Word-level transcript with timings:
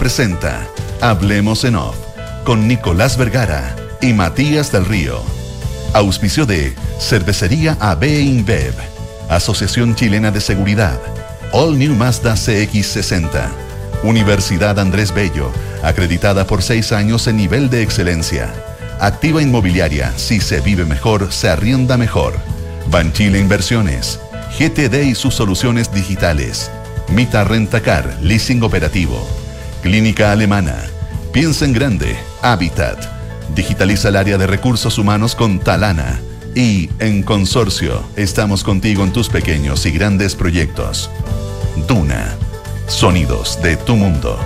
presenta 0.00 0.66
Hablemos 1.02 1.62
en 1.64 1.76
Off 1.76 1.94
con 2.46 2.66
Nicolás 2.66 3.18
Vergara 3.18 3.76
y 4.00 4.14
Matías 4.14 4.72
del 4.72 4.86
Río. 4.86 5.20
Auspicio 5.92 6.46
de 6.46 6.74
Cervecería 6.98 7.76
AB 7.80 8.04
InBev, 8.04 8.72
Asociación 9.28 9.94
Chilena 9.94 10.30
de 10.30 10.40
Seguridad, 10.40 10.98
All 11.52 11.78
New 11.78 11.94
Mazda 11.94 12.32
CX60, 12.32 13.50
Universidad 14.02 14.78
Andrés 14.78 15.12
Bello, 15.12 15.52
acreditada 15.82 16.46
por 16.46 16.62
seis 16.62 16.92
años 16.92 17.26
en 17.26 17.36
nivel 17.36 17.68
de 17.68 17.82
excelencia. 17.82 18.54
Activa 19.00 19.42
Inmobiliaria, 19.42 20.14
si 20.16 20.40
se 20.40 20.62
vive 20.62 20.86
mejor, 20.86 21.30
se 21.30 21.50
arrienda 21.50 21.98
mejor. 21.98 22.38
Banchile 22.86 23.38
Inversiones, 23.38 24.18
GTD 24.58 25.02
y 25.04 25.14
sus 25.14 25.34
soluciones 25.34 25.92
digitales. 25.92 26.70
Mita 27.10 27.44
Rentacar, 27.44 28.16
leasing 28.22 28.62
operativo. 28.62 29.39
Clínica 29.82 30.30
Alemana. 30.32 30.76
Piensa 31.32 31.64
en 31.64 31.72
grande. 31.72 32.16
Habitat. 32.42 33.02
Digitaliza 33.54 34.08
el 34.08 34.16
área 34.16 34.36
de 34.36 34.46
recursos 34.46 34.98
humanos 34.98 35.34
con 35.34 35.58
Talana. 35.58 36.20
Y 36.54 36.90
en 36.98 37.22
Consorcio, 37.22 38.02
estamos 38.16 38.62
contigo 38.62 39.04
en 39.04 39.12
tus 39.12 39.28
pequeños 39.28 39.86
y 39.86 39.92
grandes 39.92 40.34
proyectos. 40.34 41.10
Duna. 41.88 42.34
Sonidos 42.88 43.60
de 43.62 43.76
tu 43.76 43.96
mundo. 43.96 44.38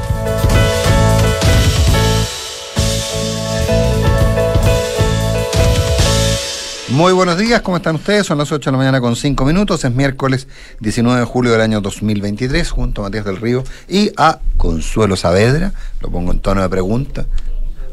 Muy 6.95 7.13
buenos 7.13 7.37
días, 7.39 7.61
¿cómo 7.61 7.77
están 7.77 7.97
ustedes? 7.97 8.25
Son 8.25 8.39
las 8.39 8.53
8 8.53 8.71
de 8.71 8.73
la 8.73 8.79
mañana 8.79 9.01
con 9.01 9.17
5 9.17 9.45
minutos, 9.45 9.85
es 9.85 9.93
miércoles 9.93 10.47
19 10.79 11.19
de 11.19 11.27
julio 11.27 11.51
del 11.51 11.61
año 11.61 11.81
2023, 11.81 12.71
junto 12.71 13.01
a 13.01 13.07
Matías 13.07 13.25
del 13.25 13.39
Río 13.39 13.65
y 13.89 14.13
a 14.17 14.39
Consuelo 14.57 15.17
Saavedra, 15.17 15.73
lo 16.01 16.13
pongo 16.13 16.31
en 16.31 16.39
tono 16.39 16.63
de 16.63 16.69
pregunta. 16.69 17.27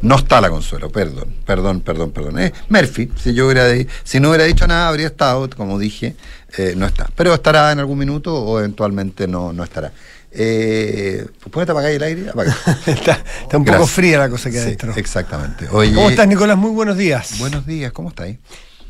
No 0.02 0.14
está 0.14 0.40
la 0.40 0.50
Consuelo, 0.50 0.88
perdón, 0.92 1.34
perdón, 1.44 1.80
perdón, 1.80 2.12
perdón. 2.12 2.38
Eh, 2.38 2.52
Murphy, 2.68 3.10
si 3.20 3.34
yo 3.34 3.46
hubiera 3.46 3.64
si 4.04 4.20
no 4.20 4.28
hubiera 4.28 4.44
dicho 4.44 4.68
nada, 4.68 4.86
habría 4.86 5.08
estado, 5.08 5.50
como 5.50 5.80
dije, 5.80 6.14
eh, 6.56 6.74
no 6.76 6.86
está. 6.86 7.10
Pero 7.16 7.34
estará 7.34 7.72
en 7.72 7.80
algún 7.80 7.98
minuto 7.98 8.32
o 8.32 8.60
eventualmente 8.60 9.26
no, 9.26 9.52
no 9.52 9.64
estará. 9.64 9.92
Eh, 10.30 11.26
¿Puedes 11.50 11.68
apagar 11.68 11.90
el 11.90 12.04
aire? 12.04 12.26
está, 12.86 13.24
está, 13.42 13.58
un 13.58 13.64
poco 13.64 13.84
fría 13.84 14.18
la 14.20 14.28
cosa 14.30 14.48
que 14.48 14.58
sí, 14.58 14.62
adentro. 14.62 14.94
Exactamente. 14.94 15.66
Oye, 15.72 15.92
¿Cómo 15.92 16.08
estás, 16.08 16.28
Nicolás? 16.28 16.56
Muy 16.56 16.70
buenos 16.70 16.96
días. 16.96 17.40
Buenos 17.40 17.66
días, 17.66 17.90
¿cómo 17.90 18.10
estáis? 18.10 18.38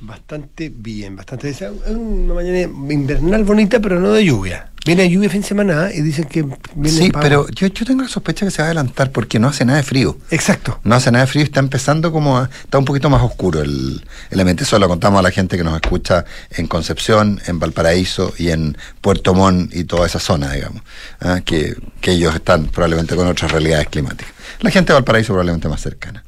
Bastante 0.02 0.68
bien, 0.74 1.14
bastante. 1.14 1.48
Es 1.50 1.62
una 1.86 2.34
mañana 2.34 2.58
invernal 2.58 3.44
bonita, 3.44 3.78
pero 3.78 4.00
no 4.00 4.10
de 4.10 4.24
lluvia. 4.24 4.72
Viene 4.84 5.08
lluvia 5.08 5.30
fin 5.30 5.42
de 5.42 5.46
semana 5.46 5.90
¿eh? 5.90 5.98
y 5.98 6.00
dicen 6.00 6.24
que 6.24 6.42
viene 6.74 6.90
Sí, 6.98 7.12
pero 7.12 7.46
yo, 7.50 7.68
yo 7.68 7.86
tengo 7.86 8.02
la 8.02 8.08
sospecha 8.08 8.44
que 8.44 8.50
se 8.50 8.62
va 8.62 8.64
a 8.64 8.66
adelantar 8.66 9.12
porque 9.12 9.38
no 9.38 9.46
hace 9.46 9.64
nada 9.64 9.78
de 9.78 9.84
frío. 9.84 10.18
Exacto. 10.32 10.80
No 10.82 10.96
hace 10.96 11.12
nada 11.12 11.24
de 11.24 11.30
frío, 11.30 11.44
está 11.44 11.60
empezando 11.60 12.10
como. 12.10 12.36
A, 12.36 12.50
está 12.64 12.78
un 12.78 12.84
poquito 12.84 13.08
más 13.10 13.22
oscuro 13.22 13.62
el, 13.62 14.04
el 14.30 14.40
ambiente. 14.40 14.64
Eso 14.64 14.76
lo 14.80 14.88
contamos 14.88 15.20
a 15.20 15.22
la 15.22 15.30
gente 15.30 15.56
que 15.56 15.62
nos 15.62 15.80
escucha 15.80 16.24
en 16.50 16.66
Concepción, 16.66 17.40
en 17.46 17.60
Valparaíso 17.60 18.34
y 18.38 18.48
en 18.48 18.76
Puerto 19.00 19.34
Montt 19.34 19.72
y 19.72 19.84
toda 19.84 20.06
esa 20.08 20.18
zona, 20.18 20.52
digamos. 20.52 20.82
¿ah? 21.20 21.42
que, 21.44 21.76
que 22.00 22.10
ellos 22.10 22.34
están 22.34 22.66
probablemente 22.66 23.14
con 23.14 23.28
otras 23.28 23.52
realidades 23.52 23.86
climáticas. 23.86 24.34
La 24.62 24.70
gente 24.70 24.92
de 24.92 24.94
Valparaíso 24.94 25.28
probablemente 25.28 25.68
más 25.68 25.80
cercana. 25.80 26.24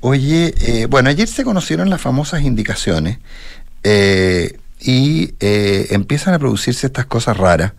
Oye, 0.00 0.54
eh, 0.60 0.86
bueno, 0.86 1.10
ayer 1.10 1.26
se 1.26 1.42
conocieron 1.42 1.90
las 1.90 2.00
famosas 2.00 2.42
indicaciones 2.42 3.18
eh, 3.82 4.56
y 4.80 5.34
eh, 5.40 5.88
empiezan 5.90 6.34
a 6.34 6.38
producirse 6.38 6.86
estas 6.86 7.06
cosas 7.06 7.36
raras. 7.36 7.72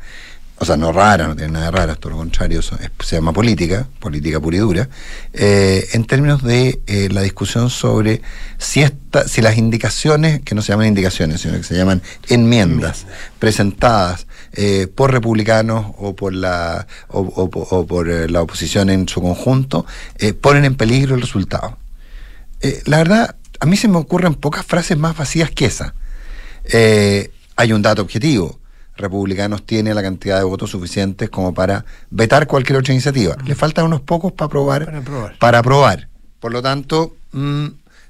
O 0.57 0.65
sea, 0.65 0.75
no 0.75 0.91
raras, 0.91 1.29
no 1.29 1.35
tienen 1.37 1.53
nada 1.53 1.67
de 1.67 1.71
raras, 1.71 1.99
todo 1.99 2.09
lo 2.11 2.17
contrario, 2.17 2.61
se 2.61 3.15
llama 3.15 3.31
política, 3.31 3.87
política 4.01 4.41
pura 4.41 4.57
y 4.57 4.59
dura, 4.59 4.89
en 5.31 6.03
términos 6.03 6.43
de 6.43 6.81
la 7.13 7.21
discusión 7.21 7.69
sobre 7.69 8.21
si, 8.57 8.81
esta, 8.81 9.25
si 9.25 9.41
las 9.41 9.57
indicaciones, 9.57 10.41
que 10.41 10.55
no 10.55 10.61
se 10.61 10.73
llaman 10.73 10.87
indicaciones, 10.87 11.39
sino 11.39 11.53
que 11.55 11.63
se 11.63 11.77
llaman 11.77 12.01
enmiendas, 12.27 13.05
presentadas 13.39 14.27
por 14.95 15.13
republicanos 15.13 15.93
o 15.97 16.13
por 16.13 16.33
la 16.33 16.85
o 17.07 17.85
por 17.87 18.29
la 18.29 18.41
oposición 18.41 18.89
en 18.89 19.07
su 19.07 19.21
conjunto 19.21 19.85
ponen 20.41 20.65
en 20.65 20.75
peligro 20.75 21.15
el 21.15 21.21
resultado. 21.21 21.78
Eh, 22.61 22.81
la 22.85 22.97
verdad, 22.97 23.35
a 23.59 23.65
mí 23.65 23.77
se 23.77 23.87
me 23.87 23.97
ocurren 23.97 24.35
pocas 24.35 24.65
frases 24.65 24.97
más 24.97 25.17
vacías 25.17 25.51
que 25.51 25.65
esa. 25.65 25.93
Eh, 26.65 27.31
hay 27.55 27.73
un 27.73 27.81
dato 27.81 28.01
objetivo. 28.01 28.59
Republicanos 28.95 29.65
tienen 29.65 29.95
la 29.95 30.01
cantidad 30.01 30.37
de 30.37 30.43
votos 30.43 30.71
suficientes 30.71 31.29
como 31.29 31.53
para 31.53 31.85
vetar 32.09 32.47
cualquier 32.47 32.79
otra 32.79 32.93
iniciativa. 32.93 33.37
Le 33.45 33.55
faltan 33.55 33.85
unos 33.85 34.01
pocos 34.01 34.33
para 34.33 34.47
aprobar. 34.47 34.85
Para 34.85 34.97
aprobar. 34.99 35.37
Para 35.39 35.59
aprobar. 35.59 36.09
Por 36.39 36.51
lo 36.51 36.61
tanto, 36.61 37.15
mmm, 37.31 37.67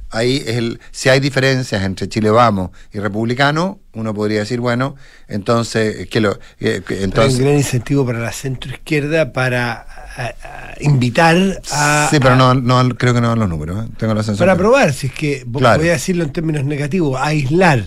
ahí 0.09 0.37
es 0.45 0.57
el, 0.57 0.79
si 0.91 1.09
hay 1.09 1.19
diferencias 1.19 1.83
entre 1.83 2.09
Chile 2.09 2.29
Vamos 2.31 2.71
y 2.91 2.99
Republicano, 2.99 3.79
uno 3.93 4.13
podría 4.13 4.39
decir, 4.39 4.59
bueno, 4.59 4.95
entonces, 5.27 6.07
que 6.09 6.21
lo, 6.21 6.39
eh, 6.59 6.81
que, 6.85 7.03
entonces 7.03 7.35
hay 7.35 7.39
un 7.39 7.45
gran 7.45 7.57
incentivo 7.57 8.05
para 8.05 8.19
la 8.19 8.31
centroizquierda 8.31 9.33
para 9.33 9.98
a, 10.19 10.25
a 10.73 10.73
invitar 10.81 11.61
a. 11.71 12.07
Sí, 12.11 12.19
pero 12.19 12.35
no, 12.35 12.53
no 12.53 12.89
creo 12.97 13.13
que 13.13 13.21
no 13.21 13.29
dan 13.29 13.39
los 13.39 13.49
números. 13.49 13.85
¿eh? 13.85 13.89
Tengo 13.97 14.13
la 14.13 14.23
sensación. 14.23 14.47
Para 14.47 14.57
probar, 14.57 14.93
si 14.93 15.07
es 15.07 15.13
que 15.13 15.45
Claro. 15.57 15.79
voy 15.79 15.89
a 15.89 15.93
decirlo 15.93 16.23
en 16.23 16.31
términos 16.31 16.63
negativos, 16.65 17.19
aislar. 17.21 17.85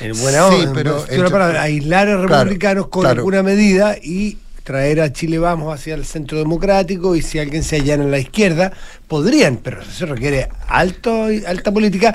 En 0.00 0.18
buena 0.20 0.48
Sí, 0.48 0.54
onda, 0.56 0.72
pero 0.74 1.02
una 1.02 1.14
entre- 1.14 1.30
palabra, 1.30 1.62
aislar 1.62 2.08
a 2.08 2.16
claro, 2.26 2.28
republicanos 2.44 2.88
con 2.88 3.02
claro. 3.02 3.18
alguna 3.20 3.42
medida 3.42 3.96
y 4.02 4.38
traer 4.64 5.00
a 5.02 5.12
Chile 5.12 5.38
Vamos 5.38 5.72
hacia 5.74 5.94
el 5.94 6.04
centro 6.06 6.38
democrático 6.38 7.14
y 7.14 7.22
si 7.22 7.38
alguien 7.38 7.62
se 7.62 7.76
allana 7.76 8.02
en 8.04 8.10
la 8.10 8.18
izquierda, 8.18 8.72
podrían, 9.06 9.58
pero 9.58 9.82
eso 9.82 10.06
requiere 10.06 10.48
alto, 10.68 11.26
alta 11.46 11.70
política 11.70 12.14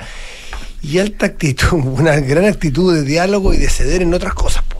y 0.82 0.98
alta 0.98 1.26
actitud, 1.26 1.72
una 1.84 2.16
gran 2.16 2.44
actitud 2.44 2.92
de 2.92 3.02
diálogo 3.04 3.54
y 3.54 3.58
de 3.58 3.70
ceder 3.70 4.02
en 4.02 4.12
otras 4.12 4.34
cosas. 4.34 4.64
po. 4.64 4.79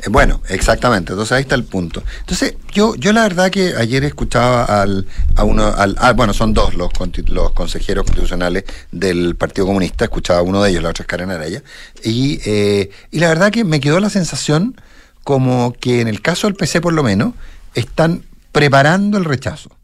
Eh, 0.00 0.08
Bueno, 0.08 0.40
exactamente. 0.48 1.12
Entonces 1.12 1.32
ahí 1.32 1.42
está 1.42 1.54
el 1.54 1.64
punto. 1.64 2.02
Entonces 2.20 2.54
yo, 2.72 2.94
yo 2.96 3.12
la 3.12 3.22
verdad 3.22 3.50
que 3.50 3.74
ayer 3.76 4.04
escuchaba 4.04 4.64
al, 4.64 5.06
a 5.36 5.44
uno, 5.44 5.66
al, 5.66 5.96
ah, 5.98 6.12
bueno, 6.12 6.32
son 6.34 6.54
dos 6.54 6.74
los, 6.74 6.90
los 7.28 7.52
consejeros 7.52 8.04
constitucionales 8.04 8.64
del 8.92 9.36
Partido 9.36 9.66
Comunista. 9.66 10.04
Escuchaba 10.04 10.40
a 10.40 10.42
uno 10.42 10.62
de 10.62 10.70
ellos, 10.70 10.82
la 10.82 10.90
otra 10.90 11.02
es 11.02 11.08
Karen 11.08 11.30
Araya. 11.30 11.62
Y, 12.04 12.40
eh, 12.44 12.90
y 13.10 13.18
la 13.20 13.28
verdad 13.28 13.50
que 13.50 13.64
me 13.64 13.80
quedó 13.80 14.00
la 14.00 14.10
sensación 14.10 14.80
como 15.24 15.74
que 15.80 16.00
en 16.00 16.08
el 16.08 16.22
caso 16.22 16.46
del 16.46 16.54
PC 16.54 16.80
por 16.80 16.92
lo 16.92 17.02
menos 17.02 17.34
están 17.74 18.24
preparando 18.52 19.18
el 19.18 19.24
rechazo. 19.24 19.75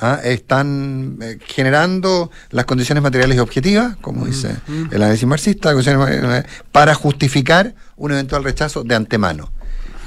¿Ah? 0.00 0.20
Están 0.22 1.18
eh, 1.20 1.38
generando 1.46 2.30
las 2.50 2.64
condiciones 2.64 3.02
materiales 3.02 3.36
y 3.36 3.40
objetivas, 3.40 3.96
como 3.96 4.26
dice 4.26 4.56
el 4.90 5.02
análisis 5.02 5.26
marxista, 5.26 5.74
ma- 5.74 6.44
para 6.72 6.94
justificar 6.94 7.74
un 7.96 8.12
eventual 8.12 8.44
rechazo 8.44 8.84
de 8.84 8.94
antemano. 8.94 9.50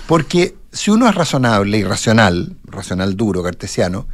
Porque 0.07 0.55
si 0.71 0.91
uno 0.91 1.07
es 1.07 1.15
razonable 1.15 1.77
y 1.77 1.83
racional, 1.83 2.57
racional 2.65 3.15
duro, 3.15 3.43
cartesiano, 3.43 4.07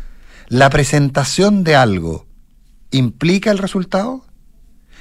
la 0.47 0.69
presentación 0.69 1.63
de 1.63 1.75
algo 1.75 2.25
implica 2.91 3.51
el 3.51 3.57
resultado. 3.57 4.23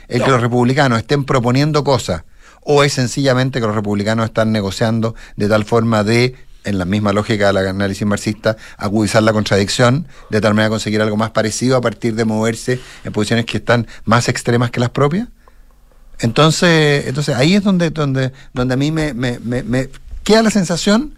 El 0.09 0.23
que 0.23 0.31
los 0.31 0.41
republicanos 0.41 0.99
estén 0.99 1.25
proponiendo 1.25 1.83
cosas, 1.83 2.23
o 2.63 2.85
es 2.85 2.93
sencillamente 2.93 3.61
que 3.61 3.67
los 3.67 3.75
republicanos 3.75 4.27
están 4.27 4.53
negociando 4.53 5.17
de 5.37 5.49
tal 5.49 5.65
forma 5.65 6.05
de, 6.05 6.37
en 6.67 6.79
la 6.79 6.85
misma 6.85 7.13
lógica 7.13 7.47
del 7.47 7.57
análisis 7.69 8.07
marxista, 8.07 8.57
agudizar 8.77 9.23
la 9.23 9.33
contradicción, 9.33 10.07
de 10.31 10.41
tal 10.41 10.53
manera 10.55 10.69
conseguir 10.69 11.01
algo 11.01 11.17
más 11.17 11.31
parecido 11.31 11.77
a 11.77 11.81
partir 11.81 12.15
de 12.15 12.25
moverse 12.25 12.81
en 13.05 13.13
posiciones 13.13 13.47
que 13.47 13.57
están 13.59 13.87
más 14.05 14.29
extremas 14.29 14.71
que 14.71 14.81
las 14.81 14.91
propias. 14.91 15.29
Entonces, 16.19 17.07
entonces 17.07 17.35
ahí 17.37 17.55
es 17.55 17.63
donde, 17.63 17.91
donde, 17.91 18.33
donde 18.55 18.75
a 18.75 18.77
mí 18.77 18.91
me, 18.91 19.13
me- 19.15 19.89
queda 20.25 20.43
la 20.43 20.51
sensación 20.51 21.15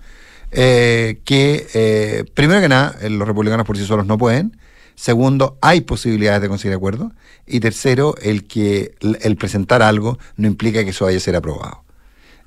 eh, 0.50 1.21
que, 1.25 1.67
eh, 1.75 2.25
primero 2.35 2.61
que 2.61 2.69
nada, 2.69 2.97
eh, 3.00 3.09
los 3.09 3.27
republicanos 3.27 3.67
por 3.67 3.77
sí 3.77 3.87
solos 3.87 4.06
no 4.06 4.19
pueden. 4.19 4.56
Segundo, 4.97 5.56
hay 5.61 5.83
posibilidades 5.83 6.43
de 6.43 6.49
conseguir 6.49 6.75
acuerdo. 6.77 7.12
Y 7.47 7.61
tercero, 7.61 8.17
el 8.21 8.47
que 8.47 8.97
el 9.21 9.37
presentar 9.37 9.81
algo 9.83 10.19
no 10.37 10.49
implica 10.49 10.83
que 10.85 10.91
eso 10.91 11.05
vaya 11.05 11.19
a 11.19 11.21
ser 11.21 11.37
aprobado. 11.37 11.85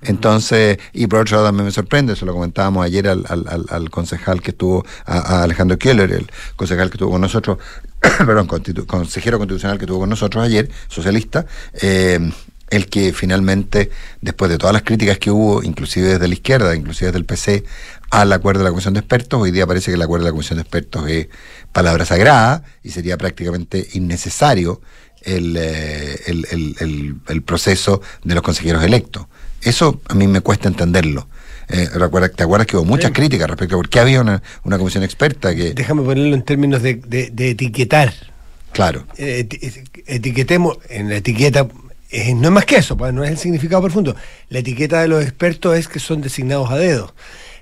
Entonces, 0.03 0.79
y 0.93 1.07
por 1.07 1.19
otro 1.19 1.37
lado 1.37 1.47
también 1.49 1.65
me 1.65 1.71
sorprende, 1.71 2.15
se 2.15 2.25
lo 2.25 2.33
comentábamos 2.33 2.83
ayer 2.85 3.07
al, 3.07 3.23
al- 3.27 3.45
al- 3.47 3.65
al 3.69 3.89
concejal 3.89 4.41
que 4.41 4.51
estuvo, 4.51 4.85
a, 5.05 5.43
Alejandro 5.43 5.77
Keller, 5.77 6.11
el 6.11 6.27
concejal 6.55 6.89
que 6.89 6.95
estuvo 6.95 7.11
con 7.11 7.21
nosotros, 7.21 7.59
perdón, 8.01 8.47
constitu- 8.47 8.85
consejero 8.85 9.37
constitucional 9.37 9.77
que 9.77 9.85
estuvo 9.85 9.99
con 9.99 10.09
nosotros 10.09 10.43
ayer, 10.43 10.69
socialista, 10.87 11.45
eh, 11.81 12.31
el 12.71 12.87
que 12.87 13.11
finalmente, 13.13 13.91
después 14.21 14.49
de 14.49 14.57
todas 14.57 14.73
las 14.73 14.83
críticas 14.83 15.17
que 15.19 15.29
hubo, 15.29 15.61
inclusive 15.61 16.07
desde 16.07 16.27
la 16.27 16.33
izquierda, 16.33 16.73
inclusive 16.75 17.07
desde 17.07 17.19
el 17.19 17.25
PC, 17.25 17.63
al 18.09 18.31
acuerdo 18.33 18.59
de 18.59 18.63
la 18.65 18.69
Comisión 18.71 18.93
de 18.93 19.01
Expertos, 19.01 19.41
hoy 19.41 19.51
día 19.51 19.67
parece 19.67 19.91
que 19.91 19.95
el 19.95 20.01
acuerdo 20.01 20.23
de 20.25 20.29
la 20.29 20.33
Comisión 20.33 20.57
de 20.57 20.61
Expertos 20.63 21.07
es 21.09 21.27
palabra 21.73 22.05
sagrada 22.05 22.63
y 22.81 22.91
sería 22.91 23.17
prácticamente 23.17 23.87
innecesario 23.93 24.81
el, 25.21 25.55
eh, 25.57 26.19
el- 26.27 27.17
el 27.27 27.41
proceso 27.43 28.01
de 28.23 28.33
los 28.35 28.43
consejeros 28.43 28.83
electos. 28.83 29.27
Eso 29.61 30.01
a 30.07 30.15
mí 30.15 30.27
me 30.27 30.41
cuesta 30.41 30.67
entenderlo. 30.67 31.27
Eh, 31.69 31.87
¿Te 32.35 32.43
acuerdas 32.43 32.67
que 32.67 32.75
hubo 32.75 32.85
muchas 32.85 33.11
críticas 33.11 33.49
respecto 33.49 33.75
a 33.75 33.79
por 33.79 33.89
qué 33.89 33.99
había 33.99 34.21
una, 34.21 34.41
una 34.63 34.77
comisión 34.77 35.03
experta 35.03 35.55
que... 35.55 35.73
Déjame 35.73 36.01
ponerlo 36.01 36.35
en 36.35 36.43
términos 36.43 36.81
de, 36.81 36.95
de, 36.95 37.49
etiquetar. 37.49 38.13
Claro. 38.73 39.05
Eh, 39.17 39.47
etiquetemos, 40.05 40.79
en 40.89 41.09
la 41.09 41.17
etiqueta 41.17 41.67
eh, 42.11 42.33
no 42.33 42.49
es 42.49 42.53
más 42.53 42.65
que 42.65 42.75
eso, 42.75 42.97
pues, 42.97 43.13
no 43.13 43.23
es 43.23 43.31
el 43.31 43.37
significado 43.37 43.81
profundo. 43.81 44.15
La 44.49 44.59
etiqueta 44.59 45.01
de 45.01 45.07
los 45.07 45.23
expertos 45.23 45.77
es 45.77 45.87
que 45.87 45.99
son 45.99 46.21
designados 46.21 46.69
a 46.69 46.77
dedo. 46.77 47.15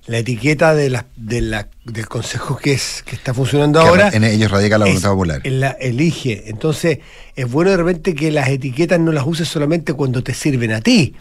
La 0.07 0.17
etiqueta 0.17 0.73
de 0.73 0.89
la, 0.89 1.05
de 1.15 1.41
la, 1.41 1.67
del 1.85 2.07
consejo 2.07 2.57
que 2.57 2.73
es 2.73 3.03
que 3.05 3.15
está 3.15 3.31
funcionando 3.35 3.79
ahora. 3.79 4.09
En 4.11 4.23
ellos 4.23 4.49
radica 4.49 4.79
la 4.79 4.85
voluntad 4.85 5.11
popular. 5.11 5.41
la 5.43 5.71
elige. 5.79 6.45
Entonces, 6.47 6.97
es 7.35 7.51
bueno 7.51 7.69
de 7.69 7.77
repente 7.77 8.15
que 8.15 8.31
las 8.31 8.49
etiquetas 8.49 8.99
no 8.99 9.11
las 9.11 9.27
uses 9.27 9.47
solamente 9.47 9.93
cuando 9.93 10.23
te 10.23 10.33
sirven 10.33 10.71
a 10.71 10.81
ti. 10.81 11.13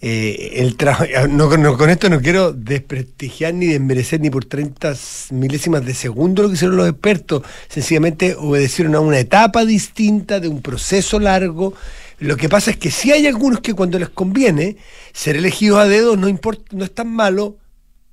Eh, 0.00 0.52
el 0.56 0.76
no, 1.30 1.48
con 1.48 1.90
esto 1.90 2.08
no 2.10 2.20
quiero 2.20 2.52
desprestigiar 2.52 3.54
ni 3.54 3.66
desmerecer 3.66 4.20
ni 4.20 4.30
por 4.30 4.44
30 4.44 4.94
milésimas 5.30 5.84
de 5.84 5.94
segundo 5.94 6.42
lo 6.42 6.48
que 6.48 6.54
hicieron 6.54 6.76
los 6.76 6.88
expertos. 6.88 7.42
Sencillamente 7.68 8.34
obedecieron 8.34 8.94
a 8.94 9.00
una 9.00 9.18
etapa 9.18 9.64
distinta 9.64 10.40
de 10.40 10.48
un 10.48 10.60
proceso 10.60 11.18
largo 11.18 11.74
lo 12.20 12.36
que 12.36 12.48
pasa 12.48 12.70
es 12.70 12.76
que 12.76 12.90
si 12.90 13.12
hay 13.12 13.26
algunos 13.26 13.60
que 13.60 13.74
cuando 13.74 13.98
les 13.98 14.08
conviene 14.08 14.76
ser 15.12 15.36
elegidos 15.36 15.78
a 15.80 15.86
dedo 15.86 16.16
no 16.16 16.28
importa, 16.28 16.64
no 16.70 16.84
es 16.84 16.94
tan 16.94 17.08
malo 17.08 17.56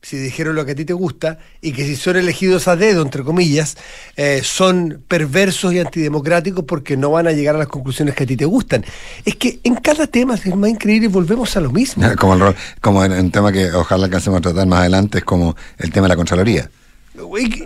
si 0.02 0.18
dijeron 0.18 0.56
lo 0.56 0.66
que 0.66 0.72
a 0.72 0.76
ti 0.76 0.84
te 0.84 0.94
gusta, 0.94 1.38
y 1.62 1.74
que 1.74 1.86
si 1.86 1.96
son 1.96 2.18
elegidos 2.18 2.68
a 2.68 2.76
dedo, 2.76 3.04
entre 3.04 3.24
comillas, 3.24 3.78
eh, 4.16 4.42
son 4.44 5.04
perversos 5.08 5.74
y 5.74 5.80
antidemocráticos 5.80 6.66
porque 6.66 6.98
no 6.98 7.12
van 7.12 7.28
a 7.28 7.32
llegar 7.32 7.56
a 7.56 7.60
las 7.60 7.68
conclusiones 7.68 8.16
que 8.16 8.24
a 8.24 8.28
ti 8.28 8.36
te 8.36 8.46
gustan. 8.46 8.84
Es 9.26 9.36
que 9.36 9.60
en 9.64 9.76
cada 9.76 10.08
tema 10.08 10.36
es 10.36 10.56
más 10.56 10.70
increíble 10.70 11.06
y 11.06 11.10
volvemos 11.10 11.56
a 11.56 11.62
lo 11.62 11.72
mismo. 11.72 12.04
Como, 12.18 12.34
el, 12.34 12.56
como 12.82 13.04
en 13.06 13.12
un 13.14 13.32
tema 13.32 13.52
que 13.52 13.72
ojalá 13.72 14.06
alcancemos 14.06 14.40
a 14.40 14.42
tratar 14.42 14.68
más 14.68 14.80
adelante, 14.80 15.20
es 15.20 15.24
como 15.24 15.56
el 15.78 15.92
tema 15.92 16.06
de 16.06 16.10
la 16.10 16.16
Contraloría. 16.16 16.70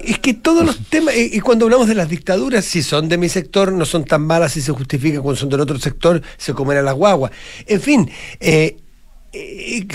Es 0.07 0.19
que 0.19 0.33
todos 0.33 0.65
los 0.65 0.79
temas, 0.89 1.15
y 1.15 1.39
cuando 1.39 1.65
hablamos 1.65 1.87
de 1.87 1.95
las 1.95 2.09
dictaduras, 2.09 2.65
si 2.65 2.83
son 2.83 3.07
de 3.09 3.17
mi 3.17 3.29
sector, 3.29 3.71
no 3.71 3.85
son 3.85 4.05
tan 4.05 4.21
malas 4.25 4.53
si 4.53 4.61
se 4.61 4.71
justifica, 4.71 5.21
cuando 5.21 5.39
son 5.39 5.49
del 5.49 5.61
otro 5.61 5.79
sector, 5.79 6.21
se 6.37 6.53
comen 6.53 6.77
a 6.77 6.81
las 6.81 6.95
guaguas. 6.95 7.31
En 7.65 7.81
fin, 7.81 8.09
eh, 8.39 8.77
eh 9.33 9.87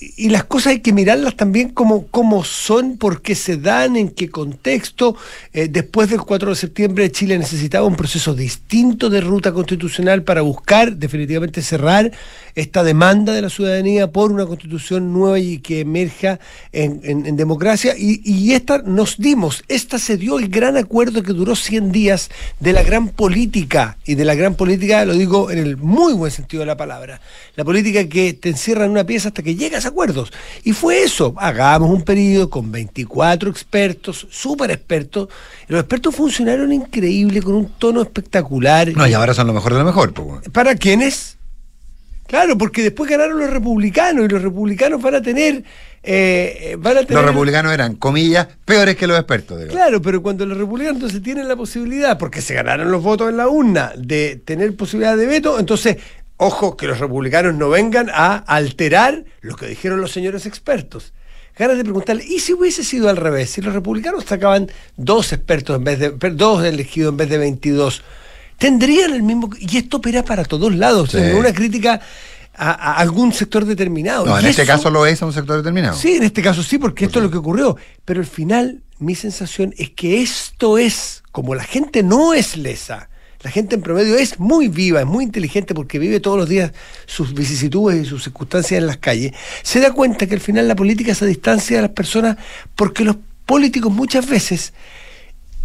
y 0.00 0.28
las 0.28 0.44
cosas 0.44 0.68
hay 0.68 0.80
que 0.80 0.92
mirarlas 0.92 1.36
también 1.36 1.70
como, 1.70 2.06
como 2.08 2.44
son, 2.44 2.96
por 2.96 3.22
qué 3.22 3.34
se 3.34 3.56
dan, 3.56 3.96
en 3.96 4.10
qué 4.10 4.28
contexto. 4.28 5.16
Eh, 5.52 5.68
después 5.68 6.10
del 6.10 6.22
4 6.22 6.50
de 6.50 6.56
septiembre 6.56 7.10
Chile 7.10 7.38
necesitaba 7.38 7.86
un 7.86 7.96
proceso 7.96 8.34
distinto 8.34 9.10
de 9.10 9.20
ruta 9.20 9.52
constitucional 9.52 10.22
para 10.22 10.42
buscar 10.42 10.96
definitivamente 10.96 11.62
cerrar 11.62 12.12
esta 12.56 12.82
demanda 12.82 13.34
de 13.34 13.42
la 13.42 13.50
ciudadanía 13.50 14.10
por 14.10 14.32
una 14.32 14.46
constitución 14.46 15.12
nueva 15.12 15.38
y 15.38 15.58
que 15.58 15.80
emerja 15.80 16.40
en, 16.72 17.36
democracia. 17.36 17.94
Y, 17.96 18.52
esta 18.54 18.78
nos 18.78 19.18
dimos, 19.18 19.62
esta 19.68 19.98
se 19.98 20.16
dio 20.16 20.38
el 20.38 20.48
gran 20.48 20.78
acuerdo 20.78 21.22
que 21.22 21.34
duró 21.34 21.54
100 21.54 21.92
días 21.92 22.30
de 22.58 22.72
la 22.72 22.82
gran 22.82 23.08
política, 23.08 23.98
y 24.06 24.14
de 24.14 24.24
la 24.24 24.34
gran 24.34 24.54
política 24.54 25.04
lo 25.04 25.12
digo 25.12 25.50
en 25.50 25.58
el 25.58 25.76
muy 25.76 26.14
buen 26.14 26.32
sentido 26.32 26.60
de 26.60 26.66
la 26.66 26.78
palabra, 26.78 27.20
la 27.56 27.64
política 27.64 28.08
que 28.08 28.32
te 28.32 28.48
encierra 28.48 28.86
en 28.86 28.92
una 28.92 29.04
pieza 29.04 29.28
hasta 29.28 29.42
que 29.42 29.54
llegas 29.54 29.84
a 29.84 29.88
acuerdos. 29.88 30.32
Y 30.64 30.72
fue 30.72 31.02
eso, 31.02 31.34
hagamos 31.36 31.90
un 31.90 32.02
periodo 32.02 32.48
con 32.48 32.72
24 32.72 33.50
expertos, 33.50 34.26
súper 34.30 34.70
expertos, 34.70 35.28
los 35.68 35.80
expertos 35.80 36.14
funcionaron 36.14 36.72
increíble, 36.72 37.42
con 37.42 37.54
un 37.54 37.68
tono 37.68 38.00
espectacular. 38.00 38.88
No, 38.96 39.06
y 39.06 39.12
ahora 39.12 39.34
son 39.34 39.46
lo 39.46 39.52
mejor 39.52 39.74
de 39.74 39.78
lo 39.80 39.84
mejor. 39.84 40.14
¿Para 40.52 40.74
quiénes? 40.74 41.35
Claro, 42.26 42.58
porque 42.58 42.82
después 42.82 43.10
ganaron 43.10 43.38
los 43.38 43.50
republicanos 43.50 44.24
y 44.24 44.28
los 44.28 44.42
republicanos 44.42 45.00
van 45.00 45.16
a 45.16 45.22
tener... 45.22 45.62
Eh, 46.02 46.76
van 46.78 46.98
a 46.98 47.00
tener... 47.00 47.14
Los 47.14 47.24
republicanos 47.24 47.72
eran, 47.72 47.96
comillas, 47.96 48.48
peores 48.64 48.96
que 48.96 49.06
los 49.06 49.18
expertos. 49.18 49.64
Claro, 49.66 50.00
pero 50.00 50.22
cuando 50.22 50.46
los 50.46 50.56
republicanos 50.56 50.96
entonces 50.96 51.22
tienen 51.22 51.48
la 51.48 51.56
posibilidad, 51.56 52.18
porque 52.18 52.40
se 52.40 52.54
ganaron 52.54 52.90
los 52.90 53.02
votos 53.02 53.28
en 53.28 53.36
la 53.36 53.48
urna, 53.48 53.92
de 53.96 54.40
tener 54.44 54.74
posibilidad 54.76 55.16
de 55.16 55.26
veto, 55.26 55.58
entonces, 55.58 55.96
ojo, 56.36 56.76
que 56.76 56.86
los 56.86 57.00
republicanos 57.00 57.54
no 57.54 57.68
vengan 57.68 58.08
a 58.12 58.36
alterar 58.36 59.24
lo 59.40 59.56
que 59.56 59.66
dijeron 59.66 60.00
los 60.00 60.12
señores 60.12 60.46
expertos. 60.46 61.12
Ganas 61.58 61.78
de 61.78 61.84
preguntarle, 61.84 62.22
¿y 62.24 62.40
si 62.40 62.52
hubiese 62.52 62.84
sido 62.84 63.08
al 63.08 63.16
revés? 63.16 63.50
Si 63.50 63.62
los 63.62 63.72
republicanos 63.72 64.24
sacaban 64.26 64.70
dos 64.96 65.32
expertos 65.32 65.76
en 65.76 65.84
vez 65.84 65.98
de, 65.98 66.10
dos 66.10 66.62
elegidos 66.62 67.12
en 67.12 67.16
vez 67.16 67.30
de 67.30 67.38
22 67.38 68.02
tendrían 68.58 69.14
el 69.14 69.22
mismo... 69.22 69.50
Y 69.58 69.76
esto 69.76 69.98
opera 69.98 70.24
para 70.24 70.44
todos 70.44 70.74
lados, 70.74 71.14
una 71.14 71.52
crítica 71.52 72.00
a, 72.54 72.94
algún 72.96 73.32
sector 73.32 73.64
determinado. 73.64 74.26
No, 74.26 74.38
en 74.38 74.46
este 74.46 74.64
caso 74.64 74.90
lo 74.90 75.06
es 75.06 75.20
a 75.22 75.26
un 75.26 75.32
sector 75.32 75.56
determinado. 75.58 75.96
Sí, 75.96 76.14
en 76.14 76.22
este 76.22 76.42
caso 76.42 76.62
sí, 76.62 76.78
porque 76.78 77.04
esto 77.06 77.18
es 77.18 77.24
lo 77.24 77.30
que 77.30 77.38
ocurrió. 77.38 77.76
Pero 78.04 78.20
al 78.20 78.26
final, 78.26 78.82
mi 78.98 79.14
sensación 79.14 79.74
es 79.76 79.90
que 79.90 80.22
esto 80.22 80.78
es, 80.78 81.22
como 81.32 81.54
la 81.54 81.64
gente 81.64 82.02
no 82.02 82.34
es 82.34 82.56
lesa, 82.56 83.08
la 83.42 83.50
gente 83.50 83.76
en 83.76 83.82
promedio 83.82 84.16
es 84.16 84.40
muy 84.40 84.68
viva, 84.68 85.00
es 85.00 85.06
muy 85.06 85.22
inteligente 85.22 85.74
porque 85.74 85.98
vive 85.98 86.18
todos 86.20 86.38
los 86.38 86.48
días 86.48 86.72
sus 87.04 87.34
vicisitudes 87.34 88.02
y 88.02 88.08
sus 88.08 88.24
circunstancias 88.24 88.78
en 88.78 88.86
las 88.86 88.96
calles, 88.96 89.32
se 89.62 89.78
da 89.80 89.92
cuenta 89.92 90.26
que 90.26 90.34
al 90.34 90.40
final 90.40 90.66
la 90.66 90.74
política 90.74 91.12
a 91.12 91.24
distancia 91.26 91.76
de 91.76 91.82
las 91.82 91.90
personas 91.92 92.38
porque 92.74 93.04
los 93.04 93.16
políticos 93.44 93.92
muchas 93.92 94.28
veces 94.28 94.72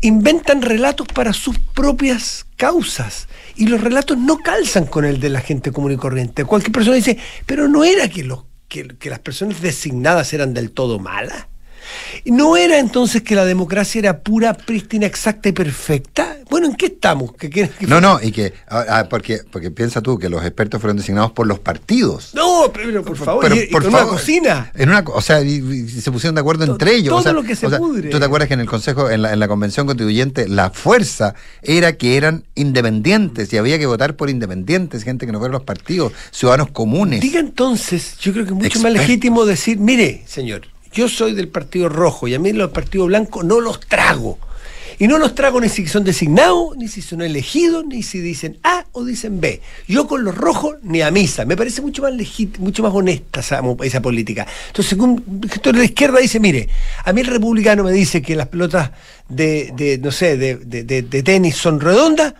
inventan 0.02 0.62
relatos 0.62 1.08
para 1.08 1.34
sus 1.34 1.58
propias 1.58 2.46
causas 2.62 3.28
y 3.56 3.66
los 3.66 3.82
relatos 3.82 4.20
no 4.20 4.38
calzan 4.38 4.86
con 4.86 5.04
el 5.04 5.20
de 5.20 5.30
la 5.30 5.42
gente 5.42 5.72
común 5.72 5.94
y 5.94 5.98
corriente. 5.98 6.46
Cualquier 6.46 6.72
persona 6.72 6.96
dice, 6.96 7.18
pero 7.48 7.68
no 7.68 7.84
era 7.84 8.08
que, 8.08 8.24
los, 8.24 8.44
que, 8.68 9.10
las 9.10 9.18
personas 9.18 9.62
designadas 9.62 10.32
eran 10.32 10.54
del 10.54 10.70
todo 10.70 11.00
malas. 11.00 11.48
¿No 12.26 12.58
era 12.58 12.80
entonces 12.80 13.22
que 13.22 13.36
la 13.36 13.46
democracia 13.46 14.00
era 14.00 14.20
pura, 14.20 14.54
prístina, 14.54 15.06
exacta 15.06 15.50
y 15.50 15.52
perfecta? 15.52 16.38
Bueno, 16.50 16.68
¿en 16.68 16.76
qué 16.76 16.88
estamos? 16.88 17.32
no, 17.88 18.02
no, 18.02 18.20
y 18.22 18.32
que, 18.32 18.54
ah, 18.70 18.86
ah, 18.90 19.08
porque, 19.10 19.40
porque 19.50 19.72
piensa 19.72 20.02
tú 20.02 20.20
que 20.20 20.30
los 20.30 20.44
expertos 20.44 20.82
fueron 20.82 20.98
designados 20.98 21.32
por 21.32 21.48
los 21.48 21.60
partidos. 21.60 22.32
No, 22.34 22.72
pero 22.74 23.04
por 23.04 23.16
favor, 23.16 23.50
por 23.72 23.88
una 23.88 24.04
cocina. 24.04 24.72
En 24.76 24.90
una, 24.90 25.00
o 25.00 25.22
sea, 25.22 25.40
se 25.40 26.12
pusieron 26.12 26.36
de 26.36 26.42
acuerdo 26.42 26.66
entre 26.66 26.96
ellos. 26.96 27.24
Todo 27.24 27.34
lo 27.34 27.44
que 27.44 27.56
se 27.56 27.70
pudre. 27.70 28.10
¿Tú 28.10 28.20
te 28.20 28.26
acuerdas 28.26 28.48
que 28.48 28.56
en 28.56 28.60
el 28.60 28.68
Consejo, 28.68 29.10
en 29.10 29.22
la, 29.22 29.34
en 29.34 29.40
la 29.40 29.48
Convención 29.48 29.86
Constituyente, 29.88 30.48
la 30.48 30.72
fuerza 30.72 31.36
era 31.62 31.94
que 31.94 32.18
eran 32.18 32.44
independientes 32.56 33.52
y 33.54 33.58
había 33.58 33.80
que 33.80 33.86
votar 33.86 34.16
por 34.16 34.30
independientes, 34.30 35.04
gente 35.04 35.26
que 35.26 35.32
no 35.32 35.40
fuera 35.40 35.54
los 35.54 35.64
partidos, 35.64 36.14
ciudadanos 36.32 36.72
comunes. 36.72 37.22
Diga 37.22 37.40
entonces, 37.40 38.18
yo 38.20 38.34
creo 38.34 38.46
que 38.46 38.52
es 38.52 38.58
mucho 38.58 38.80
más 38.82 38.92
legítimo 38.92 39.46
decir, 39.46 39.78
mire, 39.80 40.24
señor, 40.26 40.64
yo 40.94 41.08
soy 41.08 41.34
del 41.34 41.48
Partido 41.48 41.90
Rojo 41.90 42.28
y 42.28 42.34
a 42.36 42.40
mí 42.40 42.52
los 42.54 42.72
partidos 42.72 43.08
blancos 43.08 43.46
no 43.46 43.60
los 43.60 43.80
trago. 43.80 44.38
Y 45.00 45.08
no 45.08 45.18
los 45.18 45.34
trago 45.34 45.60
ni 45.60 45.68
si 45.68 45.88
son 45.88 46.04
designados, 46.04 46.78
ni 46.78 46.88
si 46.88 47.02
son 47.02 47.24
elegidos, 47.24 47.84
ni 47.84 48.04
si 48.04 48.20
dicen 48.20 48.60
A 48.62 48.86
o 48.92 49.04
dicen 49.04 49.42
B. 49.42 49.60
Yo 49.88 50.06
con 50.06 50.24
los 50.24 50.38
rojos 50.38 50.76
ni 50.84 51.02
a 51.02 51.10
misa. 51.10 51.44
Me 51.44 51.58
parece 51.58 51.82
mucho 51.82 52.04
más 52.04 52.14
legítima, 52.14 52.66
mucho 52.66 52.84
más 52.84 52.94
honesta 52.94 53.40
esa, 53.40 54.02
política. 54.02 54.46
Entonces, 54.68 54.94
un 55.00 55.42
gestor 55.50 55.74
de 55.74 55.80
la 55.80 55.86
izquierda 55.86 56.20
dice, 56.20 56.40
mire, 56.40 56.70
a 57.04 57.14
mí 57.14 57.22
el 57.22 57.28
republicano 57.28 57.84
me 57.84 57.92
dice 57.92 58.22
que 58.22 58.36
las 58.36 58.48
pelotas 58.50 58.92
de, 59.28 59.74
de 59.76 59.98
no 59.98 60.12
sé, 60.12 60.38
de, 60.38 60.58
de, 60.58 60.84
de 60.84 61.24
tenis 61.24 61.56
son 61.56 61.80
redondas, 61.80 62.36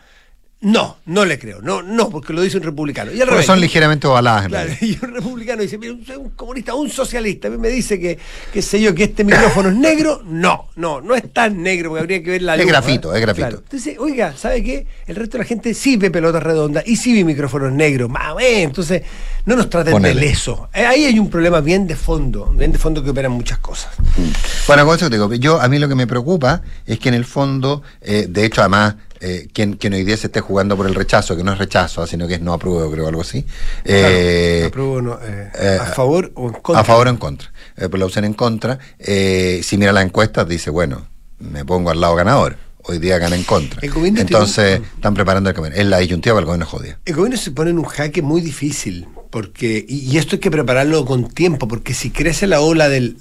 no, 0.62 0.98
no 1.08 1.26
le 1.26 1.40
creo. 1.40 1.60
No, 1.62 1.82
no, 1.82 2.10
porque 2.10 2.34
lo 2.34 2.42
dice 2.42 2.58
un 2.58 2.64
republicano. 2.64 3.12
Y 3.12 3.20
al 3.20 3.44
son 3.44 3.60
ligeramente 3.60 4.06
ovaladas. 4.06 4.48
Claro, 4.48 4.72
y 4.80 4.98
un 5.02 5.14
republicano 5.16 5.64
dice, 5.64 5.80
mira, 5.80 5.94
un 5.94 6.30
comunista, 6.36 6.76
un 6.76 6.90
socialista, 6.90 7.48
a 7.48 7.52
mí 7.52 7.58
me 7.58 7.70
dice 7.70 8.00
que, 8.00 8.20
qué 8.54 8.62
sé 8.62 8.80
yo, 8.80 8.94
que 8.94 9.06
este 9.06 9.24
micrófono 9.24 9.70
es 9.70 9.76
negro. 9.76 10.22
No, 10.24 10.68
no, 10.76 11.02
no 11.02 11.16
es 11.16 11.34
tan 11.34 11.64
negro, 11.64 11.90
porque 11.90 12.02
habría 12.02 12.24
que 12.24 12.30
ver 12.30 12.42
la 12.44 12.56
luz. 12.56 12.66
Es 12.66 12.72
grafito, 12.72 13.16
es 13.16 13.22
grafito. 13.22 13.58
Entonces, 13.58 13.98
oiga, 13.98 14.36
¿sabe 14.38 14.64
qué? 14.64 14.86
El 15.08 15.16
resto 15.16 15.38
de 15.38 15.44
la 15.44 15.48
gente 15.48 15.74
sí 15.74 15.98
ve 15.98 16.12
pelotas 16.12 16.44
redondas 16.44 16.84
y 16.86 16.96
sí 16.96 17.14
ve 17.14 17.24
micrófonos 17.24 17.72
negros. 17.72 18.10
Más 18.10 18.36
entonces, 18.40 19.02
no 19.46 19.56
nos 19.56 19.68
traten 19.68 20.00
de 20.02 20.14
leso. 20.14 20.70
Eh, 20.74 20.86
ahí 20.86 21.06
hay 21.06 21.18
un 21.18 21.30
problema 21.30 21.60
bien 21.62 21.88
de 21.88 21.96
fondo, 21.96 22.54
bien 22.56 22.72
de 22.72 22.78
fondo 22.78 23.04
que 23.04 23.10
operan 23.10 23.32
muchas 23.32 23.58
cosas. 23.58 23.92
Mm. 24.00 24.68
Bueno, 24.68 24.86
con 24.86 24.96
eso 24.96 25.10
te 25.10 25.16
digo, 25.16 25.34
yo 25.34 25.60
a 25.60 25.68
mí 25.68 25.80
lo 25.80 25.90
que 25.90 25.96
me 25.96 26.06
preocupa 26.06 26.62
es 26.86 27.00
que 27.00 27.10
en 27.10 27.16
el 27.16 27.26
fondo, 27.26 27.82
eh, 28.02 28.28
de 28.30 28.46
hecho, 28.46 28.62
además, 28.62 28.96
eh, 29.22 29.48
quien, 29.54 29.78
hoy 29.94 30.04
día 30.04 30.18
se 30.18 30.28
esté 30.28 30.42
jugando 30.42 30.76
por 30.76 30.88
el 30.88 30.96
rechazo, 30.96 31.38
que 31.38 31.44
no 31.44 31.54
es 31.54 31.60
rechazo, 31.60 32.08
sino 32.08 32.28
que 32.28 32.36
es 32.36 32.42
no 32.42 32.54
apruebo, 32.54 32.92
creo, 32.92 33.08
algo 33.08 33.22
así. 33.22 33.46
Eh, 33.86 34.64
apruebo, 34.68 35.20
eh, 35.24 35.78
¿A 35.80 35.86
favor 35.86 36.32
o 36.34 36.48
en 36.48 36.54
contra? 36.54 36.82
A 36.82 36.84
favor 36.84 37.08
o 37.08 37.10
en 37.12 37.18
contra. 37.18 37.50
por 37.90 38.00
la 38.00 38.06
opción 38.06 38.26
en 38.26 38.34
contra, 38.34 38.80
si 39.00 39.78
mira 39.78 39.92
las 39.94 40.06
encuestas, 40.06 40.48
dice, 40.48 40.72
bueno, 40.72 41.08
me 41.40 41.64
pongo 41.66 41.92
al 41.92 42.02
lado 42.02 42.16
ganador. 42.16 42.58
Hoy 42.84 42.98
día 42.98 43.20
gana 43.20 43.36
en 43.36 43.44
contra. 43.44 43.80
Entonces, 43.84 44.82
están 44.96 45.14
preparando 45.14 45.52
el 45.52 45.56
camino. 45.56 45.76
Es 45.76 45.86
la 45.86 46.00
disyuntiva 46.00 46.34
para 46.34 46.42
el 46.42 46.46
gobierno 46.48 46.66
jodida. 46.66 47.00
El 47.06 47.16
gobierno 47.16 47.38
se 47.38 47.52
pone 47.52 47.70
en 47.70 47.78
un 47.78 47.86
jaque 47.86 48.24
muy 48.24 48.42
difícil, 48.42 49.08
porque 49.30 49.86
y, 49.88 50.18
esto 50.18 50.38
hay 50.38 50.40
que 50.40 50.50
prepararlo 50.50 51.06
con 51.06 51.30
tiempo, 51.30 51.68
porque 51.68 51.94
si 51.94 52.10
crece 52.10 52.48
la 52.48 52.62
ola 52.62 52.90
del, 52.90 53.18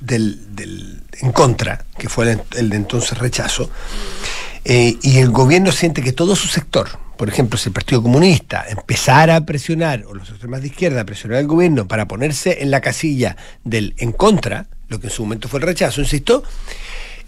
del, 0.00 1.02
en 1.20 1.32
contra, 1.32 1.84
que 1.98 2.08
fue 2.08 2.30
el, 2.30 2.42
el 2.56 2.70
de 2.70 2.76
entonces 2.76 3.18
rechazo, 3.18 3.70
eh, 4.64 4.96
y 5.02 5.18
el 5.18 5.30
gobierno 5.30 5.72
siente 5.72 6.02
que 6.02 6.12
todo 6.12 6.36
su 6.36 6.48
sector, 6.48 6.88
por 7.16 7.28
ejemplo, 7.28 7.58
si 7.58 7.68
el 7.68 7.72
Partido 7.72 8.02
Comunista 8.02 8.64
empezara 8.68 9.36
a 9.36 9.40
presionar, 9.42 10.04
o 10.06 10.14
los 10.14 10.28
sectores 10.28 10.60
de 10.60 10.68
izquierda 10.68 11.02
a 11.02 11.04
presionar 11.04 11.38
al 11.38 11.46
gobierno 11.46 11.86
para 11.86 12.06
ponerse 12.08 12.62
en 12.62 12.70
la 12.70 12.80
casilla 12.80 13.36
del 13.64 13.94
en 13.98 14.12
contra, 14.12 14.66
lo 14.88 15.00
que 15.00 15.08
en 15.08 15.12
su 15.12 15.22
momento 15.22 15.48
fue 15.48 15.60
el 15.60 15.66
rechazo, 15.66 16.00
insisto, 16.00 16.42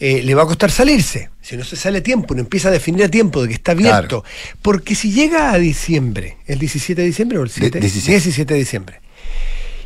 eh, 0.00 0.22
le 0.22 0.34
va 0.34 0.42
a 0.42 0.46
costar 0.46 0.70
salirse. 0.70 1.30
Si 1.40 1.56
no 1.56 1.64
se 1.64 1.76
sale 1.76 1.98
a 1.98 2.02
tiempo, 2.02 2.34
no 2.34 2.40
empieza 2.40 2.68
a 2.68 2.72
definir 2.72 3.04
a 3.04 3.08
tiempo 3.08 3.42
de 3.42 3.48
que 3.48 3.54
está 3.54 3.72
abierto. 3.72 4.24
Porque 4.60 4.94
si 4.94 5.12
llega 5.12 5.52
a 5.52 5.58
diciembre, 5.58 6.38
el 6.46 6.58
17 6.58 7.00
de 7.00 7.06
diciembre 7.06 7.38
o 7.38 7.42
el 7.42 7.50
7? 7.50 7.80
17. 7.80 8.54
de 8.54 8.58
diciembre, 8.58 9.00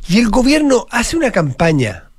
y 0.09 0.19
el 0.19 0.31
gobierno 0.31 0.87
hace 0.91 1.17
una 1.17 1.31
campaña, 1.31 2.11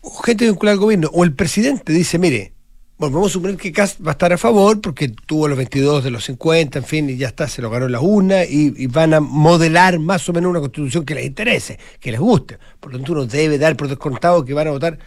o 0.00 0.22
gente 0.22 0.44
vinculada 0.44 0.74
al 0.74 0.80
gobierno, 0.80 1.10
o 1.12 1.24
el 1.24 1.32
presidente 1.32 1.92
dice, 1.92 2.18
mire, 2.18 2.52
bueno, 2.98 3.14
vamos 3.14 3.30
a 3.30 3.34
suponer 3.34 3.56
que 3.56 3.70
Cast 3.70 4.04
va 4.04 4.10
a 4.10 4.12
estar 4.12 4.32
a 4.32 4.38
favor 4.38 4.80
porque 4.80 5.08
tuvo 5.08 5.46
los 5.46 5.56
22 5.56 6.02
de 6.02 6.10
los 6.10 6.24
50, 6.24 6.80
en 6.80 6.84
fin, 6.84 7.08
y 7.08 7.16
ya 7.16 7.28
está, 7.28 7.46
se 7.46 7.62
lo 7.62 7.70
ganó 7.70 7.88
la 7.88 8.00
urna 8.00 8.44
y, 8.44 8.88
van 8.88 9.14
a 9.14 9.20
modelar 9.20 10.00
más 10.00 10.28
o 10.28 10.32
menos 10.32 10.50
una 10.50 10.58
constitución 10.58 11.04
que 11.04 11.14
les 11.14 11.26
interese, 11.26 11.78
que 12.00 12.10
les 12.10 12.18
guste. 12.18 12.58
Por 12.80 12.92
lo 12.92 12.98
tanto, 12.98 13.12
uno 13.12 13.26
debe 13.26 13.56
dar 13.56 13.76
por 13.76 13.86
descontado 13.86 14.44
que 14.44 14.52
van 14.52 14.66
a 14.66 14.72
votar, 14.72 14.98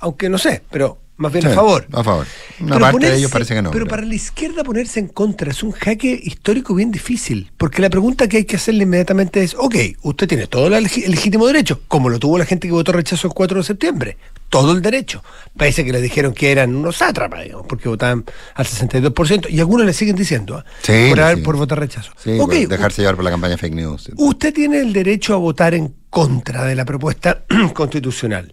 aunque 0.00 0.28
no 0.28 0.38
sé, 0.38 0.62
pero 0.72 0.98
más 1.18 1.32
bien 1.32 1.46
a 1.46 1.50
favor. 1.50 1.86
A 1.92 2.02
favor. 2.02 2.26
Una 2.58 2.80
parte 2.80 3.10
de 3.10 3.16
ellos 3.16 3.30
parece 3.30 3.54
que 3.54 3.62
no. 3.62 3.70
Pero, 3.70 3.86
para 3.86 4.02
la 4.02 4.14
izquierda 4.14 4.64
ponerse 4.64 4.98
en 4.98 5.06
contra 5.06 5.52
es 5.52 5.62
un 5.62 5.70
jaque 5.70 6.18
histórico 6.20 6.74
bien 6.74 6.90
difícil, 6.90 7.52
porque 7.56 7.80
la 7.80 7.90
pregunta 7.90 8.28
que 8.28 8.38
hay 8.38 8.44
que 8.44 8.56
hacerle 8.56 8.82
inmediatamente 8.82 9.44
es, 9.44 9.54
ok, 9.54 9.76
usted 10.02 10.26
tiene 10.26 10.48
todo 10.48 10.66
el 10.66 10.82
legítimo 10.82 11.46
derecho, 11.46 11.80
como 11.86 12.08
lo 12.08 12.18
tuvo 12.18 12.38
la 12.38 12.44
gente 12.44 12.66
que 12.66 12.72
votó 12.72 12.90
rechazo 12.90 13.28
el 13.28 13.34
4 13.34 13.58
de 13.58 13.64
septiembre, 13.64 14.16
todo 14.48 14.72
el 14.72 14.82
derecho. 14.82 15.22
Parece 15.56 15.84
que 15.84 15.92
le 15.92 16.00
dijeron 16.00 16.32
que 16.32 16.52
eran 16.52 16.74
unos 16.74 16.96
sátrapas, 16.96 17.44
digamos, 17.44 17.66
porque 17.66 17.88
votaban 17.88 18.24
al 18.54 18.66
62%, 18.66 19.50
y 19.50 19.60
algunos 19.60 19.86
le 19.86 19.92
siguen 19.92 20.16
diciendo, 20.16 20.64
¿eh? 20.88 21.12
por, 21.14 21.42
por 21.42 21.56
votar 21.56 21.80
rechazo. 21.80 22.12
Sí, 22.16 22.36
por 22.38 22.48
dejarse 22.50 23.02
llevar 23.02 23.16
por 23.16 23.24
la 23.24 23.30
campaña 23.30 23.56
fake 23.56 23.74
news. 23.74 24.10
Usted 24.16 24.54
tiene 24.54 24.80
el 24.80 24.92
derecho 24.92 25.34
a 25.34 25.36
votar 25.36 25.74
en 25.74 25.94
contra 26.10 26.64
de 26.64 26.74
la 26.74 26.84
propuesta 26.84 27.44
constitucional. 27.74 28.52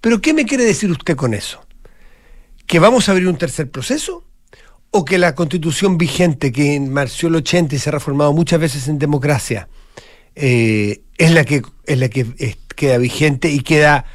Pero 0.00 0.20
¿qué 0.20 0.34
me 0.34 0.44
quiere 0.44 0.64
decir 0.64 0.90
usted 0.90 1.16
con 1.16 1.34
eso? 1.34 1.64
¿Que 2.66 2.78
vamos 2.78 3.08
a 3.08 3.12
abrir 3.12 3.28
un 3.28 3.36
tercer 3.36 3.70
proceso? 3.70 4.24
¿O 4.90 5.04
que 5.04 5.16
la 5.16 5.34
constitución 5.34 5.96
vigente 5.96 6.52
que 6.52 6.78
marció 6.80 7.28
el 7.28 7.36
80 7.36 7.74
y 7.74 7.78
se 7.78 7.88
ha 7.88 7.92
reformado 7.92 8.32
muchas 8.32 8.60
veces 8.60 8.88
en 8.88 8.98
democracia 8.98 9.68
eh, 10.34 11.02
es 11.18 11.30
la 11.30 11.44
que, 11.44 11.62
es 11.86 11.98
la 11.98 12.08
que 12.08 12.56
queda 12.74 12.98
vigente 12.98 13.50
y 13.50 13.60
queda 13.60 14.06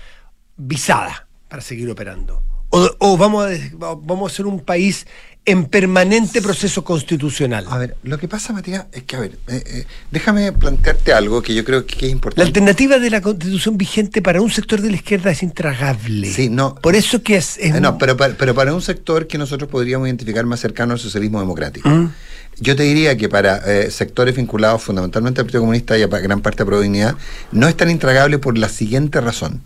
visada 0.57 1.27
para 1.47 1.61
seguir 1.61 1.89
operando? 1.89 2.43
¿O, 2.69 3.17
vamos, 3.17 3.45
a, 3.45 3.95
vamos 3.95 4.31
a 4.31 4.35
ser 4.35 4.45
un 4.45 4.59
país 4.59 5.07
en 5.47 5.63
permanente 5.65 6.41
proceso 6.41 6.83
constitucional. 6.83 7.65
A 7.69 7.77
ver, 7.77 7.95
lo 8.03 8.17
que 8.19 8.27
pasa, 8.27 8.51
Matías, 8.51 8.87
es 8.91 9.03
que, 9.03 9.15
a 9.15 9.21
ver, 9.21 9.39
eh, 9.47 9.63
eh, 9.65 9.85
déjame 10.11 10.51
plantearte 10.51 11.13
algo 11.13 11.41
que 11.41 11.55
yo 11.55 11.63
creo 11.63 11.85
que, 11.85 12.05
es 12.05 12.11
importante. 12.11 12.41
La 12.41 12.47
alternativa 12.47 12.99
de 12.99 13.09
la 13.09 13.21
constitución 13.21 13.77
vigente 13.77 14.21
para 14.21 14.41
un 14.41 14.51
sector 14.51 14.81
de 14.81 14.89
la 14.89 14.97
izquierda 14.97 15.31
es 15.31 15.41
intragable. 15.43 16.27
Sí, 16.29 16.49
no. 16.49 16.75
Por 16.75 16.97
eso 16.97 17.23
que 17.23 17.37
es... 17.37 17.57
Eh, 17.59 17.79
no, 17.79 17.97
pero, 17.97 18.17
pero 18.17 18.53
para 18.53 18.73
un 18.73 18.81
sector 18.81 19.25
que 19.25 19.37
nosotros 19.37 19.69
podríamos 19.69 20.09
identificar 20.09 20.45
más 20.45 20.59
cercano 20.59 20.91
al 20.91 20.99
socialismo 20.99 21.39
democrático. 21.39 21.87
Mm. 21.87 22.11
Yo 22.59 22.75
te 22.75 22.83
diría 22.83 23.15
que 23.15 23.29
para 23.29 23.61
sectores 23.91 24.35
vinculados 24.35 24.81
fundamentalmente 24.81 25.39
al 25.39 25.45
Partido 25.45 25.61
Comunista 25.61 25.97
y 25.97 26.01
a 26.01 26.07
gran 26.07 26.41
parte 26.41 26.63
de 26.63 26.65
Prodignidad, 26.65 27.15
no 27.51 27.67
es 27.67 27.77
tan 27.77 27.91
intragable 27.91 28.39
por 28.39 28.57
la 28.57 28.67
siguiente 28.67 29.21
razón. 29.21 29.61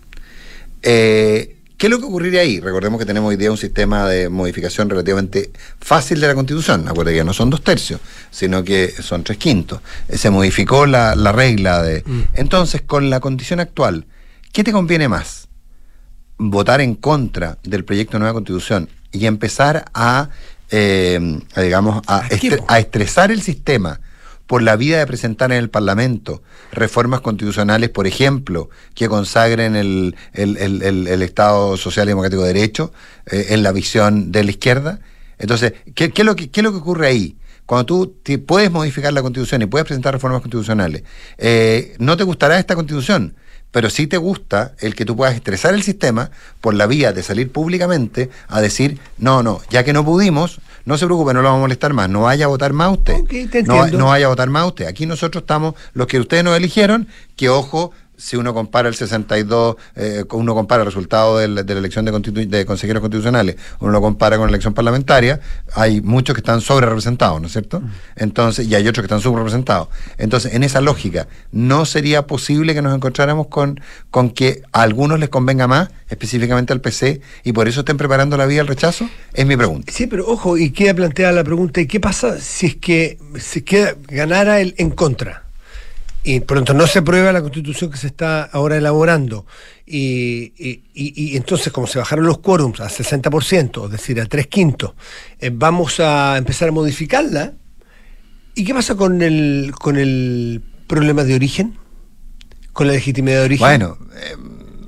Eh, 0.81 1.57
¿Qué 1.81 1.87
es 1.87 1.91
lo 1.91 1.97
que 1.97 2.05
ocurriría 2.05 2.41
ahí? 2.41 2.59
Recordemos 2.59 2.99
que 2.99 3.07
tenemos 3.07 3.29
hoy 3.29 3.37
día 3.37 3.49
un 3.49 3.57
sistema 3.57 4.07
de 4.07 4.29
modificación 4.29 4.87
relativamente 4.87 5.49
fácil 5.79 6.21
de 6.21 6.27
la 6.27 6.35
Constitución. 6.35 6.87
Acuérdate 6.87 7.17
que 7.17 7.23
no 7.23 7.33
son 7.33 7.49
dos 7.49 7.63
tercios, 7.63 7.99
sino 8.29 8.63
que 8.63 8.89
son 9.01 9.23
tres 9.23 9.39
quintos. 9.39 9.81
Eh, 10.07 10.15
se 10.15 10.29
modificó 10.29 10.85
la, 10.85 11.15
regla 11.31 11.81
de... 11.81 12.03
Mm. 12.05 12.21
Entonces, 12.35 12.83
con 12.83 13.09
la 13.09 13.19
condición 13.19 13.59
actual, 13.59 14.05
¿qué 14.51 14.63
te 14.63 14.71
conviene 14.71 15.07
más? 15.07 15.47
¿Votar 16.37 16.81
en 16.81 16.93
contra 16.93 17.57
del 17.63 17.83
proyecto 17.83 18.13
de 18.13 18.19
nueva 18.19 18.33
Constitución 18.33 18.87
y 19.11 19.25
empezar 19.25 19.85
a, 19.95 20.29
eh, 20.69 21.39
digamos, 21.57 22.03
a 22.05 22.27
estresar 22.77 23.31
el 23.31 23.41
sistema? 23.41 23.99
Por 24.51 24.63
la 24.63 24.75
vida 24.75 24.99
de 24.99 25.07
presentar 25.07 25.53
en 25.53 25.59
el 25.59 25.69
Parlamento 25.69 26.43
reformas 26.73 27.21
constitucionales, 27.21 27.89
por 27.89 28.05
ejemplo, 28.05 28.69
que 28.95 29.07
consagren 29.07 29.77
el, 29.77 30.13
Estado 30.33 31.77
Social 31.77 32.07
y 32.07 32.09
Democrático 32.09 32.41
de 32.41 32.53
Derecho 32.53 32.91
eh, 33.27 33.45
en 33.51 33.63
la 33.63 33.71
visión 33.71 34.33
de 34.33 34.43
la 34.43 34.51
izquierda. 34.51 34.99
Entonces, 35.39 35.75
¿qué, 35.95 36.11
es 36.13 36.25
lo 36.25 36.35
que, 36.35 36.51
¿qué 36.51 36.61
lo 36.63 36.73
que 36.73 36.79
ocurre 36.79 37.07
ahí? 37.07 37.37
Cuando 37.65 37.85
tú 37.85 38.17
puedes 38.45 38.69
modificar 38.69 39.13
la 39.13 39.21
constitución 39.21 39.61
y 39.61 39.67
puedes 39.67 39.85
presentar 39.85 40.15
reformas 40.15 40.41
constitucionales, 40.41 41.03
eh, 41.37 41.95
no 41.99 42.17
te 42.17 42.25
gustará 42.25 42.59
esta 42.59 42.75
constitución, 42.75 43.37
pero 43.71 43.89
sí 43.89 44.07
te 44.07 44.17
gusta 44.17 44.73
el 44.79 44.95
que 44.95 45.05
tú 45.05 45.15
puedas 45.15 45.35
estresar 45.35 45.73
el 45.73 45.83
sistema 45.83 46.31
por 46.59 46.73
la 46.73 46.87
vía 46.87 47.13
de 47.13 47.23
salir 47.23 47.51
públicamente 47.51 48.29
a 48.47 48.61
decir, 48.61 48.99
no, 49.17 49.43
no, 49.43 49.61
ya 49.69 49.83
que 49.83 49.93
no 49.93 50.05
pudimos, 50.05 50.59
no 50.85 50.97
se 50.97 51.05
preocupe, 51.05 51.33
no 51.33 51.41
lo 51.41 51.47
vamos 51.49 51.59
a 51.59 51.61
molestar 51.61 51.93
más, 51.93 52.09
no 52.09 52.23
vaya 52.23 52.45
a 52.45 52.47
votar 52.49 52.73
más 52.73 52.91
usted. 52.91 53.15
no, 53.65 53.87
no 53.87 54.05
vaya 54.07 54.25
a 54.25 54.29
votar 54.29 54.49
más 54.49 54.67
usted. 54.67 54.87
Aquí 54.87 55.05
nosotros 55.05 55.43
estamos, 55.43 55.75
los 55.93 56.07
que 56.07 56.19
ustedes 56.19 56.43
nos 56.43 56.57
eligieron, 56.57 57.07
que 57.35 57.49
ojo, 57.49 57.91
si 58.21 58.37
uno 58.37 58.53
compara 58.53 58.87
el 58.87 58.93
62, 58.93 59.77
eh, 59.95 60.23
uno 60.31 60.53
compara 60.53 60.83
el 60.83 60.85
resultado 60.85 61.39
de 61.39 61.47
la, 61.47 61.61
elección 61.61 62.05
de, 62.05 62.11
de, 62.45 62.65
consejeros 62.67 63.01
constitucionales, 63.01 63.55
uno 63.79 63.91
lo 63.91 63.99
compara 63.99 64.37
con 64.37 64.45
la 64.45 64.51
elección 64.51 64.75
parlamentaria, 64.75 65.39
hay 65.73 66.01
muchos 66.01 66.35
que 66.35 66.41
están 66.41 66.61
sobre 66.61 66.85
representados, 66.85 67.41
¿no 67.41 67.47
es 67.47 67.53
cierto? 67.53 67.79
Mm. 67.79 67.91
Entonces, 68.17 68.67
y 68.67 68.75
hay 68.75 68.87
otros 68.87 69.01
que 69.01 69.07
están 69.07 69.21
subrepresentados. 69.21 69.87
Entonces, 70.19 70.53
en 70.53 70.63
esa 70.63 70.81
lógica, 70.81 71.27
¿no 71.51 71.85
sería 71.85 72.27
posible 72.27 72.75
que 72.75 72.83
nos 72.83 72.95
encontráramos 72.95 73.47
con, 73.47 73.81
con 74.11 74.29
que 74.29 74.61
a 74.71 74.83
algunos 74.83 75.19
les 75.19 75.29
convenga 75.29 75.65
más, 75.67 75.89
específicamente 76.07 76.73
al 76.73 76.81
PC, 76.81 77.21
y 77.43 77.53
por 77.53 77.67
eso 77.67 77.79
estén 77.79 77.97
preparando 77.97 78.37
la 78.37 78.45
vía 78.45 78.61
al 78.61 78.67
rechazo? 78.67 79.09
Es 79.33 79.47
mi 79.47 79.57
pregunta. 79.57 79.91
Sí, 79.91 80.05
pero 80.05 80.27
ojo, 80.27 80.59
y 80.59 80.69
queda 80.69 80.93
planteada 80.93 81.33
la 81.33 81.43
pregunta, 81.43 81.81
¿y 81.81 81.87
qué 81.87 81.99
pasa 81.99 82.39
si 82.39 82.67
es 82.67 82.75
que 82.75 83.17
si 83.39 83.63
queda, 83.63 83.95
ganara 84.07 84.61
el 84.61 84.75
en 84.77 84.91
contra? 84.91 85.50
Y 86.23 86.39
pronto 86.41 86.73
no 86.73 86.85
se 86.85 86.99
aprueba 86.99 87.31
la 87.31 87.41
constitución 87.41 87.89
que 87.89 87.97
se 87.97 88.07
está 88.07 88.43
ahora 88.43 88.77
elaborando 88.77 89.45
y, 89.85 90.53
y, 90.93 91.35
entonces 91.35 91.73
como 91.73 91.87
se 91.87 91.99
bajaron 91.99 92.25
los 92.25 92.37
quórums 92.37 92.79
a 92.79 92.87
60%, 92.87 93.85
es 93.85 93.91
decir, 93.91 94.21
a 94.21 94.25
tres 94.25 94.47
quintos, 94.47 94.93
eh, 95.39 95.51
vamos 95.53 95.99
a 95.99 96.37
empezar 96.37 96.69
a 96.69 96.71
modificarla. 96.71 97.53
¿Y 98.55 98.63
qué 98.63 98.73
pasa 98.73 98.95
con 98.95 99.21
el, 99.21 99.73
con 99.77 99.97
el 99.97 100.61
problema 100.87 101.23
de 101.23 101.35
origen? 101.35 101.77
¿Con 102.71 102.87
la 102.87 102.93
legitimidad 102.93 103.39
de 103.39 103.45
origen? 103.45 103.67
Bueno, 103.67 103.97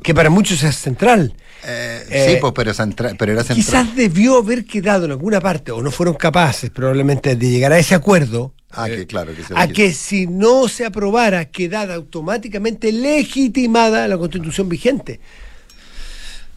que 0.03 0.13
para 0.13 0.29
muchos 0.29 0.63
es 0.63 0.75
central. 0.75 1.35
Eh, 1.65 2.03
sí, 2.07 2.13
eh, 2.13 2.37
pues, 2.39 2.53
pero, 2.55 2.71
pero 3.17 3.31
era 3.31 3.43
central. 3.43 3.55
Quizás 3.55 3.95
debió 3.95 4.37
haber 4.37 4.65
quedado 4.65 5.05
en 5.05 5.11
alguna 5.11 5.41
parte, 5.41 5.71
o 5.71 5.81
no 5.81 5.91
fueron 5.91 6.15
capaces 6.15 6.69
probablemente 6.69 7.35
de 7.35 7.49
llegar 7.49 7.71
a 7.71 7.79
ese 7.79 7.95
acuerdo, 7.95 8.53
Ah, 8.75 8.87
que 8.87 9.05
claro, 9.05 9.31
a 9.55 9.67
que 9.67 9.93
si 9.93 10.25
no 10.25 10.67
se 10.67 10.85
aprobara 10.85 11.45
quedara 11.45 11.93
automáticamente 11.93 12.91
legitimada 12.91 14.07
la 14.07 14.17
constitución 14.17 14.67
vigente. 14.67 15.19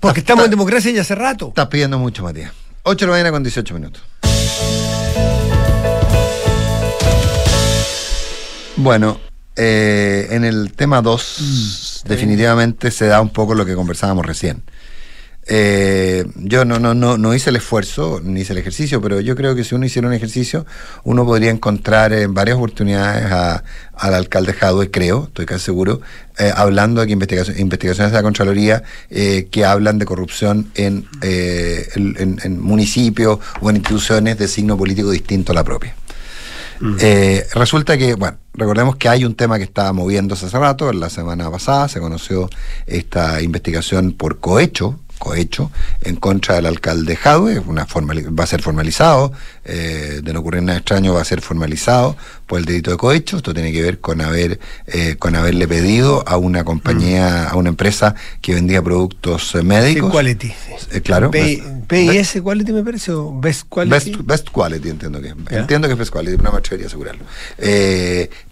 Porque 0.01 0.21
estamos 0.21 0.45
en 0.47 0.51
democracia 0.51 0.91
ya 0.91 1.03
hace 1.03 1.15
rato. 1.15 1.49
Estás 1.49 1.67
pidiendo 1.67 1.99
mucho, 1.99 2.23
Matías. 2.23 2.53
8 2.85 3.05
de 3.05 3.07
la 3.07 3.13
mañana 3.13 3.31
con 3.33 3.43
18 3.43 3.75
minutos. 3.75 4.03
Bueno, 8.77 9.19
eh, 9.57 10.29
en 10.31 10.45
el 10.45 10.73
tema 10.73 11.03
2, 11.03 11.37
mm, 11.41 12.09
definitivamente 12.09 12.91
se 12.91 13.07
da 13.07 13.21
un 13.21 13.31
poco 13.31 13.55
lo 13.55 13.67
que 13.67 13.75
conversábamos 13.75 14.25
recién. 14.25 14.63
Eh, 15.49 16.25
yo 16.35 16.65
no, 16.65 16.81
no, 16.81 16.95
no, 16.95 17.17
no 17.19 17.35
hice 17.35 17.51
el 17.51 17.57
esfuerzo, 17.57 18.21
ni 18.23 18.41
hice 18.41 18.53
el 18.53 18.59
ejercicio, 18.59 19.01
pero 19.01 19.21
yo 19.21 19.37
creo 19.37 19.55
que 19.55 19.63
si 19.63 19.77
uno 19.77 19.87
hiciera 19.87 20.09
un 20.09 20.15
ejercicio, 20.15 20.67
uno 21.05 21.25
podría 21.25 21.51
encontrar 21.51 22.13
en 22.13 22.35
varias 22.35 22.57
oportunidades 22.57 23.63
al 23.95 24.15
alcalde 24.15 24.55
Jadwe, 24.55 24.91
creo, 24.91 25.27
estoy 25.27 25.47
casi 25.47 25.67
seguro, 25.67 26.01
eh, 26.39 26.51
hablando 26.55 27.01
de 27.01 27.07
que 27.07 27.13
investigaciones 27.13 28.11
de 28.11 28.19
la 28.19 28.23
Contraloría 28.23 28.83
eh, 29.09 29.47
que 29.51 29.65
hablan 29.65 30.01
de 30.01 30.05
corrupción 30.05 30.71
en, 30.75 31.07
en, 31.23 32.39
en 32.43 32.61
municipios 32.61 33.39
o 33.61 33.71
en 33.71 33.77
instituciones 33.77 34.39
de 34.39 34.49
signo 34.49 34.77
político 34.77 35.11
distinto 35.11 35.53
a 35.53 35.55
la 35.55 35.65
propia. 35.65 35.95
Mm. 36.79 36.97
resulta 37.55 37.97
que, 37.97 38.15
bueno, 38.17 38.37
recordemos 38.53 38.97
que 38.97 39.09
hay 39.09 39.25
un 39.25 39.35
tema 39.35 39.57
que 39.57 39.65
está 39.65 39.91
moviéndose 39.95 40.45
hace 40.45 40.59
rato. 40.59 40.93
La 40.93 41.09
semana 41.09 41.51
pasada 41.51 41.89
se 41.89 42.01
conoció 42.01 42.51
esta 42.87 43.41
investigación 43.41 44.13
por 44.13 44.41
cohecho 44.41 44.99
cohecho, 45.19 45.71
en 46.03 46.17
contra 46.17 46.57
del 46.57 46.67
alcalde 46.67 47.17
Jadwe, 47.17 47.59
una 47.61 47.87
va 47.87 48.45
a 48.45 48.47
ser 48.47 48.63
formalizado, 48.63 49.33
eh, 49.65 50.21
de 50.23 50.33
no 50.33 50.41
ocurrir 50.41 50.63
nada 50.63 50.79
extraño 50.79 51.15
va 51.15 51.23
a 51.23 51.25
ser 51.25 51.41
formalizado 51.41 52.17
por 52.47 52.61
el 52.61 52.65
delito 52.65 52.91
de 52.91 52.97
cohecho, 52.97 53.39
esto 53.39 53.53
tiene 53.53 53.73
que 53.73 53.83
ver 53.83 53.99
con 54.01 54.21
haber 54.21 54.61
eh, 54.87 55.17
con 55.19 55.35
haberle 55.35 55.67
pedido 55.67 56.23
a 56.27 56.37
una 56.37 56.65
compañía, 56.65 57.49
mm. 57.49 57.55
a 57.55 57.57
una 57.57 57.69
empresa 57.71 58.15
que 58.41 58.55
vendía 58.55 58.83
productos 58.83 59.55
eh, 59.55 59.63
médicos. 59.63 60.11
quality. 60.13 60.53
claro. 61.03 61.31
PIS 61.31 62.41
Quality 62.43 62.73
me 62.73 62.83
parece, 62.83 63.13
o 63.13 63.39
Best 63.39 63.69
Quality. 63.69 64.19
Best, 64.25 64.49
Quality 64.51 64.89
entiendo 64.91 65.21
que 65.21 65.35
Entiendo 65.51 65.89
que 65.89 65.93
es 65.93 65.99
Best 65.99 66.13
Quality, 66.13 66.35
una 66.35 66.51
me 66.51 66.87
asegurarlo. 66.87 67.25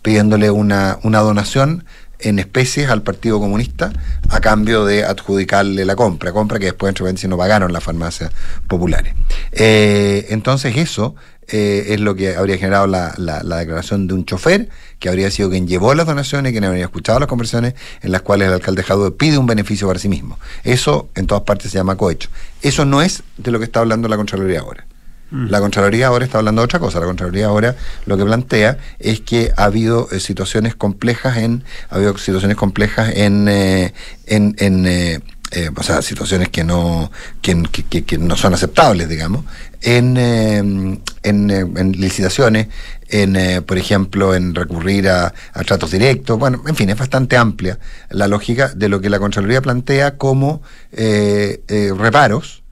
pidiéndole 0.03 0.51
una, 0.51 0.99
una 1.03 1.21
donación 1.21 1.85
en 2.25 2.39
especies 2.39 2.91
al 2.91 3.03
Partido 3.03 3.39
Comunista 3.39 3.93
a 4.31 4.41
cambio 4.41 4.85
de 4.85 5.05
adjudicarle 5.05 5.85
la 5.85 5.95
compra, 5.95 6.33
compra 6.33 6.59
que 6.59 6.67
después 6.67 6.89
entre 6.89 7.17
si 7.17 7.29
no 7.29 7.37
pagaron 7.37 7.73
las 7.73 7.85
farmacias 7.85 8.33
populares. 8.67 9.15
Eh, 9.53 10.27
entonces 10.31 10.77
eso 10.77 11.15
eh, 11.49 11.93
es 11.93 12.01
lo 12.01 12.15
que 12.15 12.37
habría 12.37 12.57
generado 12.57 12.87
la, 12.87 13.13
declaración 13.59 14.07
de 14.07 14.15
un 14.15 14.25
chofer 14.25 14.71
que 14.99 15.11
habría 15.11 15.31
sido 15.31 15.51
quien 15.51 15.69
llevó 15.69 15.95
las 15.95 16.07
donaciones, 16.07 16.53
quien 16.53 16.65
habría 16.65 16.85
escuchado 16.85 17.19
las 17.19 17.29
conversaciones 17.29 17.75
en 18.03 18.13
las 18.13 18.23
cuales 18.23 18.49
el 18.49 18.55
alcalde 18.55 18.83
Jadue 18.83 19.11
pide 19.13 19.37
un 19.37 19.47
beneficio 19.47 19.87
para 19.87 19.99
sí 19.99 20.09
mismo. 20.09 20.39
Eso 20.65 21.11
en 21.15 21.27
todas 21.27 21.45
partes 21.45 21.71
se 21.71 21.79
llama 21.79 21.97
cohecho. 21.97 22.31
Eso 22.63 22.85
no 22.85 23.03
es 23.03 23.23
de 23.37 23.51
lo 23.51 23.59
que 23.59 23.67
está 23.67 23.81
hablando 23.81 24.09
la 24.09 24.17
Contraloría 24.17 24.61
ahora. 24.61 24.87
Mm. 25.31 25.49
La 25.49 25.61
Contraloría 25.61 26.09
ahora 26.09 26.25
está 26.25 26.39
hablando 26.39 26.63
de 26.63 26.65
otra 26.67 26.79
cosa. 26.79 27.01
La 27.01 27.07
Contraloría 27.07 27.47
ahora 27.47 27.77
lo 28.07 28.17
que 28.17 28.25
plantea 28.25 28.79
es 28.99 29.21
que 29.21 29.53
ha 29.57 29.65
habido 29.65 30.09
eh, 30.11 30.21
situaciones 30.21 30.75
complejas 30.75 31.37
en, 31.39 31.65
ha 31.91 31.97
habido 31.97 32.17
situaciones 32.19 32.57
complejas 32.57 33.13
en, 33.15 33.49
eh, 33.49 33.93
en, 34.27 34.55
eh, 34.87 35.21
o 35.77 35.83
sea, 35.85 36.03
situaciones 36.03 36.49
que 36.49 36.65
no, 36.65 37.13
que, 37.41 37.55
no 38.19 38.37
son 38.37 38.55
aceptables, 38.55 39.09
digamos, 39.09 39.45
en, 39.83 40.17
en, 41.23 41.93
licitaciones, 41.93 42.69
en, 43.09 43.63
por 43.63 43.79
ejemplo, 43.79 44.35
en 44.35 44.53
recurrir 44.53 45.09
a, 45.09 45.33
tratos 45.65 45.93
directos. 45.93 46.41
Bueno, 46.41 46.61
en 46.67 46.75
fin, 46.75 46.91
es 46.91 46.99
bastante 46.99 47.37
amplia 47.37 47.79
la 48.11 48.27
lógica 48.27 48.69
de 48.75 48.89
lo 48.89 49.01
que 49.01 49.11
la 49.11 49.21
Contraloría 49.21 49.63
plantea 49.63 50.17
como 50.17 50.61
reparos 50.91 52.64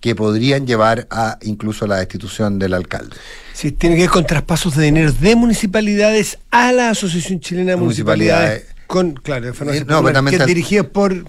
que 0.00 0.14
podrían 0.14 0.66
llevar 0.66 1.06
a 1.10 1.38
incluso 1.42 1.86
la 1.86 1.96
destitución 1.96 2.58
del 2.58 2.74
alcalde. 2.74 3.16
Sí, 3.52 3.72
tiene 3.72 3.96
que 3.96 4.02
ver 4.02 4.10
con 4.10 4.26
traspasos 4.26 4.74
de 4.76 4.84
dinero 4.84 5.12
de 5.12 5.36
municipalidades 5.36 6.38
a 6.50 6.72
la 6.72 6.90
Asociación 6.90 7.40
Chilena 7.40 7.72
de 7.72 7.76
Municipalidades. 7.76 8.64
con, 8.86 9.12
claro, 9.12 9.48
eh, 9.48 9.84
no, 9.86 10.02
que 10.02 10.46
dirigido 10.46 10.88
por, 10.88 11.24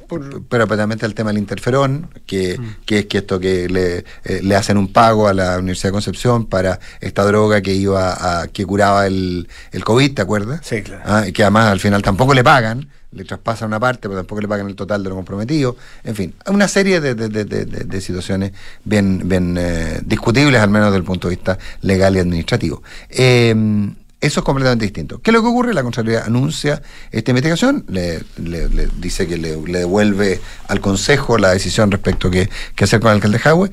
Pero, 0.49 0.65
también 0.65 0.99
el 1.03 1.13
tema 1.13 1.31
del 1.31 1.37
interferón, 1.37 2.09
que, 2.25 2.57
mm. 2.57 2.75
que 2.85 2.99
es 2.99 3.05
que 3.07 3.17
esto 3.19 3.39
que 3.39 3.67
le, 3.67 4.05
eh, 4.23 4.39
le, 4.41 4.55
hacen 4.55 4.77
un 4.77 4.91
pago 4.91 5.27
a 5.27 5.33
la 5.33 5.59
Universidad 5.59 5.89
de 5.89 5.93
Concepción 5.93 6.45
para 6.45 6.79
esta 7.01 7.23
droga 7.25 7.61
que 7.61 7.73
iba 7.73 8.41
a, 8.41 8.47
que 8.47 8.65
curaba 8.65 9.05
el, 9.05 9.49
el 9.73 9.83
COVID, 9.83 10.13
¿te 10.15 10.21
acuerdas? 10.21 10.61
Sí, 10.63 10.81
claro. 10.81 11.03
Ah, 11.05 11.25
y 11.27 11.33
que 11.33 11.43
además 11.43 11.67
al 11.67 11.79
final 11.79 12.01
tampoco 12.01 12.33
le 12.33 12.43
pagan 12.43 12.87
le 13.11 13.25
traspasan 13.25 13.67
una 13.67 13.79
parte, 13.79 14.07
pero 14.07 14.15
tampoco 14.15 14.41
le 14.41 14.47
pagan 14.47 14.67
el 14.67 14.75
total 14.75 15.03
de 15.03 15.09
lo 15.09 15.15
comprometido. 15.15 15.75
En 16.03 16.15
fin, 16.15 16.33
una 16.47 16.67
serie 16.67 16.99
de, 17.01 18.01
situaciones 18.01 18.51
bien, 18.83 19.21
bien 19.25 19.57
eh, 19.57 19.99
discutibles, 20.03 20.61
al 20.61 20.69
menos 20.69 20.87
desde 20.87 20.97
el 20.97 21.03
punto 21.03 21.27
de 21.29 21.35
vista 21.35 21.57
legal 21.81 22.15
y 22.15 22.19
administrativo. 22.19 22.81
Eh, 23.09 23.93
eso 24.21 24.41
es 24.41 24.45
completamente 24.45 24.85
distinto. 24.85 25.19
¿Qué 25.19 25.31
es 25.31 25.33
lo 25.33 25.41
que 25.41 25.47
ocurre? 25.47 25.73
La 25.73 25.81
Contraloría 25.81 26.23
anuncia 26.23 26.83
esta 27.09 27.31
investigación, 27.31 27.85
le, 27.89 28.21
dice 28.99 29.27
que 29.27 29.35
le, 29.35 29.55
devuelve 29.55 30.39
al 30.67 30.79
Consejo 30.79 31.39
la 31.39 31.49
decisión 31.49 31.89
respecto 31.89 32.27
a 32.27 32.31
qué, 32.31 32.49
hacer 32.79 32.99
con 32.99 33.09
el 33.09 33.15
alcalde 33.15 33.39
Jadwe, 33.39 33.71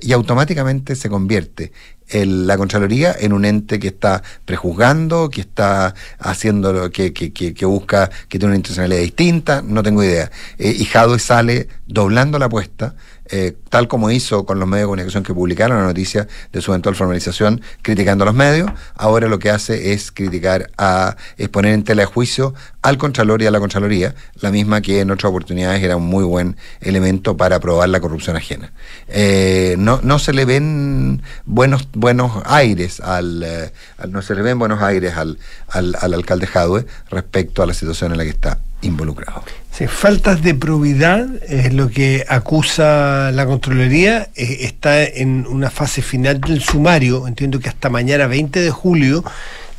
y 0.00 0.12
automáticamente 0.12 0.94
se 0.94 1.10
convierte 1.10 1.72
la 2.10 2.56
Contraloría 2.56 3.14
en 3.18 3.32
un 3.32 3.44
ente 3.44 3.78
que 3.78 3.88
está 3.88 4.22
prejuzgando, 4.44 5.30
que 5.30 5.42
está 5.42 5.94
haciendo, 6.18 6.90
que, 6.90 7.12
que, 7.12 7.32
que, 7.32 7.66
busca, 7.66 8.10
que 8.28 8.38
tiene 8.38 8.46
una 8.52 8.56
intencionalidad 8.56 9.00
distinta, 9.00 9.62
no 9.62 9.82
tengo 9.82 10.02
idea. 10.02 10.30
Eh, 10.58 10.74
y 10.78 10.84
sale 11.18 11.68
doblando 11.86 12.38
la 12.38 12.46
apuesta 12.46 12.94
eh, 13.30 13.56
tal 13.68 13.88
como 13.88 14.10
hizo 14.10 14.44
con 14.44 14.58
los 14.58 14.68
medios 14.68 14.84
de 14.84 14.86
comunicación 14.86 15.22
que 15.22 15.34
publicaron 15.34 15.78
la 15.78 15.84
noticia 15.84 16.26
de 16.52 16.60
su 16.60 16.72
eventual 16.72 16.94
formalización, 16.94 17.60
criticando 17.82 18.24
a 18.24 18.26
los 18.26 18.34
medios, 18.34 18.70
ahora 18.94 19.28
lo 19.28 19.38
que 19.38 19.50
hace 19.50 19.92
es 19.92 20.10
criticar 20.12 20.70
a, 20.78 21.16
es 21.36 21.48
poner 21.48 21.74
en 21.74 21.84
tela 21.84 22.02
de 22.02 22.06
juicio 22.06 22.54
al 22.82 22.98
Contralor 22.98 23.42
y 23.42 23.46
a 23.46 23.50
la 23.50 23.60
Contraloría, 23.60 24.14
la 24.40 24.50
misma 24.50 24.80
que 24.80 25.00
en 25.00 25.10
otras 25.10 25.30
oportunidades 25.30 25.82
era 25.82 25.96
un 25.96 26.06
muy 26.06 26.24
buen 26.24 26.56
elemento 26.80 27.36
para 27.36 27.60
probar 27.60 27.88
la 27.88 28.00
corrupción 28.00 28.36
ajena. 28.36 28.72
Eh, 29.08 29.76
no, 29.78 30.00
no 30.02 30.18
se 30.18 30.32
le 30.32 30.44
ven 30.44 31.22
buenos, 31.44 31.88
buenos 31.92 32.42
aires 32.46 33.00
al, 33.00 33.42
eh, 33.42 33.72
no 34.08 34.22
se 34.22 34.34
le 34.34 34.42
ven 34.42 34.58
buenos 34.58 34.82
aires 34.82 35.16
al, 35.16 35.38
al, 35.68 35.96
al 36.00 36.14
alcalde 36.14 36.46
Jadwe 36.46 36.86
respecto 37.10 37.62
a 37.62 37.66
la 37.66 37.74
situación 37.74 38.12
en 38.12 38.18
la 38.18 38.24
que 38.24 38.30
está 38.30 38.58
involucrado. 38.82 39.42
Sí, 39.78 39.86
faltas 39.86 40.42
de 40.42 40.54
probidad 40.54 41.28
es 41.48 41.72
lo 41.72 41.88
que 41.88 42.24
acusa 42.28 43.30
la 43.32 43.46
Contraloría. 43.46 44.28
Eh, 44.34 44.58
está 44.62 45.04
en 45.04 45.46
una 45.46 45.70
fase 45.70 46.02
final 46.02 46.40
del 46.40 46.60
sumario. 46.60 47.28
Entiendo 47.28 47.60
que 47.60 47.68
hasta 47.68 47.88
mañana 47.88 48.26
20 48.26 48.60
de 48.60 48.70
julio 48.70 49.22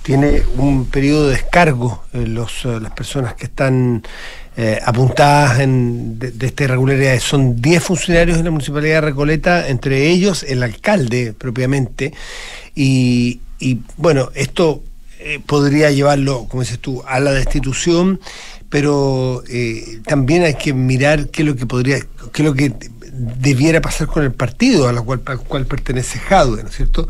tiene 0.02 0.44
un 0.56 0.86
periodo 0.86 1.28
de 1.28 1.34
descargo 1.34 2.04
eh, 2.14 2.26
los, 2.26 2.64
eh, 2.64 2.80
las 2.80 2.92
personas 2.92 3.34
que 3.34 3.46
están 3.46 4.04
apuntadas 4.86 5.62
en, 5.62 6.20
de, 6.20 6.48
esta 6.48 6.66
irregularidad. 6.66 7.18
Son 7.20 7.62
10 7.62 7.82
funcionarios 7.82 8.38
de 8.38 8.44
la 8.44 8.52
Municipalidad 8.52 8.96
de 8.96 9.02
Recoleta, 9.08 9.70
entre 9.70 10.10
ellos 10.10 10.44
el 10.44 10.64
alcalde 10.64 11.32
propiamente. 11.32 12.14
Y 12.76 13.40
bueno, 13.96 14.32
esto 14.36 14.84
podría 15.46 15.92
llevarlo, 15.92 16.46
como 16.50 16.64
dices 16.64 16.80
tú, 16.80 17.02
a 17.08 17.22
la 17.22 17.32
destitución 17.32 18.20
pero 18.70 19.44
eh, 19.50 20.00
también 20.06 20.44
hay 20.44 20.56
que 20.56 20.74
mirar 20.74 21.28
qué 21.30 21.42
es 21.42 21.48
lo 21.48 21.56
que 21.56 21.66
podría, 21.66 22.00
qué 22.32 22.42
es 22.42 22.46
lo 22.46 22.54
que 22.54 22.74
debiera 23.20 23.82
pasar 23.82 24.08
con 24.08 24.24
el 24.24 24.32
partido 24.32 24.88
a 24.88 25.02
cual, 25.02 25.22
al 25.26 25.40
cual 25.42 25.66
pertenece 25.66 26.20
Jadwe, 26.20 26.64
¿no 26.64 26.70
es 26.70 26.76
cierto? 26.76 27.08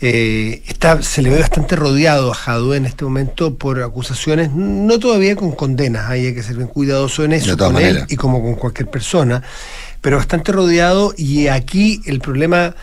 Eh, 0.00 0.62
está, 0.68 1.02
se 1.02 1.20
le 1.20 1.30
ve 1.30 1.40
bastante 1.40 1.74
rodeado 1.74 2.30
a 2.30 2.34
Jadwe 2.34 2.76
en 2.76 2.86
este 2.86 3.04
momento 3.04 3.56
por 3.56 3.82
acusaciones, 3.82 4.52
no 4.52 4.98
todavía 5.00 5.34
con 5.34 5.52
condenas, 5.52 6.08
hay 6.08 6.32
que 6.32 6.42
ser 6.44 6.56
bien 6.56 6.68
cuidadoso 6.68 7.24
en 7.24 7.32
eso, 7.32 7.56
con 7.56 7.76
él 7.78 8.04
y 8.08 8.14
como 8.14 8.40
con 8.40 8.54
cualquier 8.54 8.88
persona, 8.88 9.42
pero 10.00 10.18
bastante 10.18 10.52
rodeado 10.52 11.12
y 11.16 11.48
aquí 11.48 12.00
el 12.06 12.20
problema 12.20 12.76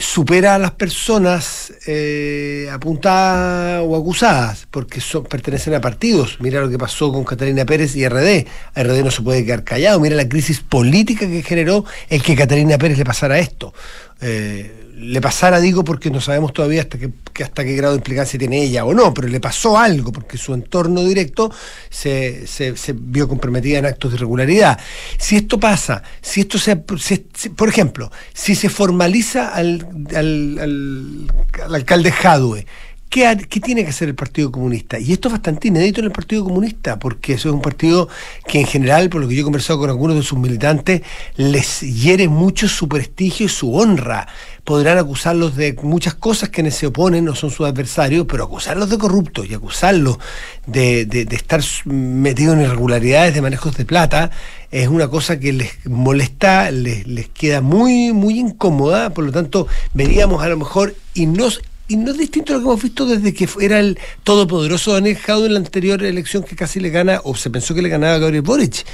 supera 0.00 0.54
a 0.54 0.58
las 0.58 0.72
personas 0.72 1.72
eh, 1.86 2.68
apuntadas 2.72 3.82
o 3.84 3.96
acusadas, 3.96 4.66
porque 4.70 5.00
son, 5.00 5.24
pertenecen 5.24 5.74
a 5.74 5.80
partidos. 5.80 6.38
Mira 6.40 6.60
lo 6.60 6.70
que 6.70 6.78
pasó 6.78 7.12
con 7.12 7.24
Catalina 7.24 7.64
Pérez 7.64 7.94
y 7.96 8.08
RD. 8.08 8.46
A 8.74 8.82
RD 8.82 9.04
no 9.04 9.10
se 9.10 9.22
puede 9.22 9.44
quedar 9.44 9.64
callado. 9.64 10.00
Mira 10.00 10.16
la 10.16 10.28
crisis 10.28 10.60
política 10.60 11.26
que 11.26 11.42
generó 11.42 11.84
el 12.08 12.22
que 12.22 12.34
Catalina 12.34 12.78
Pérez 12.78 12.98
le 12.98 13.04
pasara 13.04 13.38
esto. 13.38 13.74
Eh, 14.20 14.83
le 14.96 15.20
pasara, 15.20 15.60
digo, 15.60 15.84
porque 15.84 16.10
no 16.10 16.20
sabemos 16.20 16.52
todavía 16.52 16.82
hasta 16.82 16.98
qué, 16.98 17.10
hasta 17.42 17.64
qué 17.64 17.74
grado 17.74 17.94
de 17.94 17.98
implicancia 17.98 18.38
tiene 18.38 18.62
ella 18.62 18.84
o 18.84 18.94
no, 18.94 19.12
pero 19.12 19.28
le 19.28 19.40
pasó 19.40 19.76
algo, 19.76 20.12
porque 20.12 20.38
su 20.38 20.54
entorno 20.54 21.02
directo 21.02 21.50
se, 21.90 22.46
se, 22.46 22.74
vio 22.94 23.28
comprometida 23.28 23.78
en 23.78 23.86
actos 23.86 24.12
de 24.12 24.16
irregularidad. 24.16 24.78
Si 25.18 25.36
esto 25.36 25.58
pasa, 25.58 26.02
si 26.20 26.42
esto 26.42 26.58
se, 26.58 26.76
por 26.76 27.68
ejemplo, 27.68 28.10
si 28.32 28.54
se 28.54 28.68
formaliza 28.68 29.48
al, 29.48 29.86
al, 30.14 30.58
al, 30.60 31.26
al 31.64 31.74
alcalde 31.74 32.12
Jadwe, 32.12 32.66
¿Qué, 33.14 33.60
tiene 33.60 33.84
que 33.84 33.90
hacer 33.90 34.08
el 34.08 34.16
Partido 34.16 34.50
Comunista? 34.50 34.98
Y 34.98 35.12
esto 35.12 35.28
es 35.28 35.32
bastante 35.34 35.68
inédito 35.68 36.00
en 36.00 36.06
el 36.06 36.10
Partido 36.10 36.42
Comunista, 36.42 36.98
porque 36.98 37.34
eso 37.34 37.48
es 37.48 37.54
un 37.54 37.62
partido 37.62 38.08
que 38.48 38.58
en 38.58 38.66
general, 38.66 39.08
por 39.08 39.20
lo 39.20 39.28
que 39.28 39.36
yo 39.36 39.42
he 39.42 39.44
conversado 39.44 39.78
con 39.78 39.88
algunos 39.88 40.16
de 40.16 40.24
sus 40.24 40.36
militantes, 40.36 41.02
les 41.36 41.82
hiere 41.82 42.26
mucho 42.26 42.66
su 42.66 42.88
prestigio 42.88 43.46
y 43.46 43.48
su 43.48 43.72
honra. 43.72 44.26
Podrán 44.64 44.98
acusarlos 44.98 45.54
de 45.54 45.76
muchas 45.80 46.14
cosas 46.14 46.48
que 46.48 46.68
se 46.72 46.88
oponen, 46.88 47.24
no 47.24 47.36
son 47.36 47.52
sus 47.52 47.68
adversarios, 47.68 48.26
pero 48.28 48.42
acusarlos 48.42 48.90
de 48.90 48.98
corruptos 48.98 49.46
y 49.48 49.54
acusarlos 49.54 50.18
de, 50.66 51.06
estar 51.30 51.60
metidos 51.84 52.56
en 52.56 52.62
irregularidades 52.62 53.32
de 53.32 53.42
manejos 53.42 53.76
de 53.76 53.84
plata 53.84 54.32
es 54.72 54.88
una 54.88 55.06
cosa 55.06 55.38
que 55.38 55.52
les 55.52 55.86
molesta, 55.86 56.72
les, 56.72 57.06
les 57.06 57.28
queda 57.28 57.60
muy, 57.60 58.12
muy 58.12 58.40
incómoda, 58.40 59.10
por 59.10 59.24
lo 59.24 59.30
tanto, 59.30 59.68
veríamos 59.92 60.42
a 60.42 60.48
lo 60.48 60.56
mejor 60.56 60.96
y 61.14 61.26
nos 61.26 61.62
y 61.86 61.96
no 61.96 62.12
es 62.12 62.18
distinto 62.18 62.52
a 62.52 62.56
lo 62.56 62.62
que 62.62 62.68
hemos 62.68 62.82
visto 62.82 63.06
desde 63.06 63.34
que 63.34 63.46
era 63.60 63.78
el 63.78 63.98
todopoderoso 64.22 64.94
Daniel 64.94 65.18
en 65.26 65.52
la 65.52 65.58
anterior 65.58 66.02
elección 66.02 66.42
que 66.42 66.56
casi 66.56 66.80
le 66.80 66.88
gana, 66.90 67.20
o 67.24 67.36
se 67.36 67.50
pensó 67.50 67.74
que 67.74 67.82
le 67.82 67.90
ganaba 67.90 68.14
a 68.14 68.18
Gabriel 68.18 68.42
Boric. 68.42 68.84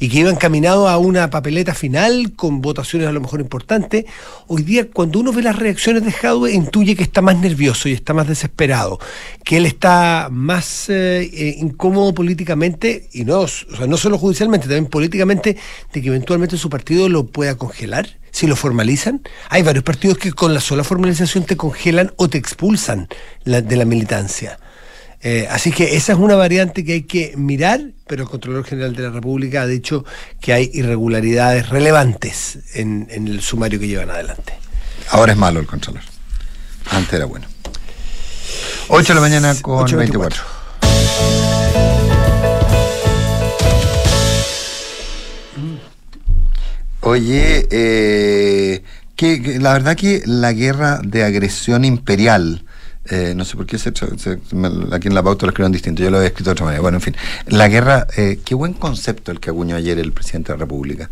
y 0.00 0.08
que 0.08 0.18
iban 0.18 0.36
caminados 0.36 0.88
a 0.88 0.98
una 0.98 1.30
papeleta 1.30 1.74
final 1.74 2.32
con 2.34 2.60
votaciones 2.60 3.06
a 3.06 3.12
lo 3.12 3.20
mejor 3.20 3.40
importantes, 3.40 4.06
hoy 4.48 4.62
día 4.62 4.90
cuando 4.90 5.20
uno 5.20 5.32
ve 5.32 5.42
las 5.42 5.56
reacciones 5.56 6.04
de 6.04 6.10
Jadwe 6.10 6.52
intuye 6.52 6.96
que 6.96 7.02
está 7.02 7.22
más 7.22 7.36
nervioso 7.36 7.88
y 7.88 7.92
está 7.92 8.14
más 8.14 8.26
desesperado, 8.26 8.98
que 9.44 9.58
él 9.58 9.66
está 9.66 10.28
más 10.30 10.88
eh, 10.88 11.22
eh, 11.22 11.56
incómodo 11.58 12.14
políticamente, 12.14 13.08
y 13.12 13.24
no, 13.24 13.46
no 13.86 13.96
solo 13.96 14.18
judicialmente, 14.18 14.66
también 14.66 14.86
políticamente, 14.86 15.56
de 15.92 16.02
que 16.02 16.08
eventualmente 16.08 16.56
su 16.56 16.68
partido 16.68 17.08
lo 17.08 17.26
pueda 17.26 17.56
congelar 17.56 18.19
si 18.30 18.46
lo 18.46 18.56
formalizan. 18.56 19.22
Hay 19.48 19.62
varios 19.62 19.84
partidos 19.84 20.18
que 20.18 20.32
con 20.32 20.54
la 20.54 20.60
sola 20.60 20.84
formalización 20.84 21.44
te 21.44 21.56
congelan 21.56 22.12
o 22.16 22.28
te 22.28 22.38
expulsan 22.38 23.08
de 23.44 23.76
la 23.76 23.84
militancia. 23.84 24.58
Eh, 25.22 25.46
así 25.50 25.70
que 25.70 25.96
esa 25.96 26.12
es 26.12 26.18
una 26.18 26.34
variante 26.34 26.82
que 26.82 26.94
hay 26.94 27.02
que 27.02 27.34
mirar, 27.36 27.80
pero 28.06 28.22
el 28.22 28.28
Contralor 28.28 28.64
General 28.64 28.96
de 28.96 29.02
la 29.02 29.10
República 29.10 29.62
ha 29.62 29.66
dicho 29.66 30.04
que 30.40 30.54
hay 30.54 30.70
irregularidades 30.72 31.68
relevantes 31.68 32.58
en, 32.74 33.08
el 33.10 33.42
sumario 33.42 33.78
que 33.78 33.86
llevan 33.86 34.10
adelante. 34.10 34.54
Ahora 35.10 35.32
es 35.32 35.38
malo 35.38 35.60
el 35.60 35.66
Contralor. 35.66 36.02
Antes 36.90 37.12
era 37.12 37.26
bueno. 37.26 37.46
8 38.88 39.08
de 39.08 39.14
la 39.14 39.20
mañana 39.20 39.54
con 39.60 39.84
24. 39.84 40.42
Oye, 47.00 47.66
eh, 47.70 48.82
que, 49.16 49.58
la 49.58 49.72
verdad 49.72 49.96
que 49.96 50.22
la 50.26 50.52
guerra 50.52 51.00
de 51.02 51.24
agresión 51.24 51.84
imperial, 51.84 52.64
eh, 53.06 53.32
no 53.34 53.44
sé 53.44 53.56
por 53.56 53.66
qué 53.66 53.78
se, 53.78 53.88
aquí 53.88 55.08
en 55.08 55.14
la 55.14 55.22
pauta 55.22 55.46
lo 55.46 55.50
escribieron 55.50 55.72
distinto, 55.72 56.02
yo 56.02 56.10
lo 56.10 56.20
he 56.20 56.26
escrito 56.26 56.50
de 56.50 56.52
otra 56.52 56.66
manera. 56.66 56.82
Bueno, 56.82 56.98
en 56.98 57.02
fin, 57.02 57.16
la 57.46 57.68
guerra, 57.68 58.06
eh, 58.16 58.40
qué 58.44 58.54
buen 58.54 58.74
concepto 58.74 59.32
el 59.32 59.40
que 59.40 59.50
acuñó 59.50 59.76
ayer 59.76 59.98
el 59.98 60.12
presidente 60.12 60.52
de 60.52 60.58
la 60.58 60.64
República, 60.64 61.10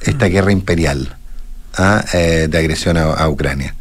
esta 0.00 0.26
mm. 0.26 0.30
guerra 0.30 0.52
imperial 0.52 1.16
¿ah? 1.76 2.04
de 2.12 2.58
agresión 2.58 2.96
a 2.96 3.28
Ucrania. 3.28 3.74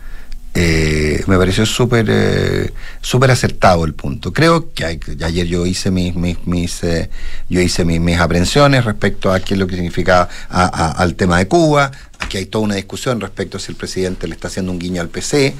Eh, 0.61 1.23
me 1.27 1.37
pareció 1.37 1.65
súper 1.65 2.05
eh, 2.09 2.73
súper 2.99 3.31
acertado 3.31 3.85
el 3.85 3.93
punto. 3.93 4.33
Creo 4.33 4.73
que 4.73 4.99
ayer 5.23 5.47
yo 5.47 5.65
hice 5.65 5.89
mis, 5.89 6.13
mis, 6.15 6.83
eh, 6.83 7.09
yo 7.47 7.61
hice 7.61 7.85
mis, 7.85 8.01
mis, 8.01 8.19
aprensiones 8.19 8.83
respecto 8.83 9.31
a 9.31 9.39
qué 9.39 9.53
es 9.53 9.59
lo 9.59 9.67
que 9.67 9.75
significa 9.75 10.27
al 10.49 11.15
tema 11.15 11.37
de 11.37 11.47
Cuba. 11.47 11.91
Aquí 12.19 12.35
hay 12.35 12.45
toda 12.45 12.65
una 12.65 12.75
discusión 12.75 13.21
respecto 13.21 13.55
a 13.55 13.61
si 13.61 13.71
el 13.71 13.77
presidente 13.77 14.27
le 14.27 14.35
está 14.35 14.49
haciendo 14.49 14.73
un 14.73 14.79
guiño 14.79 15.01
al 15.01 15.07
PC 15.07 15.55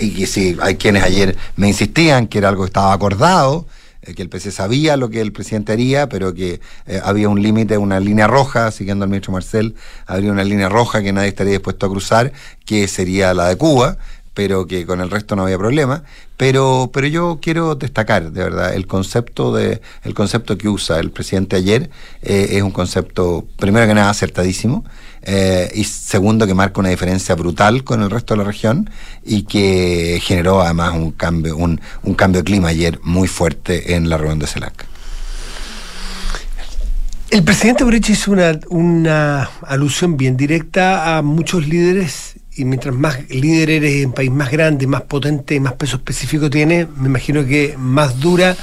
y 0.00 0.10
que 0.10 0.26
si 0.26 0.56
hay 0.60 0.74
quienes 0.74 1.04
ayer 1.04 1.36
me 1.54 1.68
insistían 1.68 2.26
que 2.26 2.38
era 2.38 2.48
algo 2.48 2.64
que 2.64 2.70
estaba 2.70 2.92
acordado 2.92 3.68
que 4.16 4.20
el 4.20 4.28
PC 4.28 4.50
sabía 4.50 4.96
lo 4.96 5.10
que 5.10 5.20
el 5.20 5.30
presidente 5.30 5.70
haría, 5.70 6.08
pero 6.08 6.34
que 6.34 6.60
había 7.04 7.28
un 7.28 7.40
límite, 7.40 7.78
una 7.78 8.00
línea 8.00 8.26
roja, 8.26 8.72
siguiendo 8.72 9.04
al 9.04 9.10
ministro 9.10 9.32
Marcel, 9.32 9.76
habría 10.06 10.32
una 10.32 10.42
línea 10.42 10.68
roja 10.68 11.04
que 11.04 11.12
nadie 11.12 11.28
estaría 11.28 11.52
dispuesto 11.52 11.86
a 11.86 11.88
cruzar, 11.88 12.32
que 12.66 12.88
sería 12.88 13.32
la 13.32 13.46
de 13.46 13.54
Cuba 13.54 13.98
pero 14.34 14.66
que 14.66 14.86
con 14.86 15.00
el 15.00 15.10
resto 15.10 15.36
no 15.36 15.42
había 15.42 15.58
problema. 15.58 16.04
Pero, 16.36 16.90
pero 16.92 17.06
yo 17.06 17.38
quiero 17.40 17.74
destacar, 17.74 18.32
de 18.32 18.42
verdad, 18.42 18.74
el 18.74 18.86
concepto, 18.86 19.54
de, 19.54 19.80
el 20.02 20.14
concepto 20.14 20.58
que 20.58 20.68
usa 20.68 20.98
el 20.98 21.10
presidente 21.10 21.56
ayer 21.56 21.90
eh, 22.22 22.48
es 22.52 22.62
un 22.62 22.70
concepto, 22.70 23.46
primero 23.58 23.86
que 23.86 23.94
nada, 23.94 24.10
acertadísimo, 24.10 24.84
eh, 25.22 25.70
y 25.74 25.84
segundo, 25.84 26.46
que 26.46 26.54
marca 26.54 26.80
una 26.80 26.88
diferencia 26.88 27.34
brutal 27.34 27.84
con 27.84 28.02
el 28.02 28.10
resto 28.10 28.34
de 28.34 28.38
la 28.38 28.44
región 28.44 28.90
y 29.24 29.42
que 29.44 30.20
generó 30.22 30.62
además 30.62 30.94
un 30.94 31.12
cambio, 31.12 31.56
un, 31.56 31.80
un 32.02 32.14
cambio 32.14 32.40
de 32.40 32.44
clima 32.44 32.68
ayer 32.68 32.98
muy 33.02 33.28
fuerte 33.28 33.94
en 33.94 34.08
la 34.08 34.16
reunión 34.16 34.40
de 34.40 34.46
CELAC. 34.46 34.86
El 37.30 37.44
presidente 37.44 37.82
Boric 37.82 38.10
hizo 38.10 38.32
una, 38.32 38.58
una 38.68 39.48
alusión 39.66 40.18
bien 40.18 40.36
directa 40.36 41.16
a 41.16 41.22
muchos 41.22 41.66
líderes 41.66 42.31
y 42.54 42.64
mientras 42.64 42.94
más 42.94 43.18
líder 43.30 43.70
eres 43.70 44.02
en 44.02 44.12
país 44.12 44.30
más 44.30 44.50
grande, 44.50 44.86
más 44.86 45.02
potente, 45.02 45.58
más 45.60 45.74
peso 45.74 45.96
específico 45.96 46.50
tiene, 46.50 46.86
me 46.96 47.08
imagino 47.08 47.46
que 47.46 47.74
más 47.78 48.20
dura 48.20 48.56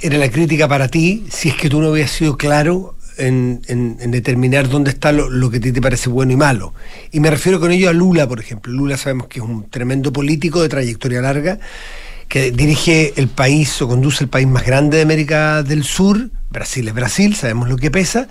era 0.00 0.18
la 0.18 0.30
crítica 0.30 0.68
para 0.68 0.88
ti 0.88 1.26
si 1.30 1.48
es 1.48 1.56
que 1.56 1.68
tú 1.68 1.80
no 1.80 1.88
habías 1.88 2.10
sido 2.10 2.36
claro 2.36 2.94
en, 3.18 3.96
determinar 4.10 4.68
dónde 4.68 4.90
está 4.90 5.12
lo, 5.12 5.50
que 5.50 5.56
a 5.56 5.60
ti 5.60 5.72
te 5.72 5.80
parece 5.80 6.08
bueno 6.10 6.32
y 6.32 6.36
malo. 6.36 6.74
Y 7.12 7.20
me 7.20 7.30
refiero 7.30 7.58
con 7.58 7.70
ello 7.70 7.88
a 7.88 7.92
Lula, 7.92 8.28
por 8.28 8.40
ejemplo. 8.40 8.72
Lula 8.72 8.96
sabemos 8.96 9.28
que 9.28 9.38
es 9.38 9.44
un 9.44 9.68
tremendo 9.70 10.12
político 10.12 10.62
de 10.62 10.68
trayectoria 10.68 11.22
larga, 11.22 11.58
que 12.28 12.50
dirige 12.50 13.14
el 13.16 13.28
país 13.28 13.80
o 13.80 13.88
conduce 13.88 14.24
el 14.24 14.30
país 14.30 14.46
más 14.46 14.66
grande 14.66 14.98
de 14.98 15.02
América 15.02 15.62
del 15.62 15.84
Sur. 15.84 16.30
Brasil 16.50 16.88
es 16.88 16.94
Brasil, 16.94 17.34
sabemos 17.34 17.68
lo 17.68 17.76
que 17.76 17.90
pesa 17.90 18.28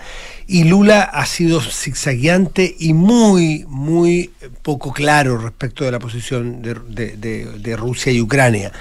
y 0.48 0.64
Lula 0.64 1.02
ha 1.02 1.26
sido 1.26 1.60
zigzagueante 1.60 2.76
y 2.80 2.94
muy, 2.94 3.66
muy 3.68 4.32
poco 4.62 4.94
claro 4.94 5.38
respecto 5.38 5.84
de 5.84 5.92
la 5.92 6.00
posición 6.00 6.62
de, 6.62 7.76
Rusia 7.76 8.12
y 8.12 8.22
Ucrania. 8.22 8.72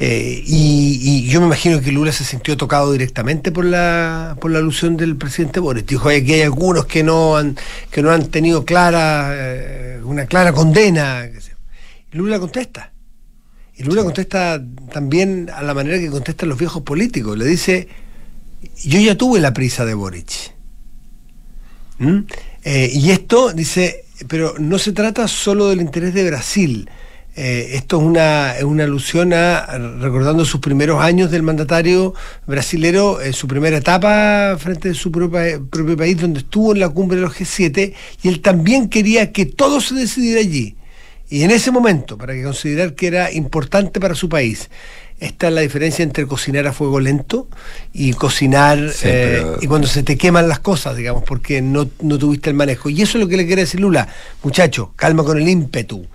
Eh, 0.00 0.42
y, 0.46 1.28
yo 1.28 1.40
me 1.40 1.46
imagino 1.46 1.80
que 1.80 1.90
Lula 1.90 2.12
se 2.12 2.24
sintió 2.24 2.56
tocado 2.56 2.92
directamente 2.92 3.50
por 3.50 3.64
la, 3.64 4.36
por 4.40 4.50
la 4.50 4.60
alusión 4.60 4.96
del 4.96 5.16
presidente 5.16 5.58
Boris. 5.58 5.84
Dijo 5.86 6.08
que 6.08 6.34
hay 6.34 6.42
algunos 6.42 6.86
que 6.86 7.02
no 7.02 7.36
han, 7.36 7.56
que 7.90 8.00
no 8.00 8.10
han 8.10 8.28
tenido 8.28 8.64
clara, 8.64 9.30
eh, 9.32 10.00
una 10.04 10.26
clara 10.26 10.52
condena. 10.52 11.28
Y 12.12 12.16
Lula 12.16 12.38
contesta. 12.38 12.92
Y 13.76 13.82
Lula 13.82 14.04
contesta 14.04 14.62
también 14.92 15.50
a 15.54 15.62
la 15.62 15.74
manera 15.74 15.98
que 15.98 16.10
contestan 16.10 16.48
los 16.48 16.58
viejos 16.58 16.82
políticos. 16.82 17.36
Le 17.36 17.44
dice, 17.44 17.88
yo 18.84 19.00
ya 19.00 19.16
tuve 19.16 19.40
la 19.40 19.52
prisa 19.52 19.84
de 19.84 19.94
Boric. 19.94 20.54
¿Mm? 21.98 22.20
Eh, 22.64 22.90
y 22.92 23.10
esto, 23.10 23.52
dice, 23.52 24.04
pero 24.28 24.54
no 24.58 24.78
se 24.78 24.92
trata 24.92 25.28
solo 25.28 25.68
del 25.68 25.80
interés 25.80 26.14
de 26.14 26.28
Brasil. 26.28 26.90
Eh, 27.36 27.76
esto 27.76 27.98
es 27.98 28.02
una, 28.02 28.54
una, 28.64 28.82
alusión 28.82 29.32
a 29.32 29.64
recordando 30.00 30.44
sus 30.44 30.60
primeros 30.60 31.00
años 31.00 31.30
del 31.30 31.44
mandatario 31.44 32.12
brasilero, 32.48 33.20
en 33.20 33.32
su 33.32 33.46
primera 33.46 33.76
etapa 33.76 34.56
frente 34.58 34.90
a 34.90 34.94
su 34.94 35.12
propio, 35.12 35.64
propio 35.68 35.96
país, 35.96 36.20
donde 36.20 36.40
estuvo 36.40 36.72
en 36.72 36.80
la 36.80 36.88
cumbre 36.88 37.16
de 37.16 37.22
los 37.22 37.38
G7, 37.38 37.94
y 38.22 38.28
él 38.28 38.40
también 38.40 38.88
quería 38.88 39.30
que 39.30 39.46
todo 39.46 39.80
se 39.80 39.94
decidiera 39.94 40.40
allí. 40.40 40.76
Y 41.30 41.42
en 41.42 41.52
ese 41.52 41.70
momento, 41.70 42.18
para 42.18 42.32
que 42.34 42.42
considerar 42.42 42.94
que 42.94 43.06
era 43.06 43.30
importante 43.30 44.00
para 44.00 44.16
su 44.16 44.28
país, 44.28 44.68
esta 45.20 45.48
es 45.48 45.54
la 45.54 45.62
diferencia 45.62 46.02
entre 46.02 46.26
cocinar 46.26 46.66
a 46.66 46.72
fuego 46.72 47.00
lento 47.00 47.48
y 47.92 48.12
cocinar 48.12 48.78
eh, 49.02 49.44
y 49.60 49.66
cuando 49.66 49.88
se 49.88 50.04
te 50.04 50.16
queman 50.16 50.48
las 50.48 50.60
cosas, 50.60 50.96
digamos, 50.96 51.24
porque 51.24 51.60
no, 51.60 51.88
no 52.00 52.18
tuviste 52.18 52.50
el 52.50 52.56
manejo. 52.56 52.88
Y 52.88 53.02
eso 53.02 53.18
es 53.18 53.24
lo 53.24 53.28
que 53.28 53.36
le 53.36 53.46
quiere 53.46 53.62
decir 53.62 53.80
Lula. 53.80 54.08
Muchacho, 54.44 54.92
calma 54.94 55.24
con 55.24 55.38
el 55.38 55.48
ímpetu. 55.48 56.06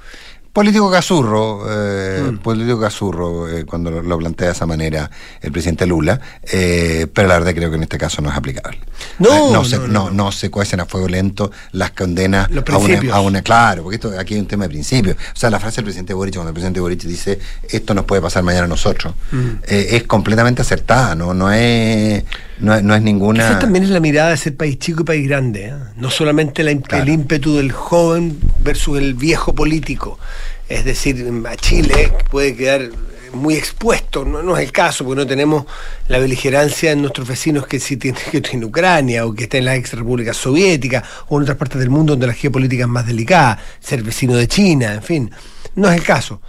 Político 0.54 0.92
casurro, 0.92 1.66
eh, 1.68 2.30
mm. 2.32 2.38
político 2.38 2.80
casurro, 2.80 3.50
eh, 3.50 3.66
cuando 3.66 3.89
lo, 3.89 4.18
plantea 4.20 4.50
de 4.50 4.54
esa 4.54 4.68
manera 4.68 5.10
el 5.42 5.52
presidente 5.52 5.88
Lula, 5.88 6.22
eh, 6.44 7.08
pero 7.12 7.28
la 7.28 7.39
verdad 7.39 7.56
creo 7.56 7.72
que 7.72 7.78
en 7.78 7.82
este 7.82 7.98
caso 7.98 8.22
no 8.22 8.30
es 8.30 8.38
aplicable. 8.38 8.78
No, 9.18 9.52
no, 9.52 9.66
se, 9.66 9.80
no, 9.80 10.12
no, 10.12 10.32
se 10.32 10.52
cuecen 10.52 10.80
a 10.80 10.86
fuego 10.86 11.08
lento 11.08 11.52
las 11.72 11.89
condenas 11.89 12.50
a 12.52 12.78
una, 12.78 13.16
a 13.16 13.22
una, 13.22 13.42
Claro, 13.42 13.82
porque 13.82 13.96
esto 13.96 14.13
aquí 14.20 14.36
hay 14.36 14.42
un 14.42 14.46
tema 14.46 14.66
de 14.66 14.70
principio. 14.70 15.13
O 15.13 15.36
sea, 15.36 15.50
la 15.50 15.60
frase 15.60 15.78
del 15.78 15.86
presidente 15.86 16.13
Boric, 16.13 16.36
cuando 16.36 16.50
el 16.50 16.54
presidente 16.54 16.80
Boric 16.80 17.02
dice 17.02 17.39
esto 17.68 17.96
nos 17.96 18.06
puede 18.06 18.22
pasar 18.22 18.44
mañana 18.44 18.66
a 18.66 18.70
nosotros, 18.70 19.16
mm. 19.32 19.50
es 19.68 20.04
completamente 20.04 20.62
acertada, 20.62 21.16
no, 21.16 21.34
no 21.34 21.52
es. 21.52 22.24
No, 22.60 22.96
es 22.96 23.02
ninguna. 23.02 23.50
Esa 23.50 23.60
también 23.60 23.84
es 23.84 23.89
la 23.89 24.00
mirada 24.00 24.30
de 24.30 24.38
ser 24.38 24.56
país 24.56 24.78
chico 24.78 25.02
y 25.02 25.04
país 25.04 25.28
grande. 25.28 25.74
No 25.98 26.10
solamente 26.12 26.62
el 26.62 27.10
ímpetu 27.10 27.58
del 27.58 27.72
joven 27.72 28.38
versus 28.63 29.00
el 29.00 29.16
viejo 29.16 29.54
político. 29.54 30.20
Es 30.69 30.86
decir, 30.86 31.25
a 31.45 31.56
Chile 31.56 32.12
puede 32.29 32.56
quedar 32.56 32.89
muy 33.34 33.56
expuesto, 33.56 34.23
no, 34.23 34.58
es 34.58 34.63
el 34.63 34.71
caso, 34.71 35.03
porque 35.03 35.21
no 35.21 35.27
tenemos 35.27 35.65
la 36.08 36.19
beligerancia 36.19 36.91
en 36.91 37.01
nuestros 37.01 37.27
vecinos 37.27 37.67
que 37.67 37.79
sí 37.79 37.97
tienen 37.97 38.21
que 38.32 38.41
en 38.51 38.63
Ucrania 38.63 39.25
o 39.25 39.34
que 39.34 39.43
está 39.43 39.58
en 39.58 39.65
la 39.65 39.75
ex 39.75 39.93
república 39.93 40.34
soviética 40.34 41.03
o 41.27 41.38
en 41.38 41.43
otras 41.43 41.58
partes 41.58 41.79
del 41.79 41.89
mundo 41.89 42.13
donde 42.13 42.27
la 42.27 42.34
geopolítica 42.34 42.84
es 42.84 42.89
más 42.89 43.08
delicada, 43.08 43.60
ser 43.79 44.03
vecino 44.03 44.36
de 44.36 44.47
China, 44.47 44.93
en 44.93 45.03
fin, 45.03 45.32
no 45.75 45.89
es 45.89 45.97
el 45.97 46.03
caso. 46.03 46.41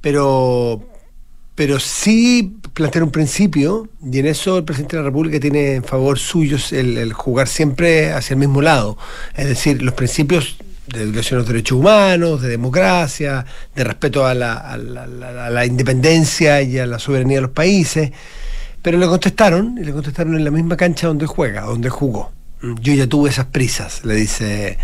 Pero, 0.00 0.82
pero 1.54 1.78
sí 1.78 2.56
plantear 2.72 3.04
un 3.04 3.10
principio, 3.10 3.88
y 4.02 4.18
en 4.18 4.26
eso 4.26 4.58
el 4.58 4.64
presidente 4.64 4.96
de 4.96 5.02
la 5.02 5.08
República 5.08 5.38
tiene 5.38 5.74
en 5.74 5.84
favor 5.84 6.18
suyo 6.18 6.56
el 6.70 7.12
jugar 7.12 7.48
siempre 7.48 8.12
hacia 8.12 8.34
el 8.34 8.40
mismo 8.40 8.62
lado. 8.62 8.96
Es 9.36 9.46
decir, 9.46 9.82
los 9.82 9.94
principios 9.94 10.56
de 10.92 11.02
educación 11.02 11.38
a 11.38 11.40
los 11.40 11.48
derechos 11.48 11.78
humanos, 11.78 12.42
de 12.42 12.48
democracia, 12.48 13.44
de 13.74 13.84
respeto 13.84 14.26
a 14.26 14.34
la, 14.34 15.66
independencia 15.66 16.62
y 16.62 16.78
a 16.78 16.86
la 16.86 16.98
soberanía 16.98 17.38
de 17.38 17.42
los 17.42 17.50
países. 17.50 18.10
Pero 18.82 18.98
le 18.98 19.06
contestaron, 19.06 19.78
y 19.78 19.84
le 19.84 19.92
contestaron 19.92 20.36
en 20.36 20.44
la 20.44 20.50
misma 20.50 20.76
cancha 20.76 21.06
donde 21.06 21.26
juega, 21.26 21.62
donde 21.62 21.90
jugó. 21.90 22.32
Yo 22.62 22.92
ya 22.92 23.06
tuve 23.06 23.30
esas 23.30 23.46
prisas, 23.46 24.04
le 24.04 24.14
dice 24.14 24.78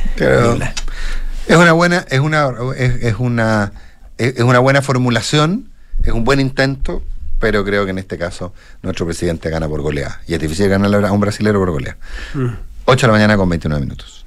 Es 1.47 1.57
una 1.57 1.73
buena, 1.73 2.07
es 2.11 2.21
una, 2.21 2.51
es, 2.77 3.16
una, 3.19 3.73
es 4.19 4.40
una 4.40 4.59
buena 4.59 4.83
formulación, 4.83 5.71
es 6.03 6.12
un 6.12 6.25
buen 6.25 6.40
intento, 6.40 7.03
pero 7.38 7.64
creo 7.64 7.85
que 7.85 7.90
en 7.90 7.99
este 7.99 8.19
caso 8.19 8.55
nuestro 8.83 9.07
presidente 9.07 9.51
gana 9.51 9.69
por 9.69 9.83
goleada. 9.83 10.21
Y 10.27 10.35
es 10.35 10.40
difícil 10.40 10.69
ganar 10.69 11.05
a 11.05 11.12
un 11.12 11.21
brasilero 11.21 11.59
por 11.59 11.71
goleada. 11.71 11.99
Mm. 12.35 12.49
8 12.87 13.07
de 13.07 13.09
la 13.09 13.12
mañana 13.12 13.37
con 13.37 13.49
29 13.49 13.81
minutos. 13.81 14.26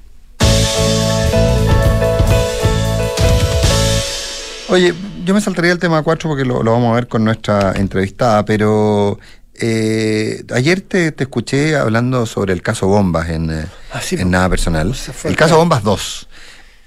Oye, 4.70 4.94
yo 5.24 5.34
me 5.34 5.40
saltaría 5.40 5.72
el 5.72 5.80
tema 5.80 6.00
4 6.02 6.30
porque 6.30 6.44
lo, 6.44 6.62
vamos 6.62 6.92
a 6.92 6.94
ver 6.94 7.08
con 7.08 7.24
nuestra 7.24 7.72
entrevistada, 7.72 8.44
pero 8.44 9.18
eh, 9.54 10.44
ayer 10.54 10.80
te, 10.80 11.12
escuché 11.18 11.74
hablando 11.74 12.24
sobre 12.24 12.52
el 12.52 12.62
caso 12.62 12.86
Bombas 12.86 13.30
en, 13.30 13.50
eh, 13.50 13.66
ah, 13.92 14.00
en 14.12 14.30
Nada 14.30 14.48
Personal. 14.48 14.94
El 15.24 15.34
caso 15.34 15.56
Bombas 15.56 15.82
2. 15.82 16.28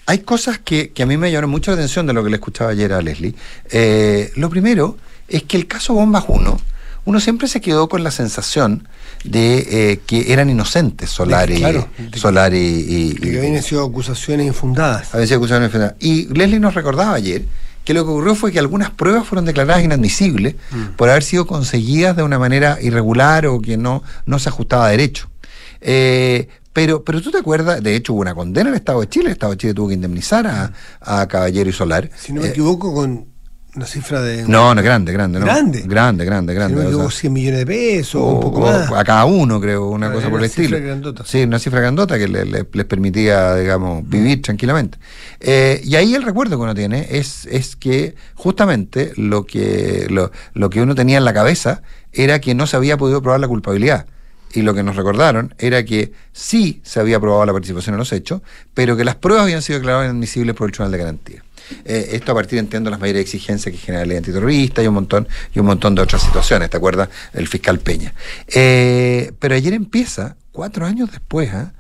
Hay 0.05 0.19
cosas 0.19 0.59
que, 0.59 0.93
a 0.97 1.05
mí 1.05 1.17
me 1.17 1.29
llamaron 1.29 1.49
mucho 1.49 1.71
la 1.71 1.75
atención 1.75 2.07
de 2.07 2.13
lo 2.13 2.23
que 2.23 2.29
le 2.29 2.37
escuchaba 2.37 2.71
ayer 2.71 2.93
a 2.93 3.01
Leslie. 3.01 3.35
Eh, 3.69 4.31
lo 4.37 4.49
primero 4.49 4.97
es 5.27 5.43
que 5.43 5.57
el 5.57 5.67
caso 5.67 5.93
Bombas 5.93 6.23
1 6.27 6.57
uno 7.05 7.19
siempre 7.19 7.47
se 7.49 7.59
quedó 7.59 7.89
con 7.89 8.03
la 8.03 8.11
sensación 8.11 8.87
de 9.25 9.57
eh, 9.91 9.99
que 10.05 10.31
eran 10.31 10.49
inocentes 10.49 11.09
Solari, 11.09 11.57
claro, 11.57 11.89
Solari 12.15 12.85
y, 12.87 13.15
que 13.15 13.39
habían 13.39 13.61
sido 13.61 13.85
acusaciones 13.85 14.47
infundadas. 14.47 15.13
Habían 15.13 15.27
sido 15.27 15.39
acusaciones 15.39 15.67
infundadas. 15.67 15.95
Y 15.99 16.27
Leslie 16.33 16.59
nos 16.59 16.75
recordaba 16.75 17.13
ayer 17.13 17.43
que 17.83 17.93
lo 17.93 18.05
que 18.05 18.11
ocurrió 18.11 18.35
fue 18.35 18.51
que 18.51 18.59
algunas 18.59 18.91
pruebas 18.91 19.27
fueron 19.27 19.45
declaradas 19.45 19.83
inadmisibles 19.83 20.55
mm. 20.71 20.95
por 20.95 21.09
haber 21.09 21.23
sido 21.23 21.45
conseguidas 21.45 22.15
de 22.15 22.23
una 22.23 22.39
manera 22.39 22.77
irregular 22.81 23.45
o 23.47 23.59
que 23.61 23.77
no, 23.77 24.03
no 24.25 24.39
se 24.39 24.49
ajustaba 24.49 24.87
a 24.87 24.89
derecho. 24.89 25.29
Eh, 25.81 26.47
pero, 26.71 27.03
pero 27.03 27.21
tú 27.21 27.29
te 27.29 27.37
acuerdas, 27.37 27.83
de 27.83 27.95
hecho 27.95 28.13
hubo 28.13 28.21
una 28.21 28.33
condena 28.33 28.69
en 28.69 28.75
el 28.75 28.79
Estado 28.79 29.01
de 29.01 29.09
Chile, 29.09 29.25
el 29.27 29.33
Estado 29.33 29.51
de 29.51 29.57
Chile 29.57 29.73
tuvo 29.73 29.89
que 29.89 29.93
indemnizar 29.93 30.47
a, 30.47 30.73
a 31.01 31.27
Caballero 31.27 31.69
y 31.69 31.73
Solar. 31.73 32.09
Si 32.17 32.33
no 32.33 32.41
me 32.41 32.47
eh, 32.47 32.49
equivoco, 32.51 32.93
con 32.93 33.32
una 33.75 33.85
cifra 33.85 34.21
de. 34.21 34.43
No, 34.47 34.75
no, 34.75 34.81
grande, 34.83 35.11
grande. 35.11 35.39
No. 35.39 35.45
¿Grande? 35.45 35.81
Grande, 35.81 36.25
grande, 36.25 36.53
grande. 36.53 36.85
Si 36.85 36.91
no 36.91 37.09
100 37.09 37.33
millones 37.33 37.59
de 37.59 37.65
pesos, 37.65 38.21
o, 38.21 38.27
un 38.35 38.39
poco 38.41 38.61
más. 38.61 38.91
A 38.91 39.03
cada 39.03 39.25
uno, 39.25 39.59
creo, 39.59 39.89
una 39.89 40.11
cosa 40.11 40.29
por 40.29 40.39
el 40.39 40.45
estilo. 40.45 40.79
Grandota. 40.79 41.23
Sí, 41.25 41.43
una 41.43 41.59
cifra 41.59 41.79
grandota 41.79 42.17
que 42.17 42.27
les 42.27 42.85
permitía, 42.85 43.55
digamos, 43.55 44.07
vivir 44.07 44.41
tranquilamente. 44.41 44.97
Eh, 45.39 45.81
y 45.83 45.95
ahí 45.95 46.13
el 46.13 46.23
recuerdo 46.23 46.57
que 46.57 46.63
uno 46.63 46.75
tiene 46.75 47.07
es, 47.09 47.45
es 47.47 47.75
que 47.75 48.15
justamente 48.35 49.13
lo 49.17 49.45
que, 49.45 50.07
lo, 50.09 50.31
lo 50.53 50.69
que 50.69 50.81
uno 50.81 50.95
tenía 50.95 51.17
en 51.17 51.25
la 51.25 51.33
cabeza 51.33 51.81
era 52.11 52.39
que 52.39 52.53
no 52.53 52.67
se 52.67 52.77
había 52.77 52.97
podido 52.97 53.21
probar 53.21 53.39
la 53.39 53.47
culpabilidad 53.47 54.05
y 54.53 54.61
lo 54.61 54.73
que 54.73 54.83
nos 54.83 54.95
recordaron 54.95 55.55
era 55.57 55.83
que 55.83 56.13
sí 56.31 56.79
se 56.83 56.99
había 56.99 57.19
probado 57.19 57.45
la 57.45 57.53
participación 57.53 57.95
en 57.95 57.99
los 57.99 58.11
hechos, 58.11 58.41
pero 58.73 58.95
que 58.95 59.03
las 59.03 59.15
pruebas 59.15 59.45
habían 59.45 59.61
sido 59.61 59.79
declaradas 59.79 60.05
inadmisibles 60.05 60.55
por 60.55 60.67
el 60.67 60.71
Tribunal 60.71 60.91
de 60.91 60.97
Garantía. 60.97 61.43
Eh, 61.85 62.09
esto 62.13 62.31
a 62.31 62.35
partir, 62.35 62.59
entiendo, 62.59 62.89
las 62.89 62.99
mayores 62.99 63.21
exigencias 63.21 63.73
que 63.73 63.79
genera 63.79 64.03
la 64.03 64.07
ley 64.07 64.17
antiterrorista 64.17 64.83
y 64.83 64.87
un 64.87 64.93
montón, 64.95 65.27
y 65.53 65.59
un 65.59 65.65
montón 65.65 65.95
de 65.95 66.01
otras 66.01 66.21
situaciones, 66.21 66.69
¿te 66.69 66.77
acuerdas? 66.77 67.09
El 67.33 67.47
fiscal 67.47 67.79
Peña. 67.79 68.13
Eh, 68.47 69.31
pero 69.39 69.55
ayer 69.55 69.73
empieza, 69.73 70.35
cuatro 70.51 70.85
años 70.85 71.11
después, 71.11 71.51
¿ah? 71.53 71.73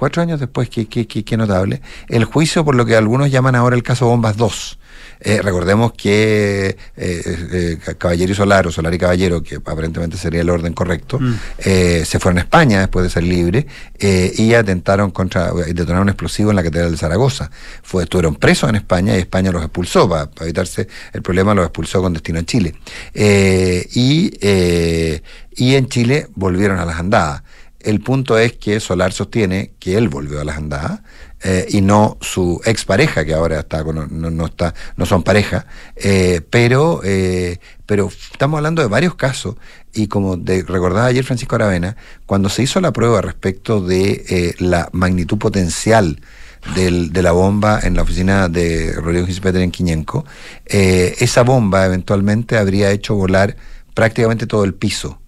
cuatro 0.00 0.22
años 0.22 0.40
después, 0.40 0.70
qué, 0.70 1.36
notable, 1.36 1.82
el 2.08 2.24
juicio 2.24 2.64
por 2.64 2.74
lo 2.74 2.86
que 2.86 2.96
algunos 2.96 3.30
llaman 3.30 3.54
ahora 3.54 3.76
el 3.76 3.82
caso 3.82 4.06
Bombas 4.06 4.36
2. 4.38 4.78
Eh, 5.20 5.40
recordemos 5.42 5.92
que 5.92 6.68
eh, 6.68 6.76
eh, 6.96 7.78
Caballero 7.98 8.32
y 8.32 8.34
Solar, 8.34 8.66
o 8.66 8.72
Solar 8.72 8.94
y 8.94 8.98
Caballero, 8.98 9.42
que 9.42 9.56
aparentemente 9.56 10.16
sería 10.16 10.40
el 10.40 10.48
orden 10.48 10.72
correcto, 10.72 11.18
mm. 11.20 11.34
se 11.58 12.18
fueron 12.18 12.38
a 12.38 12.42
España 12.42 12.80
después 12.80 13.04
de 13.04 13.10
ser 13.10 13.24
libres 13.24 13.66
y 14.00 14.54
atentaron 14.54 15.10
contra, 15.10 15.52
detonaron 15.52 16.02
un 16.02 16.08
explosivo 16.08 16.50
en 16.50 16.56
la 16.56 16.62
Catedral 16.62 16.92
de 16.92 16.96
Zaragoza. 16.96 17.50
Fue, 17.82 18.04
estuvieron 18.04 18.36
presos 18.36 18.70
en 18.70 18.76
España 18.76 19.16
y 19.16 19.20
España 19.20 19.52
los 19.52 19.62
expulsó, 19.62 20.08
para, 20.08 20.30
evitarse 20.40 20.88
el 21.12 21.22
problema, 21.22 21.54
los 21.54 21.66
expulsó 21.66 22.00
con 22.00 22.14
destino 22.14 22.38
a 22.38 22.44
Chile. 22.44 22.74
y, 23.14 24.30
y 24.40 25.74
en 25.74 25.88
Chile 25.88 26.28
volvieron 26.34 26.78
a 26.78 26.86
las 26.86 26.98
andadas. 26.98 27.42
El 27.80 28.00
punto 28.00 28.38
es 28.38 28.52
que 28.54 28.78
Solar 28.78 29.12
sostiene 29.12 29.72
que 29.78 29.96
él 29.96 30.10
volvió 30.10 30.40
a 30.40 30.44
las 30.44 30.58
andadas 30.58 31.00
eh, 31.42 31.66
y 31.70 31.80
no 31.80 32.18
su 32.20 32.60
expareja, 32.64 33.24
que 33.24 33.32
ahora 33.32 33.60
está 33.60 33.82
no, 33.82 34.06
no, 34.06 34.46
está, 34.46 34.74
no 34.96 35.06
son 35.06 35.22
pareja, 35.22 35.66
eh, 35.96 36.42
pero, 36.50 37.00
eh, 37.02 37.58
pero 37.86 38.08
estamos 38.08 38.58
hablando 38.58 38.82
de 38.82 38.88
varios 38.88 39.14
casos, 39.14 39.56
y 39.94 40.06
como 40.08 40.36
de, 40.36 40.62
recordaba 40.62 41.06
ayer 41.06 41.24
Francisco 41.24 41.54
Aravena, 41.54 41.96
cuando 42.26 42.48
se 42.48 42.62
hizo 42.62 42.80
la 42.80 42.92
prueba 42.92 43.22
respecto 43.22 43.80
de 43.80 44.54
la 44.58 44.88
magnitud 44.92 45.38
potencial 45.38 46.20
del, 46.74 47.12
de 47.12 47.22
la 47.22 47.32
bomba 47.32 47.80
en 47.82 47.94
la 47.94 48.02
oficina 48.02 48.48
de 48.48 48.92
Rodrigo 48.92 49.26
Gispeter 49.26 49.62
en 49.62 49.70
Quiñenco, 49.70 50.26
esa 50.66 51.42
bomba 51.42 51.86
eventualmente 51.86 52.58
habría 52.58 52.90
hecho 52.90 53.14
volar 53.14 53.56
prácticamente 53.94 54.46
todo 54.46 54.64
el 54.64 54.74
piso 54.74 55.20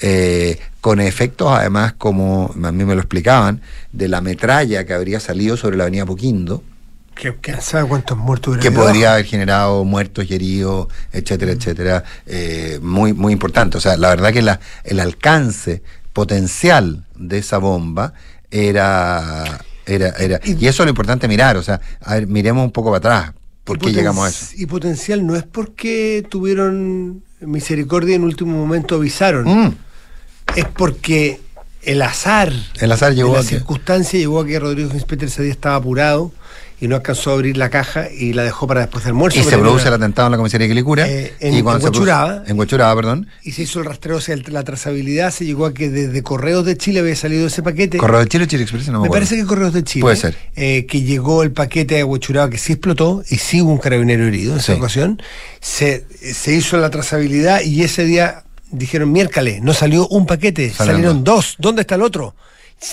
eh, 0.00 0.58
con 0.84 1.00
efectos 1.00 1.48
además, 1.50 1.94
como 1.94 2.54
a 2.62 2.70
mí 2.70 2.84
me 2.84 2.94
lo 2.94 3.00
explicaban, 3.00 3.62
de 3.92 4.06
la 4.06 4.20
metralla 4.20 4.84
que 4.84 4.92
habría 4.92 5.18
salido 5.18 5.56
sobre 5.56 5.78
la 5.78 5.84
avenida 5.84 6.04
Poquindo. 6.04 6.62
Que, 7.14 7.32
sabe 7.62 7.88
cuántos 7.88 8.18
muertos 8.18 8.58
Que 8.58 8.70
podría 8.70 9.14
haber 9.14 9.24
generado 9.24 9.82
muertos 9.86 10.26
y 10.28 10.34
heridos, 10.34 10.88
etcétera, 11.10 11.52
mm. 11.52 11.56
etcétera. 11.56 12.04
Eh, 12.26 12.80
muy, 12.82 13.14
muy 13.14 13.32
importante. 13.32 13.78
O 13.78 13.80
sea, 13.80 13.96
la 13.96 14.10
verdad 14.10 14.30
que 14.30 14.42
la, 14.42 14.60
el 14.84 15.00
alcance 15.00 15.82
potencial 16.12 17.06
de 17.16 17.38
esa 17.38 17.56
bomba 17.56 18.12
era. 18.50 19.60
Era, 19.86 20.10
era, 20.18 20.38
y, 20.44 20.66
eso 20.66 20.82
es 20.82 20.86
lo 20.86 20.90
importante 20.90 21.28
mirar, 21.28 21.56
o 21.56 21.62
sea, 21.62 21.80
a 22.02 22.14
ver, 22.14 22.26
miremos 22.26 22.62
un 22.62 22.72
poco 22.72 22.90
para 22.90 22.98
atrás, 22.98 23.34
¿por 23.64 23.78
qué 23.78 23.90
llegamos 23.90 24.26
a 24.26 24.28
eso? 24.28 24.54
Y 24.56 24.64
potencial 24.66 25.26
no 25.26 25.34
es 25.34 25.44
porque 25.44 26.26
tuvieron 26.28 27.22
misericordia 27.40 28.12
y 28.12 28.16
en 28.16 28.24
último 28.24 28.56
momento 28.56 28.96
avisaron. 28.96 29.44
Mm 29.46 29.74
es 30.56 30.64
porque 30.76 31.40
el 31.82 32.02
azar, 32.02 32.52
el 32.80 32.92
azar 32.92 33.14
llegó 33.14 33.34
la 33.34 33.42
circunstancia 33.42 34.18
llegó 34.18 34.40
a 34.40 34.46
que 34.46 34.58
Rodrigo 34.58 34.90
Ginspeter 34.90 35.28
ese 35.28 35.42
día 35.42 35.52
estaba 35.52 35.76
apurado 35.76 36.32
y 36.80 36.88
no 36.88 36.96
alcanzó 36.96 37.30
a 37.30 37.34
abrir 37.34 37.56
la 37.56 37.70
caja 37.70 38.10
y 38.10 38.32
la 38.32 38.42
dejó 38.42 38.66
para 38.66 38.80
después 38.80 39.04
del 39.04 39.12
almuerzo. 39.12 39.38
Y 39.38 39.44
se 39.44 39.56
produce 39.56 39.88
el 39.88 39.94
atentado 39.94 40.26
en 40.28 40.32
la 40.32 40.36
comisaría 40.36 40.66
de 40.66 40.74
Quilicura. 40.74 41.08
Eh, 41.08 41.32
en, 41.40 41.54
y 41.54 41.58
en 41.58 41.66
Huachuraba. 41.66 42.42
En 42.46 42.58
Huachuraba, 42.58 42.94
perdón. 42.94 43.28
Y 43.42 43.52
se 43.52 43.62
hizo 43.62 43.78
el 43.78 43.86
rastreo, 43.86 44.16
o 44.16 44.20
sea, 44.20 44.36
la 44.48 44.64
trazabilidad 44.64 45.30
se 45.30 45.46
llegó 45.46 45.66
a 45.66 45.72
que 45.72 45.88
desde 45.88 46.22
Correos 46.22 46.66
de 46.66 46.76
Chile 46.76 47.00
había 47.00 47.16
salido 47.16 47.46
ese 47.46 47.62
paquete. 47.62 47.98
¿Correos 47.98 48.24
de 48.24 48.28
Chile 48.28 48.44
o 48.44 48.46
Chile 48.46 48.62
Express? 48.64 48.88
No 48.88 49.00
me, 49.00 49.08
parece 49.08 49.36
que 49.36 49.44
Correos 49.44 49.72
de 49.72 49.84
Chile. 49.84 50.02
Puede 50.02 50.16
ser. 50.16 50.36
Eh, 50.56 50.86
que 50.86 51.02
llegó 51.02 51.42
el 51.42 51.52
paquete 51.52 52.00
a 52.00 52.06
Huachuraba 52.06 52.50
que 52.50 52.58
sí 52.58 52.72
explotó 52.74 53.22
y 53.30 53.36
sí 53.36 53.62
hubo 53.62 53.72
un 53.72 53.78
carabinero 53.78 54.26
herido 54.26 54.52
en 54.52 54.58
esa 54.58 54.74
ocasión. 54.74 55.22
Se, 55.60 56.04
se 56.20 56.54
hizo 56.54 56.76
la 56.76 56.90
trazabilidad 56.90 57.62
y 57.62 57.82
ese 57.82 58.04
día 58.04 58.43
dijeron 58.70 59.12
miércoles, 59.12 59.62
no 59.62 59.74
salió 59.74 60.06
un 60.08 60.26
paquete, 60.26 60.70
salieron 60.70 61.24
dos. 61.24 61.56
¿Dónde 61.58 61.82
está 61.82 61.94
el 61.94 62.02
otro? 62.02 62.34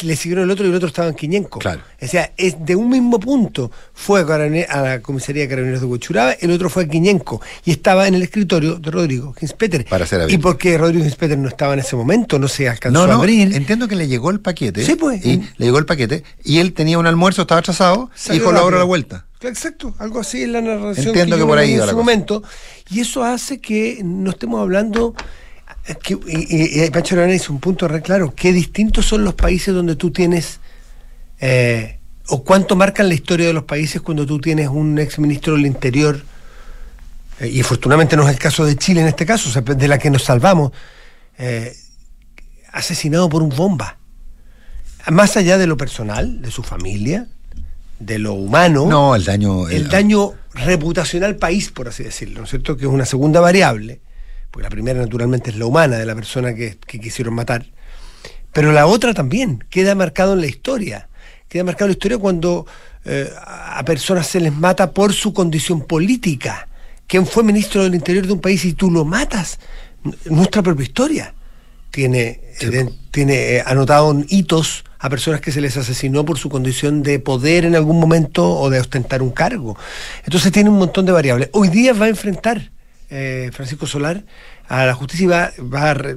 Le 0.04 0.16
siguieron 0.16 0.46
el 0.46 0.52
otro 0.52 0.66
y 0.66 0.70
el 0.70 0.76
otro 0.76 0.88
estaba 0.88 1.10
en 1.10 1.16
Quiñenco. 1.16 1.60
Claro. 1.60 1.82
O 2.02 2.08
sea, 2.08 2.32
es 2.38 2.56
de 2.66 2.76
un 2.76 2.90
mismo 2.90 3.20
punto. 3.20 3.72
Fue 3.94 4.22
a, 4.22 4.82
la 4.82 5.02
comisaría 5.02 5.44
de 5.44 5.50
Carabineros 5.50 5.82
de 5.82 5.88
Huachuraba, 5.88 6.32
el 6.34 6.52
otro 6.52 6.70
fue 6.70 6.84
a 6.84 6.88
Quiñenco. 6.88 7.42
Y 7.66 7.72
estaba 7.72 8.08
en 8.08 8.16
el 8.16 8.24
escritorio 8.24 8.76
de 8.76 8.90
Rodrigo 8.90 9.34
Ginspeter. 9.34 9.86
Para 9.86 10.06
hacer 10.06 10.32
¿Y 10.32 10.38
por 10.38 10.58
qué 10.58 10.78
Rodrigo 10.78 11.04
Ginspeter 11.04 11.38
no 11.38 11.50
estaba 11.50 11.74
en 11.74 11.80
ese 11.80 11.98
momento? 11.98 12.40
No 12.40 12.48
se 12.48 12.70
alcanzó 12.70 13.04
a 13.04 13.16
abrir. 13.16 13.54
Entiendo 13.54 13.88
que 13.90 13.96
le 13.96 14.08
llegó 14.08 14.30
el 14.32 14.40
paquete. 14.40 14.86
Sí, 14.86 14.96
pues. 14.96 15.26
Y 15.26 15.38
le 15.58 15.66
llegó 15.66 15.78
el 15.78 15.86
paquete. 15.86 16.24
Y 16.44 16.60
él 16.60 16.74
tenía 16.74 16.98
un 16.98 17.06
almuerzo, 17.06 17.42
estaba 17.42 17.60
atrasado, 17.60 18.10
y 18.30 18.34
dijo 18.34 18.52
la 18.54 18.64
hora 18.64 18.78
la 18.78 18.86
vuelta. 18.86 19.26
Exacto, 19.42 19.96
algo 19.98 20.20
así 20.20 20.44
en 20.44 20.54
la 20.54 20.62
narración 20.62 21.08
Entiendo 21.08 21.36
que, 21.36 21.46
por 21.46 21.58
ahí 21.58 21.74
en 21.74 21.88
su 21.88 21.96
momento. 21.98 22.44
Y 22.90 23.02
eso 23.02 23.24
hace 23.24 23.60
que 23.60 24.00
no 24.04 24.30
estemos 24.30 24.62
hablando 24.62 25.16
y, 26.28 26.84
y, 26.84 26.90
Pancho 26.90 27.16
Arana 27.16 27.34
hizo 27.34 27.52
un 27.54 27.60
punto 27.60 27.88
re 27.88 28.02
claro. 28.02 28.34
Qué 28.36 28.54
distintos 28.54 29.06
son 29.06 29.24
los 29.24 29.34
países 29.34 29.74
donde 29.74 29.96
tú 29.96 30.12
tienes. 30.12 30.60
Eh, 31.40 32.00
o 32.28 32.44
cuánto 32.44 32.76
marcan 32.76 33.08
la 33.08 33.16
historia 33.16 33.48
de 33.48 33.54
los 33.54 33.64
países 33.64 34.02
cuando 34.02 34.26
tú 34.26 34.40
tienes 34.40 34.68
un 34.68 35.00
ex 35.00 35.20
ministro 35.20 35.56
del 35.56 35.66
Interior. 35.66 36.22
Eh, 37.40 37.50
y 37.50 37.62
afortunadamente 37.62 38.16
no 38.16 38.28
es 38.28 38.34
el 38.34 38.40
caso 38.40 38.66
de 38.66 38.76
Chile 38.76 39.02
en 39.02 39.08
este 39.08 39.26
caso, 39.26 39.62
de 39.62 39.88
la 39.88 39.98
que 39.98 40.10
nos 40.10 40.24
salvamos. 40.24 40.72
Eh, 41.38 41.76
asesinado 42.72 43.28
por 43.30 43.42
un 43.42 43.50
bomba. 43.50 43.98
Más 45.10 45.36
allá 45.36 45.58
de 45.58 45.68
lo 45.68 45.78
personal, 45.78 46.42
de 46.42 46.52
su 46.52 46.64
familia, 46.64 47.28
de 48.00 48.20
lo 48.20 48.34
humano. 48.34 48.86
No, 48.86 49.16
el 49.16 49.26
daño. 49.26 49.68
El, 49.68 49.84
el 49.84 49.90
daño 49.90 50.34
reputacional 50.54 51.38
país, 51.38 51.72
por 51.72 51.88
así 51.88 52.04
decirlo, 52.04 52.40
¿no 52.40 52.44
es 52.44 52.52
cierto? 52.52 52.78
Que 52.78 52.86
es 52.86 52.92
una 52.92 53.06
segunda 53.06 53.40
variable 53.40 54.02
porque 54.52 54.64
la 54.64 54.70
primera 54.70 55.00
naturalmente 55.00 55.50
es 55.50 55.56
la 55.56 55.66
humana 55.66 55.98
de 55.98 56.06
la 56.06 56.14
persona 56.14 56.54
que, 56.54 56.78
quisieron 56.78 57.34
matar, 57.34 57.66
pero 58.54 58.72
la 58.72 58.86
otra 58.86 59.14
también 59.14 59.64
queda 59.70 59.96
marcado 59.96 60.34
en 60.34 60.42
la 60.42 60.48
historia. 60.48 61.08
Queda 61.48 61.64
marcado 61.64 61.86
en 61.86 61.90
la 61.92 61.94
historia 61.94 62.18
cuando 62.18 62.66
eh, 63.06 63.30
a 63.44 63.84
personas 63.86 64.28
se 64.28 64.40
les 64.40 64.54
mata 64.54 64.92
por 64.92 65.14
su 65.14 65.34
condición 65.34 65.82
política. 65.82 66.68
¿Quién 67.08 67.26
fue 67.26 67.44
ministro 67.44 67.84
del 67.84 67.96
Interior 67.96 68.28
de 68.28 68.34
un 68.34 68.42
país 68.42 68.64
y 68.66 68.74
tú 68.74 68.92
lo 68.92 69.06
matas? 69.06 69.60
Nuestra 70.26 70.62
propia 70.62 70.84
historia 70.84 71.34
tiene, 71.92 72.42
tiene 73.12 73.58
eh, 73.58 73.64
anotado 73.66 74.16
hitos 74.30 74.84
a 75.00 75.10
personas 75.10 75.42
que 75.42 75.52
se 75.52 75.62
les 75.62 75.78
asesinó 75.78 76.26
por 76.26 76.38
su 76.38 76.50
condición 76.50 77.04
de 77.04 77.20
poder 77.20 77.66
en 77.66 77.76
algún 77.76 78.00
momento 78.00 78.50
o 78.50 78.70
de 78.70 78.80
ostentar 78.80 79.22
un 79.22 79.32
cargo. 79.32 79.78
Entonces 80.26 80.52
tiene 80.52 80.70
un 80.70 80.78
montón 80.78 81.06
de 81.06 81.12
variables. 81.12 81.50
Hoy 81.54 81.70
día 81.70 81.94
va 81.94 82.06
a 82.06 82.10
enfrentar 82.10 82.72
eh, 83.12 83.52
Francisco 83.54 83.86
Solar, 83.86 84.24
a 84.68 84.86
la 84.86 84.94
justicia 84.94 85.26
y 85.26 85.28
va, 85.28 85.52
va 85.62 85.94
re- 85.94 86.16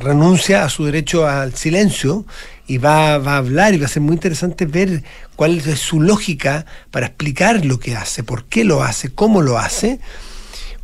renuncia 0.00 0.64
a 0.64 0.68
su 0.68 0.84
derecho 0.84 1.26
al 1.26 1.54
silencio 1.54 2.26
y 2.66 2.76
va, 2.78 3.16
va 3.18 3.34
a 3.34 3.38
hablar 3.38 3.74
y 3.74 3.78
va 3.78 3.86
a 3.86 3.88
ser 3.88 4.02
muy 4.02 4.14
interesante 4.14 4.66
ver 4.66 5.02
cuál 5.34 5.56
es 5.58 5.80
su 5.80 6.00
lógica 6.00 6.66
para 6.90 7.06
explicar 7.06 7.64
lo 7.64 7.80
que 7.80 7.96
hace, 7.96 8.22
por 8.22 8.44
qué 8.44 8.64
lo 8.64 8.82
hace, 8.82 9.10
cómo 9.10 9.40
lo 9.40 9.58
hace. 9.58 9.98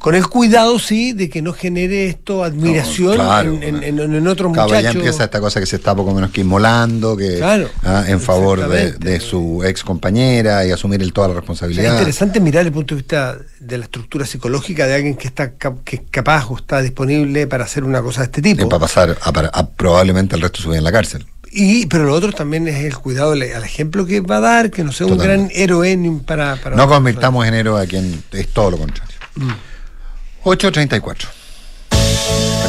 Con 0.02 0.16
el 0.16 0.26
cuidado, 0.26 0.80
sí, 0.80 1.12
de 1.12 1.30
que 1.30 1.42
no 1.42 1.52
genere 1.52 2.08
esto 2.08 2.42
admiración 2.42 3.16
No, 3.16 3.24
claro. 3.24 3.52
en, 3.52 3.62
en- 3.62 4.00
en- 4.00 4.14
en 4.16 4.26
otros 4.26 4.52
Claro, 4.52 4.68
ya 4.70 4.74
muchachos. 4.78 4.96
empieza 4.96 5.24
esta 5.24 5.40
cosa 5.40 5.60
que 5.60 5.66
se 5.66 5.76
está 5.76 5.94
poco 5.94 6.12
menos 6.12 6.30
que 6.32 6.40
inmolando, 6.40 7.16
que 7.16 7.36
Claro, 7.36 7.68
ah, 7.84 8.04
en 8.08 8.20
favor 8.20 8.68
de, 8.68 9.20
su 9.20 9.62
ex 9.64 9.84
compañera 9.84 10.66
y 10.66 10.72
asumir 10.72 11.00
el, 11.02 11.12
toda 11.12 11.28
la 11.28 11.32
O 11.32 11.34
sea, 11.34 11.40
responsabilidad. 11.40 11.84
es 11.86 11.92
interesante 11.92 12.40
mirar 12.40 12.66
el 12.66 12.72
punto 12.72 12.96
de 12.96 13.00
vista 13.02 13.38
de 13.60 13.78
la 13.78 13.84
estructura 13.84 14.26
psicológica 14.26 14.88
de 14.88 14.94
alguien 14.96 15.14
que 15.14 15.28
está 15.28 15.52
que 15.52 15.96
es 15.96 16.02
capaz 16.10 16.46
o 16.50 16.56
está 16.56 16.82
disponible 16.82 17.46
para 17.46 17.62
hacer 17.62 17.84
una 17.84 18.02
cosa 18.02 18.22
de 18.22 18.24
este 18.24 18.40
Y 18.40 18.42
tipo. 18.54 18.68
para 18.68 18.80
pasar 18.80 19.16
a, 19.22 19.32
para- 19.32 19.48
a 19.54 19.68
probablemente 19.70 20.34
el 20.34 20.42
resto 20.42 20.58
de 20.58 20.62
su 20.64 20.68
vida 20.70 20.78
en 20.78 20.84
la 20.84 20.92
cárcel. 20.92 21.24
Y, 21.52 21.86
pero 21.86 22.04
lo 22.06 22.14
otro 22.14 22.32
también 22.32 22.66
es 22.66 22.84
el 22.84 22.96
cuidado 22.98 23.32
al 23.32 23.42
ejemplo 23.42 24.04
que 24.04 24.20
va 24.20 24.38
a 24.38 24.40
dar, 24.40 24.70
que 24.72 24.82
no 24.82 24.90
sea 24.90 25.06
un 25.06 25.16
gran 25.18 25.48
héroe 25.54 25.96
para, 26.26 26.56
para 26.56 26.74
No 26.74 26.88
convirtamos 26.88 27.46
en 27.46 27.54
héroe 27.54 27.80
a 27.80 27.86
quien 27.86 28.20
es 28.32 28.48
todo 28.48 28.72
lo 28.72 28.78
contrario. 28.78 29.14
Mm. 29.36 29.50
8.34. 30.44 32.61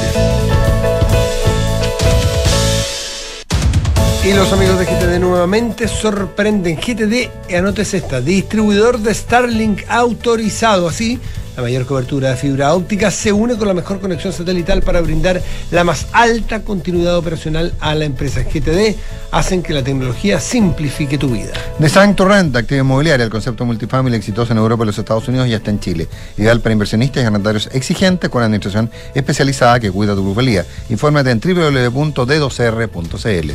Y 4.26 4.32
los 4.32 4.54
amigos 4.54 4.80
de 4.80 4.86
GTD 4.86 5.20
nuevamente 5.20 5.90
sorprenden. 5.90 6.78
GTD, 6.78 7.54
anotes 7.54 7.94
esta, 7.94 8.22
distribuidor 8.22 9.00
de 9.00 9.14
Starlink 9.14 9.82
autorizado. 9.90 10.88
Así, 10.88 11.20
la 11.58 11.62
mayor 11.62 11.86
cobertura 11.86 12.30
de 12.30 12.38
fibra 12.38 12.74
óptica 12.74 13.12
se 13.12 13.34
une 13.34 13.58
con 13.58 13.68
la 13.68 13.74
mejor 13.74 14.00
conexión 14.00 14.32
satelital 14.32 14.82
para 14.82 15.02
brindar 15.02 15.42
la 15.72 15.84
más 15.84 16.08
alta 16.14 16.62
continuidad 16.62 17.18
operacional 17.18 17.74
a 17.82 17.96
la 17.96 18.06
empresa. 18.06 18.44
GTD 18.44 18.96
hacen 19.32 19.62
que 19.62 19.74
la 19.74 19.84
tecnología 19.84 20.40
simplifique 20.40 21.18
tu 21.18 21.28
vida. 21.28 21.52
Design 21.78 22.16
to 22.16 22.24
Rent, 22.24 22.56
actividad 22.56 22.86
inmobiliaria, 22.86 23.26
el 23.26 23.30
concepto 23.30 23.66
multifamily 23.66 24.16
exitoso 24.16 24.54
en 24.54 24.58
Europa 24.58 24.84
y 24.84 24.86
los 24.88 24.98
Estados 24.98 25.28
Unidos 25.28 25.50
y 25.50 25.54
hasta 25.54 25.70
en 25.70 25.82
Chile. 25.82 26.08
Ideal 26.38 26.62
para 26.62 26.72
inversionistas 26.72 27.24
y 27.24 27.26
arrendatarios 27.26 27.70
exigentes 27.74 28.30
con 28.30 28.42
administración 28.42 28.90
especializada 29.14 29.82
que 29.82 29.92
cuida 29.92 30.16
tu 30.16 30.24
plusvalía. 30.24 30.66
Infórmate 30.90 31.30
en 31.30 31.42
www.d2r.cl. 31.42 33.52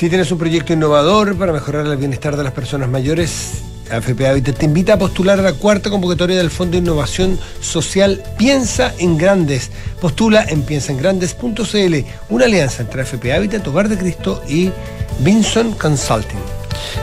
Si 0.00 0.08
tienes 0.08 0.32
un 0.32 0.38
proyecto 0.38 0.72
innovador 0.72 1.36
para 1.36 1.52
mejorar 1.52 1.86
el 1.86 1.98
bienestar 1.98 2.34
de 2.34 2.42
las 2.42 2.54
personas 2.54 2.88
mayores, 2.88 3.50
AFP 3.90 4.26
Habitat 4.26 4.56
te 4.56 4.64
invita 4.64 4.94
a 4.94 4.98
postular 4.98 5.38
a 5.38 5.42
la 5.42 5.52
cuarta 5.52 5.90
convocatoria 5.90 6.38
del 6.38 6.50
Fondo 6.50 6.72
de 6.72 6.78
Innovación 6.78 7.38
Social 7.60 8.22
Piensa 8.38 8.94
en 8.98 9.18
Grandes. 9.18 9.70
Postula 10.00 10.42
en 10.48 10.62
piensaengrandes.cl, 10.62 11.96
una 12.30 12.44
alianza 12.46 12.80
entre 12.80 13.02
AFP 13.02 13.30
Habitat, 13.30 13.68
Hogar 13.68 13.90
de 13.90 13.98
Cristo 13.98 14.42
y 14.48 14.70
Vinson 15.18 15.72
Consulting. 15.72 16.38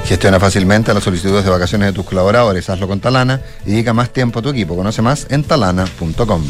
Gestiona 0.05 0.39
fácilmente 0.39 0.91
las 0.91 1.03
solicitudes 1.03 1.45
de 1.45 1.51
vacaciones 1.51 1.89
de 1.89 1.93
tus 1.93 2.03
colaboradores. 2.03 2.67
Hazlo 2.67 2.87
con 2.87 2.99
Talana 2.99 3.41
y 3.63 3.73
dedica 3.73 3.93
más 3.93 4.09
tiempo 4.09 4.39
a 4.39 4.41
tu 4.41 4.49
equipo. 4.49 4.75
Conoce 4.75 5.03
más 5.03 5.27
en 5.29 5.43
talana.com. 5.43 6.43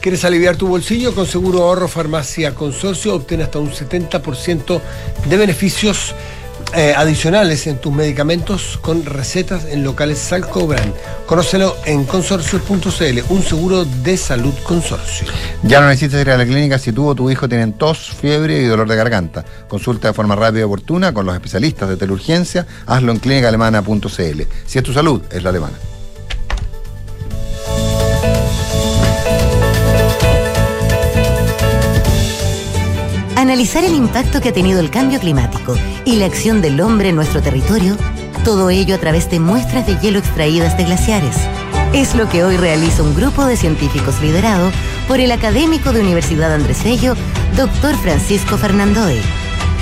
¿Quieres 0.00 0.24
aliviar 0.24 0.56
tu 0.56 0.66
bolsillo? 0.66 1.14
Con 1.14 1.26
Seguro 1.26 1.62
Ahorro 1.62 1.86
Farmacia 1.86 2.54
Consorcio 2.54 3.14
obtén 3.14 3.42
hasta 3.42 3.58
un 3.58 3.70
70% 3.70 4.80
de 5.28 5.36
beneficios 5.36 6.14
eh, 6.74 6.94
adicionales 6.96 7.66
en 7.66 7.78
tus 7.78 7.92
medicamentos 7.92 8.78
con 8.80 9.04
recetas 9.04 9.66
en 9.66 9.84
locales 9.84 10.18
Salcobran. 10.18 10.94
Conócelo 11.26 11.76
en 11.84 12.04
consorcio.cl, 12.04 13.20
un 13.28 13.42
seguro 13.42 13.84
de 13.84 14.16
salud 14.16 14.54
consorcio. 14.62 15.26
Ya 15.64 15.80
no 15.80 15.88
necesitas 15.88 16.22
ir 16.22 16.30
a 16.30 16.38
la 16.38 16.46
clínica 16.46 16.78
si 16.78 16.92
tú 16.92 17.08
o 17.08 17.14
tu 17.14 17.30
hijo 17.30 17.48
tienen 17.48 17.74
tos, 17.74 18.10
fiebre 18.18 18.62
y 18.62 18.64
dolor 18.64 18.88
de 18.88 18.96
garganta. 18.96 19.44
Consulta 19.68 20.08
de 20.08 20.14
forma 20.14 20.34
rápida 20.34 20.60
y 20.60 20.64
oportuna 20.64 21.12
con 21.12 21.26
los 21.26 21.34
especialistas 21.34 21.90
de 21.90 21.96
teleurgencia. 21.96 22.66
Hazlo 22.86 23.12
en 23.12 23.18
clínicaalemana.cl. 23.18 24.42
Si 24.64 24.78
es 24.78 24.84
tu 24.84 24.92
salud, 24.94 25.20
es 25.30 25.42
la 25.42 25.50
alemana. 25.50 25.89
Analizar 33.50 33.82
el 33.82 33.96
impacto 33.96 34.40
que 34.40 34.50
ha 34.50 34.52
tenido 34.52 34.78
el 34.78 34.90
cambio 34.90 35.18
climático 35.18 35.74
y 36.04 36.14
la 36.14 36.26
acción 36.26 36.62
del 36.62 36.80
hombre 36.80 37.08
en 37.08 37.16
nuestro 37.16 37.42
territorio, 37.42 37.96
todo 38.44 38.70
ello 38.70 38.94
a 38.94 38.98
través 38.98 39.28
de 39.28 39.40
muestras 39.40 39.88
de 39.88 39.98
hielo 39.98 40.20
extraídas 40.20 40.78
de 40.78 40.84
glaciares. 40.84 41.34
Es 41.92 42.14
lo 42.14 42.28
que 42.28 42.44
hoy 42.44 42.56
realiza 42.56 43.02
un 43.02 43.12
grupo 43.12 43.44
de 43.46 43.56
científicos 43.56 44.22
liderado 44.22 44.70
por 45.08 45.18
el 45.18 45.32
académico 45.32 45.92
de 45.92 46.00
Universidad 46.00 46.54
Andrés 46.54 46.84
Bello, 46.84 47.16
doctor 47.56 47.96
Francisco 47.96 48.56
Fernandoe. 48.56 49.20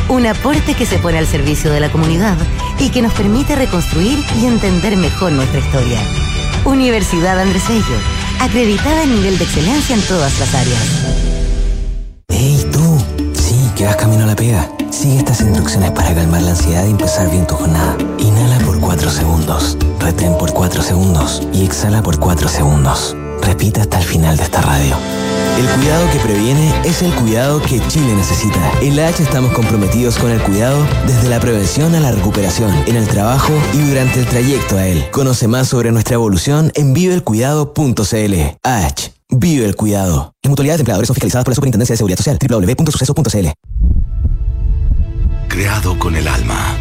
Un 0.08 0.26
aporte 0.26 0.72
que 0.72 0.86
se 0.86 0.96
pone 0.96 1.18
al 1.18 1.26
servicio 1.26 1.70
de 1.70 1.80
la 1.80 1.92
comunidad 1.92 2.38
y 2.78 2.88
que 2.88 3.02
nos 3.02 3.12
permite 3.12 3.54
reconstruir 3.54 4.18
y 4.40 4.46
entender 4.46 4.96
mejor 4.96 5.32
nuestra 5.32 5.60
historia. 5.60 6.00
Universidad 6.64 7.38
Andrés 7.38 7.68
Bello, 7.68 8.00
acreditada 8.40 9.02
en 9.02 9.14
nivel 9.14 9.36
de 9.36 9.44
excelencia 9.44 9.94
en 9.94 10.00
todas 10.06 10.40
las 10.40 10.54
áreas. 10.54 11.27
Que 13.78 13.84
vas 13.84 13.94
camino 13.94 14.24
a 14.24 14.26
la 14.26 14.34
pega. 14.34 14.68
Sigue 14.90 15.18
estas 15.18 15.40
instrucciones 15.40 15.92
para 15.92 16.12
calmar 16.12 16.42
la 16.42 16.50
ansiedad 16.50 16.84
y 16.84 16.90
empezar 16.90 17.30
bien 17.30 17.46
tu 17.46 17.54
jornada. 17.54 17.96
Inhala 18.18 18.58
por 18.66 18.80
4 18.80 19.08
segundos, 19.08 19.76
retén 20.00 20.36
por 20.36 20.52
4 20.52 20.82
segundos 20.82 21.46
y 21.52 21.64
exhala 21.64 22.02
por 22.02 22.18
4 22.18 22.48
segundos. 22.48 23.16
Repita 23.40 23.82
hasta 23.82 24.00
el 24.00 24.04
final 24.04 24.36
de 24.36 24.42
esta 24.42 24.62
radio. 24.62 24.96
El 25.56 25.68
cuidado 25.68 26.10
que 26.10 26.18
previene 26.18 26.74
es 26.84 27.02
el 27.02 27.14
cuidado 27.14 27.62
que 27.62 27.80
Chile 27.86 28.16
necesita. 28.16 28.58
En 28.82 28.96
la 28.96 29.06
H 29.06 29.22
estamos 29.22 29.52
comprometidos 29.52 30.18
con 30.18 30.32
el 30.32 30.42
cuidado 30.42 30.84
desde 31.06 31.28
la 31.28 31.38
prevención 31.38 31.94
a 31.94 32.00
la 32.00 32.10
recuperación, 32.10 32.72
en 32.88 32.96
el 32.96 33.06
trabajo 33.06 33.52
y 33.74 33.78
durante 33.78 34.18
el 34.18 34.26
trayecto 34.26 34.76
a 34.76 34.88
él. 34.88 35.08
Conoce 35.12 35.46
más 35.46 35.68
sobre 35.68 35.92
nuestra 35.92 36.14
evolución 36.14 36.72
en 36.74 36.94
viveelcuidado.cl. 36.94 38.58
H. 38.64 39.17
Vive 39.30 39.66
el 39.66 39.76
cuidado. 39.76 40.32
Las 40.42 40.48
mutualidades 40.48 40.78
de 40.78 40.82
empleadores 40.82 41.06
son 41.06 41.14
fiscalizadas 41.14 41.44
por 41.44 41.52
la 41.52 41.56
Superintendencia 41.56 41.92
de 41.92 41.98
Seguridad 41.98 42.16
Social. 42.16 42.38
www.suceso.cl. 42.40 43.48
Creado 45.48 45.98
con 45.98 46.16
el 46.16 46.26
alma. 46.26 46.74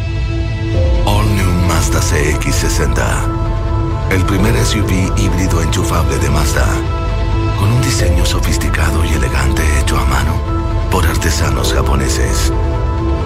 All 1.05 1.25
New 1.36 1.51
Mazda 1.67 1.99
CX60. 1.99 3.03
El 4.12 4.23
primer 4.23 4.55
SUV 4.65 5.12
híbrido 5.17 5.62
enchufable 5.62 6.17
de 6.19 6.29
Mazda. 6.29 6.65
Con 7.60 7.69
un 7.69 7.81
diseño 7.81 8.25
sofisticado 8.25 9.03
y 9.03 9.10
elegante 9.10 9.62
hecho 9.81 9.97
a 9.97 10.05
mano 10.05 10.39
por 10.89 11.05
artesanos 11.05 11.73
japoneses. 11.73 12.53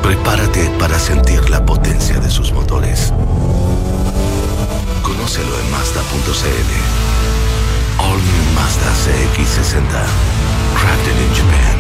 Prepárate 0.01 0.67
para 0.79 0.97
sentir 0.97 1.47
la 1.51 1.63
potencia 1.63 2.19
de 2.19 2.31
sus 2.31 2.51
motores. 2.51 3.13
Conócelo 5.03 5.59
en 5.59 5.71
Mazda.cl. 5.71 6.71
All 7.99 8.17
New 8.17 8.40
Mazda 8.61 8.91
CX60. 9.03 9.93
Crafted 10.77 11.17
in 11.25 11.33
Japan. 11.33 11.77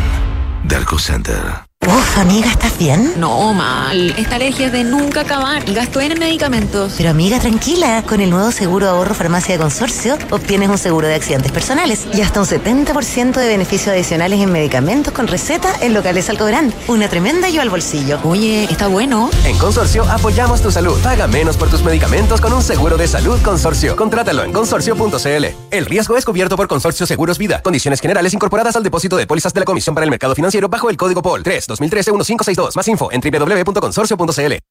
Derco 0.67 0.97
Center. 0.99 1.70
Uf, 1.87 2.19
amiga, 2.19 2.51
¿estás 2.51 2.77
bien? 2.77 3.13
No, 3.17 3.53
mal. 3.53 4.13
Esta 4.15 4.35
alergia 4.35 4.67
es 4.67 4.71
de 4.71 4.83
nunca 4.83 5.21
acabar 5.21 5.67
y 5.67 5.73
gasto 5.73 5.99
en 5.99 6.19
medicamentos. 6.19 6.93
Pero 6.95 7.09
amiga, 7.09 7.39
tranquila, 7.39 8.03
con 8.07 8.21
el 8.21 8.29
nuevo 8.29 8.51
seguro 8.51 8.87
ahorro 8.87 9.15
farmacia 9.15 9.55
de 9.55 9.59
consorcio 9.61 10.15
obtienes 10.29 10.69
un 10.69 10.77
seguro 10.77 11.07
de 11.07 11.15
accidentes 11.15 11.51
personales 11.51 12.05
y 12.13 12.21
hasta 12.21 12.39
un 12.39 12.45
70% 12.45 13.33
de 13.33 13.47
beneficios 13.47 13.87
adicionales 13.87 14.39
en 14.41 14.51
medicamentos 14.51 15.11
con 15.11 15.27
receta 15.27 15.73
en 15.81 15.95
locales 15.95 16.29
Alcobrán. 16.29 16.71
Una 16.87 17.09
tremenda 17.09 17.47
ayuda 17.47 17.63
al 17.63 17.71
bolsillo. 17.71 18.19
Oye, 18.23 18.65
está 18.65 18.87
bueno. 18.87 19.31
En 19.43 19.57
Consorcio 19.57 20.03
apoyamos 20.03 20.61
tu 20.61 20.71
salud. 20.71 20.99
Paga 21.01 21.25
menos 21.25 21.57
por 21.57 21.69
tus 21.69 21.83
medicamentos 21.83 22.41
con 22.41 22.53
un 22.53 22.61
seguro 22.61 22.95
de 22.95 23.07
salud 23.07 23.41
Consorcio. 23.41 23.95
Contrátalo 23.95 24.43
en 24.43 24.53
consorcio.cl. 24.53 25.45
El 25.71 25.85
riesgo 25.87 26.15
es 26.15 26.25
cubierto 26.25 26.55
por 26.55 26.67
Consorcio 26.67 27.07
Seguros 27.07 27.39
Vida. 27.39 27.61
Condiciones 27.63 27.99
generales 27.99 28.35
incorporadas 28.35 28.75
al 28.75 28.83
depósito 28.83 29.17
de 29.17 29.25
pólizas 29.25 29.51
de 29.53 29.61
la 29.61 29.65
Comisión 29.65 29.95
para 29.95 30.05
el 30.05 30.11
Mercado 30.11 30.35
Financiero 30.35 30.69
bajo 30.69 30.89
el 30.91 30.95
código 30.97 31.23
POL 31.23 31.41
3 31.41 31.70
2013-1562. 31.79 32.75
Más 32.75 32.87
info 32.87 33.09
en 33.11 33.21
www.consorcio.cl. 33.21 34.70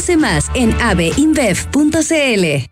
más 0.17 0.49
en 0.55 0.73
abeinbev.cl. 0.81 2.71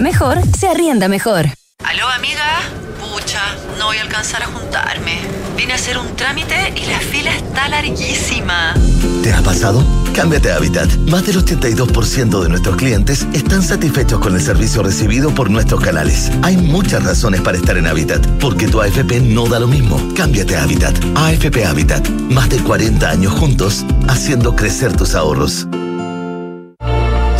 mejor, 0.00 0.38
se 0.56 0.68
arrienda 0.68 1.08
mejor. 1.08 1.46
Aló, 1.84 2.08
amiga. 2.08 2.60
Pucha, 3.00 3.40
no 3.78 3.86
voy 3.86 3.98
a 3.98 4.02
alcanzar 4.02 4.42
a 4.42 4.46
juntarme. 4.46 5.18
Vine 5.56 5.72
a 5.72 5.76
hacer 5.76 5.98
un 5.98 6.16
trámite 6.16 6.72
y 6.76 6.86
la 6.86 6.98
fila 6.98 7.34
está 7.34 7.68
larguísima. 7.68 8.74
¿Te 9.22 9.32
ha 9.32 9.40
pasado? 9.42 9.84
Cámbiate 10.14 10.52
a 10.52 10.56
Habitat. 10.56 10.88
Más 11.08 11.26
del 11.26 11.36
82% 11.36 12.42
de 12.42 12.48
nuestros 12.48 12.76
clientes 12.76 13.26
están 13.32 13.62
satisfechos 13.62 14.20
con 14.20 14.34
el 14.34 14.40
servicio 14.40 14.82
recibido 14.82 15.34
por 15.34 15.50
nuestros 15.50 15.80
canales. 15.80 16.30
Hay 16.42 16.56
muchas 16.56 17.04
razones 17.04 17.40
para 17.40 17.58
estar 17.58 17.76
en 17.76 17.86
Habitat, 17.86 18.26
porque 18.40 18.68
tu 18.68 18.80
AFP 18.80 19.20
no 19.20 19.46
da 19.46 19.58
lo 19.58 19.66
mismo. 19.66 20.00
Cámbiate 20.14 20.56
a 20.56 20.64
Habitat. 20.64 20.96
AFP 21.14 21.64
Habitat. 21.64 22.08
Más 22.30 22.48
de 22.48 22.58
40 22.58 23.08
años 23.08 23.32
juntos, 23.32 23.84
haciendo 24.08 24.54
crecer 24.56 24.96
tus 24.96 25.14
ahorros. 25.14 25.66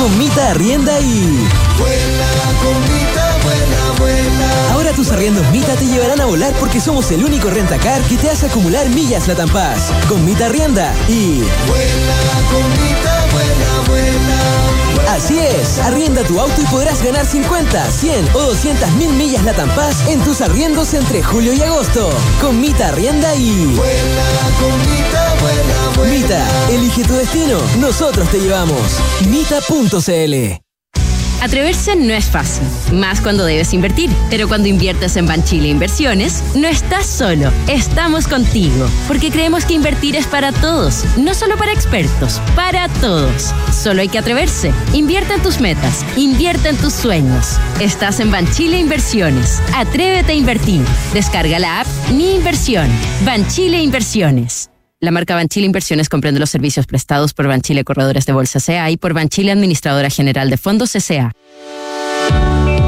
Con 0.00 0.16
Mita 0.16 0.52
Arrienda 0.52 0.98
y... 0.98 1.46
Ahora 4.72 4.92
tus 4.92 5.10
arriendos 5.12 5.46
Mita 5.50 5.74
te 5.74 5.84
llevarán 5.84 6.18
a 6.22 6.24
volar 6.24 6.54
porque 6.54 6.80
somos 6.80 7.10
el 7.10 7.22
único 7.22 7.50
rentacar 7.50 8.00
que 8.04 8.16
te 8.16 8.30
hace 8.30 8.46
acumular 8.46 8.88
millas 8.88 9.28
la 9.28 9.46
Paz. 9.46 9.92
Con 10.08 10.24
Mita 10.24 10.46
Arrienda 10.46 10.94
y... 11.06 11.42
Así 15.10 15.38
es, 15.38 15.78
arrienda 15.80 16.22
tu 16.22 16.40
auto 16.40 16.62
y 16.62 16.64
podrás 16.66 17.02
ganar 17.02 17.26
50, 17.26 17.90
100 17.90 18.28
o 18.32 18.40
200 18.40 18.90
mil 18.92 19.12
millas 19.12 19.44
la 19.44 19.52
Paz 19.52 20.08
en 20.08 20.20
tus 20.20 20.40
arriendos 20.40 20.94
entre 20.94 21.22
julio 21.22 21.52
y 21.52 21.60
agosto. 21.60 22.10
Con 22.40 22.58
Mita 22.58 22.88
Arrienda 22.88 23.34
y... 23.34 23.50
Mita, 23.50 25.29
elige 26.70 27.04
tu 27.04 27.14
destino, 27.14 27.58
nosotros 27.78 28.28
te 28.30 28.38
llevamos. 28.40 28.98
Mita.cl 29.28 30.60
Atreverse 31.42 31.96
no 31.96 32.12
es 32.12 32.26
fácil, 32.26 32.64
más 32.92 33.22
cuando 33.22 33.46
debes 33.46 33.72
invertir. 33.72 34.10
Pero 34.28 34.46
cuando 34.46 34.68
inviertes 34.68 35.16
en 35.16 35.26
Banchile 35.26 35.68
Inversiones, 35.68 36.42
no 36.54 36.68
estás 36.68 37.06
solo, 37.06 37.50
estamos 37.66 38.28
contigo. 38.28 38.86
Porque 39.08 39.30
creemos 39.30 39.64
que 39.64 39.72
invertir 39.72 40.16
es 40.16 40.26
para 40.26 40.52
todos, 40.52 41.04
no 41.16 41.32
solo 41.32 41.56
para 41.56 41.72
expertos, 41.72 42.40
para 42.54 42.88
todos. 43.00 43.54
Solo 43.72 44.02
hay 44.02 44.08
que 44.08 44.18
atreverse. 44.18 44.70
Invierte 44.92 45.34
en 45.34 45.42
tus 45.42 45.60
metas, 45.60 46.04
invierte 46.16 46.68
en 46.68 46.76
tus 46.76 46.92
sueños. 46.92 47.58
Estás 47.80 48.20
en 48.20 48.30
Banchile 48.30 48.78
Inversiones. 48.78 49.62
Atrévete 49.74 50.32
a 50.32 50.34
invertir. 50.34 50.82
Descarga 51.14 51.58
la 51.58 51.80
app 51.80 51.86
Mi 52.12 52.34
Inversión. 52.34 52.88
Banchile 53.24 53.82
Inversiones. 53.82 54.69
La 55.02 55.10
marca 55.10 55.34
Banchile 55.34 55.64
Inversiones 55.64 56.10
comprende 56.10 56.40
los 56.40 56.50
servicios 56.50 56.86
prestados 56.86 57.32
por 57.32 57.48
Banchile 57.48 57.84
Corredores 57.84 58.26
de 58.26 58.34
Bolsa 58.34 58.60
CA 58.60 58.90
y 58.90 58.98
por 58.98 59.14
Banchile 59.14 59.50
Administradora 59.50 60.10
General 60.10 60.50
de 60.50 60.58
Fondos 60.58 60.92
CA. 60.92 61.32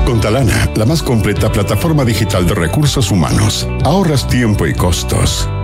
Con 0.05 0.21
Talana, 0.21 0.69
la 0.77 0.85
más 0.85 1.03
completa 1.03 1.51
plataforma 1.51 2.05
digital 2.05 2.47
de 2.47 2.55
recursos 2.55 3.11
humanos, 3.11 3.67
ahorras 3.85 4.29
tiempo 4.29 4.67
y 4.67 4.75
costos. 4.75 5.49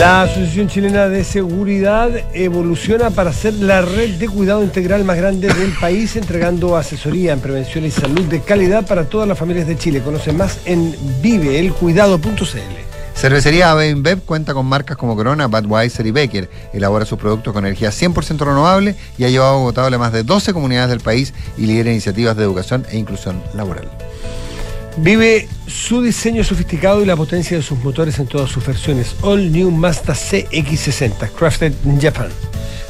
La 0.00 0.22
Asociación 0.22 0.66
Chilena 0.66 1.10
de 1.10 1.24
Seguridad 1.24 2.10
evoluciona 2.32 3.10
para 3.10 3.34
ser 3.34 3.52
la 3.52 3.82
red 3.82 4.14
de 4.14 4.30
cuidado 4.30 4.64
integral 4.64 5.04
más 5.04 5.18
grande 5.18 5.52
del 5.52 5.72
país, 5.78 6.16
entregando 6.16 6.74
asesoría 6.74 7.34
en 7.34 7.40
prevención 7.40 7.84
y 7.84 7.90
salud 7.90 8.22
de 8.22 8.40
calidad 8.40 8.86
para 8.86 9.04
todas 9.04 9.28
las 9.28 9.38
familias 9.38 9.66
de 9.66 9.76
Chile. 9.76 10.00
Conoce 10.00 10.32
más 10.32 10.60
en 10.64 10.96
viveelcuidado.cl. 11.20 13.14
Cervecería 13.14 13.86
InBev 13.86 14.22
cuenta 14.22 14.54
con 14.54 14.64
marcas 14.64 14.96
como 14.96 15.14
Corona, 15.14 15.48
Budweiser 15.48 16.06
y 16.06 16.12
Becker. 16.12 16.48
Elabora 16.72 17.04
sus 17.04 17.18
productos 17.18 17.52
con 17.52 17.66
energía 17.66 17.90
100% 17.90 18.38
renovable 18.38 18.96
y 19.18 19.24
ha 19.24 19.28
llevado 19.28 19.56
agotable 19.56 19.96
a 19.96 19.98
más 19.98 20.14
de 20.14 20.22
12 20.22 20.54
comunidades 20.54 20.88
del 20.88 21.00
país 21.00 21.34
y 21.58 21.66
lidera 21.66 21.90
iniciativas 21.90 22.38
de 22.38 22.44
educación 22.44 22.86
e 22.88 22.96
inclusión 22.96 23.42
laboral. 23.52 23.90
Vive 25.02 25.48
su 25.66 26.02
diseño 26.02 26.44
sofisticado 26.44 27.02
y 27.02 27.06
la 27.06 27.16
potencia 27.16 27.56
de 27.56 27.62
sus 27.62 27.78
motores 27.78 28.18
en 28.18 28.26
todas 28.26 28.50
sus 28.50 28.66
versiones. 28.66 29.16
All 29.22 29.50
New 29.50 29.70
Mazda 29.70 30.12
CX60, 30.12 31.30
crafted 31.30 31.72
in 31.86 31.98
Japan. 31.98 32.28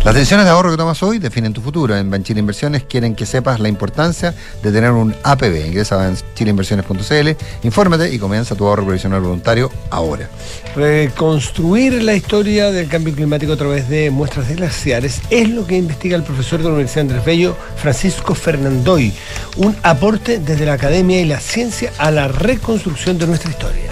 Las 0.02 0.14
decisiones 0.14 0.46
de 0.46 0.52
ahorro 0.52 0.70
que 0.70 0.78
tomas 0.78 1.02
hoy 1.02 1.18
definen 1.18 1.52
tu 1.52 1.60
futuro. 1.60 1.94
En 1.94 2.10
Banchile 2.10 2.40
Inversiones 2.40 2.84
quieren 2.84 3.14
que 3.14 3.26
sepas 3.26 3.60
la 3.60 3.68
importancia 3.68 4.34
de 4.62 4.72
tener 4.72 4.92
un 4.92 5.14
APB. 5.22 5.66
Ingresa 5.66 5.96
a 5.96 5.98
banchileinversiones.cl, 5.98 7.36
infórmate 7.64 8.10
y 8.10 8.18
comienza 8.18 8.54
tu 8.54 8.66
ahorro 8.66 8.84
provisional 8.84 9.20
voluntario 9.20 9.70
ahora. 9.90 10.30
Reconstruir 10.74 12.02
la 12.02 12.14
historia 12.14 12.70
del 12.70 12.88
cambio 12.88 13.14
climático 13.14 13.52
a 13.52 13.56
través 13.58 13.90
de 13.90 14.10
muestras 14.10 14.48
de 14.48 14.54
glaciares 14.54 15.20
es 15.28 15.50
lo 15.50 15.66
que 15.66 15.76
investiga 15.76 16.16
el 16.16 16.22
profesor 16.22 16.60
de 16.60 16.64
la 16.64 16.70
Universidad 16.70 17.02
Andrés 17.02 17.24
Bello, 17.26 17.54
Francisco 17.76 18.34
Fernandoy. 18.34 19.12
Un 19.58 19.76
aporte 19.82 20.38
desde 20.38 20.64
la 20.64 20.72
academia 20.72 21.20
y 21.20 21.26
la 21.26 21.40
ciencia 21.40 21.92
a 21.98 22.10
la 22.10 22.26
reconstrucción 22.26 23.18
de 23.18 23.26
nuestra 23.26 23.50
historia. 23.50 23.89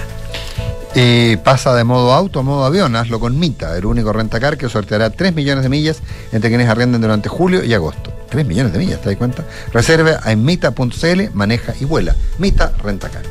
Y 1.00 1.36
pasa 1.36 1.76
de 1.76 1.84
modo 1.84 2.12
auto 2.12 2.40
a 2.40 2.42
modo 2.42 2.64
avión, 2.64 2.96
hazlo 2.96 3.20
con 3.20 3.38
Mita, 3.38 3.76
el 3.78 3.86
único 3.86 4.12
rentacar 4.12 4.58
que 4.58 4.68
sorteará 4.68 5.10
3 5.10 5.32
millones 5.32 5.62
de 5.62 5.68
millas 5.68 6.02
entre 6.32 6.50
quienes 6.50 6.68
arrienden 6.68 7.00
durante 7.00 7.28
julio 7.28 7.62
y 7.62 7.72
agosto. 7.72 8.12
3 8.30 8.44
millones 8.44 8.72
de 8.72 8.80
millas, 8.80 9.00
¿te 9.00 9.10
das 9.10 9.16
cuenta? 9.16 9.44
Reserve 9.72 10.16
en 10.26 10.44
mita.cl, 10.44 11.30
maneja 11.34 11.72
y 11.78 11.84
vuela. 11.84 12.16
Mita 12.38 12.72
Rentacar. 12.82 13.22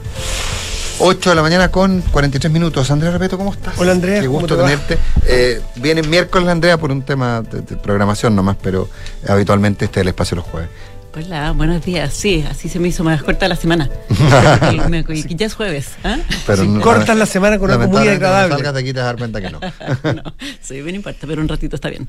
8 1.00 1.30
de 1.30 1.36
la 1.36 1.42
mañana 1.42 1.70
con 1.70 2.00
43 2.04 2.54
minutos. 2.54 2.90
Andrea 2.90 3.12
Repeto, 3.12 3.38
¿cómo 3.38 3.52
estás? 3.52 3.74
Hola 3.78 3.92
Andrea. 3.92 4.22
Qué 4.22 4.28
gusto 4.28 4.56
tenerte. 4.56 4.98
Eh, 5.26 5.62
viene 5.76 6.04
miércoles 6.04 6.48
Andrea 6.48 6.78
por 6.78 6.90
un 6.90 7.02
tema 7.02 7.42
de, 7.42 7.64
de 7.64 7.76
programación 7.76 8.34
nomás, 8.34 8.56
pero 8.62 8.88
habitualmente 9.28 9.84
este 9.84 10.00
es 10.00 10.02
el 10.04 10.08
espacio 10.08 10.36
los 10.36 10.46
jueves. 10.46 10.70
Hola, 11.18 11.52
buenos 11.52 11.84
días. 11.84 12.14
Sí, 12.14 12.46
así 12.48 12.70
se 12.70 12.78
me 12.78 12.90
hizo 12.90 13.04
más 13.04 13.24
corta 13.24 13.48
la 13.48 13.56
semana. 13.56 13.90
y 15.16 15.36
ya 15.36 15.48
es 15.48 15.56
jueves. 15.56 15.90
¿eh? 16.04 16.22
Pero 16.46 16.62
sí, 16.62 16.68
no, 16.68 16.80
cortas 16.80 17.18
la 17.18 17.26
semana 17.26 17.58
con 17.58 17.72
algo 17.72 17.88
muy 17.88 18.08
agradable. 18.08 18.54
salgas 18.54 18.76
de 18.76 18.80
aquí 18.82 18.94
te 18.94 19.00
das 19.00 19.16
cuenta 19.16 19.42
que 19.42 19.50
no. 19.50 19.60
no, 20.14 20.24
sí, 20.62 20.80
bien 20.84 20.98
importa, 20.98 21.26
pero 21.26 21.42
un 21.42 21.48
ratito 21.48 21.76
está 21.76 21.90
bien. 21.90 22.08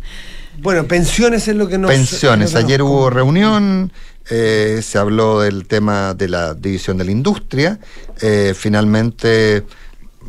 Bueno, 0.58 0.84
pensiones 0.86 1.48
es 1.48 1.56
lo 1.56 1.68
que 1.68 1.78
nos... 1.78 1.90
Pensiones. 1.90 2.54
Ayer 2.54 2.80
nos... 2.80 2.90
hubo 2.90 3.08
reunión, 3.08 3.92
eh, 4.28 4.80
se 4.82 4.98
habló 4.98 5.40
del 5.40 5.66
tema 5.66 6.12
de 6.12 6.28
la 6.28 6.52
división 6.52 6.98
de 6.98 7.04
la 7.04 7.10
industria. 7.10 7.78
Eh, 8.20 8.52
finalmente 8.54 9.64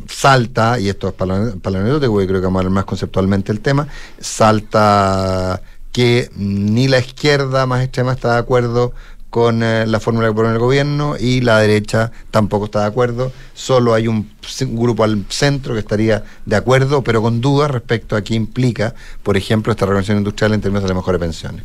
salta, 0.08 0.80
y 0.80 0.88
esto 0.88 1.08
es 1.08 1.20
anecdótico, 1.20 2.16
creo 2.16 2.40
que 2.40 2.46
vamos 2.46 2.56
a 2.56 2.60
hablar 2.60 2.72
más 2.72 2.84
conceptualmente 2.86 3.52
el 3.52 3.60
tema, 3.60 3.86
salta 4.18 5.60
que 5.92 6.30
ni 6.36 6.88
la 6.88 6.98
izquierda 6.98 7.66
más 7.66 7.82
extrema 7.82 8.12
está 8.12 8.34
de 8.34 8.38
acuerdo 8.38 8.92
con 9.30 9.62
eh, 9.62 9.86
la 9.86 10.00
fórmula 10.00 10.26
que 10.26 10.34
propone 10.34 10.54
el 10.54 10.58
gobierno 10.60 11.14
y 11.18 11.40
la 11.40 11.58
derecha 11.60 12.10
tampoco 12.32 12.64
está 12.66 12.80
de 12.80 12.86
acuerdo. 12.86 13.32
Solo 13.54 13.94
hay 13.94 14.08
un, 14.08 14.28
grupo 14.72 15.04
al 15.04 15.24
centro 15.28 15.72
que 15.74 15.80
estaría 15.80 16.24
de 16.44 16.56
acuerdo, 16.56 17.02
pero 17.02 17.22
con 17.22 17.40
dudas 17.40 17.70
respecto 17.70 18.16
a 18.16 18.22
qué 18.22 18.34
implica, 18.34 18.94
por 19.22 19.36
ejemplo, 19.36 19.72
esta 19.72 19.86
reconversión 19.86 20.18
industrial 20.18 20.52
en 20.52 20.60
términos 20.60 20.82
de 20.82 20.88
las 20.88 20.96
mejores 20.96 21.20
pensiones. 21.20 21.62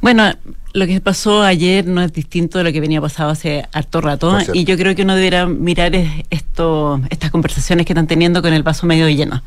Bueno, 0.00 0.32
lo 0.74 0.86
que 0.86 1.00
pasó 1.00 1.42
ayer 1.42 1.86
no 1.86 2.02
es 2.02 2.12
distinto 2.12 2.58
de 2.58 2.64
lo 2.64 2.72
que 2.72 2.80
venía 2.80 3.00
pasado 3.00 3.30
hace 3.30 3.66
harto 3.72 4.00
rato 4.00 4.38
y 4.52 4.64
yo 4.64 4.76
creo 4.76 4.94
que 4.94 5.02
uno 5.02 5.16
debería 5.16 5.46
mirar 5.46 5.96
es- 5.96 6.24
esto, 6.30 7.00
estas 7.10 7.30
conversaciones 7.30 7.86
que 7.86 7.94
están 7.94 8.06
teniendo 8.06 8.42
con 8.42 8.52
el 8.52 8.62
vaso 8.62 8.86
medio 8.86 9.08
lleno, 9.08 9.42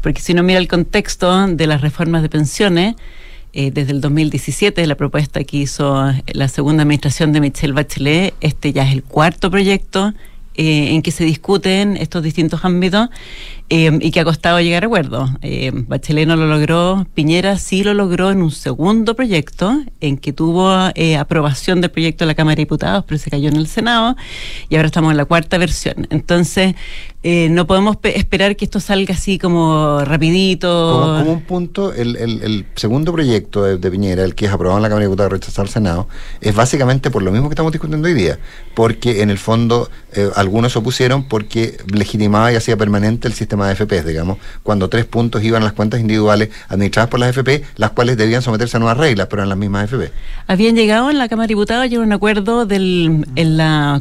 porque 0.00 0.20
si 0.20 0.32
uno 0.32 0.42
mira 0.42 0.58
el 0.58 0.68
contexto 0.68 1.46
de 1.46 1.66
las 1.66 1.82
reformas 1.82 2.22
de 2.22 2.30
pensiones, 2.30 2.96
eh, 3.52 3.70
desde 3.70 3.92
el 3.92 4.00
2017, 4.00 4.86
la 4.86 4.94
propuesta 4.94 5.42
que 5.44 5.56
hizo 5.56 6.12
la 6.32 6.48
segunda 6.48 6.82
administración 6.82 7.32
de 7.32 7.40
Michelle 7.40 7.72
Bachelet, 7.72 8.34
este 8.40 8.72
ya 8.72 8.84
es 8.84 8.92
el 8.92 9.02
cuarto 9.02 9.50
proyecto 9.50 10.14
eh, 10.54 10.94
en 10.94 11.02
que 11.02 11.10
se 11.10 11.24
discuten 11.24 11.96
estos 11.96 12.22
distintos 12.22 12.64
ámbitos 12.64 13.08
eh, 13.70 13.96
y 14.00 14.10
que 14.10 14.20
ha 14.20 14.24
costado 14.24 14.60
llegar 14.60 14.82
a 14.82 14.86
acuerdos. 14.86 15.30
Eh, 15.40 15.70
Bachelet 15.72 16.28
no 16.28 16.36
lo 16.36 16.46
logró, 16.46 17.06
Piñera 17.14 17.56
sí 17.56 17.82
lo 17.82 17.94
logró 17.94 18.30
en 18.30 18.42
un 18.42 18.50
segundo 18.50 19.16
proyecto 19.16 19.82
en 20.00 20.18
que 20.18 20.32
tuvo 20.32 20.90
eh, 20.94 21.16
aprobación 21.16 21.80
del 21.80 21.90
proyecto 21.90 22.24
de 22.24 22.26
la 22.26 22.34
Cámara 22.34 22.56
de 22.56 22.62
Diputados, 22.62 23.04
pero 23.06 23.18
se 23.18 23.30
cayó 23.30 23.48
en 23.48 23.56
el 23.56 23.66
Senado 23.66 24.16
y 24.68 24.76
ahora 24.76 24.86
estamos 24.86 25.10
en 25.12 25.16
la 25.16 25.24
cuarta 25.24 25.56
versión. 25.56 26.06
Entonces, 26.10 26.74
eh, 27.22 27.48
no 27.50 27.66
podemos 27.66 27.96
pe- 27.96 28.18
esperar 28.18 28.56
que 28.56 28.64
esto 28.64 28.80
salga 28.80 29.14
así 29.14 29.38
como 29.38 30.00
rapidito. 30.04 31.16
Como, 31.20 31.32
un 31.32 31.42
punto, 31.42 31.92
el, 31.92 32.66
segundo 32.74 33.12
proyecto 33.12 33.62
de, 33.62 33.76
de 33.78 33.90
Piñera, 33.90 34.24
el 34.24 34.34
que 34.34 34.46
es 34.46 34.52
aprobado 34.52 34.78
en 34.78 34.82
la 34.82 34.88
Cámara 34.88 35.04
de 35.04 35.08
Diputados 35.08 35.32
rechazado 35.32 35.62
al 35.62 35.68
Senado, 35.68 36.08
es 36.40 36.54
básicamente 36.54 37.10
por 37.10 37.22
lo 37.22 37.30
mismo 37.30 37.48
que 37.48 37.52
estamos 37.54 37.72
discutiendo 37.72 38.08
hoy 38.08 38.14
día, 38.14 38.38
porque 38.74 39.22
en 39.22 39.30
el 39.30 39.38
fondo 39.38 39.90
eh, 40.12 40.28
algunos 40.34 40.72
se 40.72 40.78
opusieron 40.78 41.28
porque 41.28 41.76
legitimaba 41.92 42.52
y 42.52 42.56
hacía 42.56 42.76
permanente 42.76 43.28
el 43.28 43.34
sistema 43.34 43.59
de 43.68 43.74
FP, 43.74 44.02
digamos, 44.02 44.38
cuando 44.62 44.88
tres 44.88 45.04
puntos 45.04 45.42
iban 45.42 45.62
a 45.62 45.66
las 45.66 45.74
cuentas 45.74 46.00
individuales 46.00 46.50
administradas 46.68 47.10
por 47.10 47.20
las 47.20 47.30
FP, 47.30 47.62
las 47.76 47.90
cuales 47.90 48.16
debían 48.16 48.42
someterse 48.42 48.76
a 48.76 48.80
nuevas 48.80 48.98
reglas, 48.98 49.26
pero 49.28 49.42
eran 49.42 49.48
las 49.48 49.58
mismas 49.58 49.84
FP. 49.84 50.12
Habían 50.46 50.76
llegado 50.76 51.10
en 51.10 51.18
la 51.18 51.28
Cámara 51.28 51.46
de 51.46 51.52
Diputados 51.52 51.88
ya 51.88 52.00
un 52.00 52.12
acuerdo 52.12 52.66
del, 52.66 53.24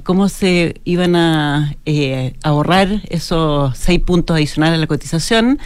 cómo 0.04 0.30
se 0.30 0.82
iban 0.84 1.16
a 1.16 1.76
eh, 1.86 2.34
ahorrar 2.44 3.02
esos 3.10 3.78
seis 3.78 4.00
puntos 4.00 4.36
adicionales 4.36 4.78
a 4.78 4.82
la 4.82 4.88
cotización. 4.88 5.60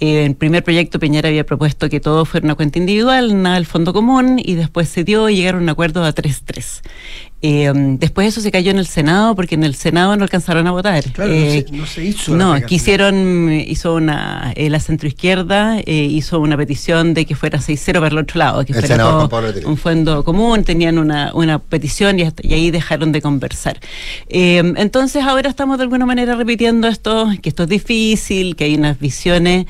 Eh, 0.00 0.24
en 0.24 0.34
primer 0.34 0.62
proyecto 0.62 1.00
Piñera 1.00 1.28
había 1.28 1.44
propuesto 1.44 1.88
que 1.88 1.98
todo 1.98 2.24
fuera 2.24 2.44
una 2.44 2.54
cuenta 2.54 2.78
individual, 2.78 3.42
nada 3.42 3.56
del 3.56 3.66
fondo 3.66 3.92
común, 3.92 4.40
y 4.42 4.54
después 4.54 4.88
se 4.88 5.02
dio 5.02 5.28
y 5.28 5.36
llegaron 5.36 5.60
a 5.60 5.62
un 5.64 5.68
acuerdo 5.70 6.04
a 6.04 6.14
3-3. 6.14 6.82
Eh, 7.40 7.72
después 8.00 8.26
eso 8.26 8.40
se 8.40 8.50
cayó 8.50 8.72
en 8.72 8.78
el 8.78 8.86
Senado 8.86 9.36
porque 9.36 9.54
en 9.54 9.62
el 9.62 9.74
Senado 9.76 10.16
no 10.16 10.24
alcanzaron 10.24 10.66
a 10.66 10.72
votar. 10.72 11.04
Claro, 11.12 11.32
Eh, 11.32 11.64
no, 11.70 11.72
se, 11.72 11.76
no 11.78 11.86
se 11.86 12.04
hizo. 12.06 12.34
no, 12.36 12.54
regla 12.54 12.66
quisieron, 12.66 13.52
hizo 13.52 13.94
una, 13.94 14.52
eh, 14.56 14.68
la 14.70 14.80
centroizquierda 14.80 15.78
eh, 15.78 16.08
hizo 16.10 16.40
una 16.40 16.56
petición 16.56 17.14
de 17.14 17.26
que 17.26 17.36
fuera 17.36 17.60
6-0 17.60 17.94
para 18.00 18.08
el 18.08 18.18
otro 18.18 18.38
lado, 18.38 18.64
que 18.64 18.72
El 18.72 18.80
fuera 18.80 18.96
todo 18.98 19.28
un 19.66 19.76
fondo 19.76 20.24
común, 20.24 20.64
tenían 20.64 20.98
una, 20.98 21.30
una 21.32 21.60
petición 21.60 22.18
y, 22.18 22.22
hasta- 22.22 22.44
y 22.46 22.54
ahí 22.54 22.70
dejaron 22.72 23.12
de 23.12 23.22
conversar. 23.22 23.78
Eh, 24.28 24.58
entonces 24.76 25.22
ahora 25.22 25.48
estamos 25.48 25.78
de 25.78 25.84
alguna 25.84 26.06
manera 26.06 26.34
repitiendo 26.34 26.88
esto, 26.88 27.28
que 27.40 27.48
esto 27.50 27.62
es 27.64 27.68
difícil, 27.68 28.56
que 28.56 28.64
hay 28.64 28.74
unas 28.74 28.98
visiones 28.98 29.66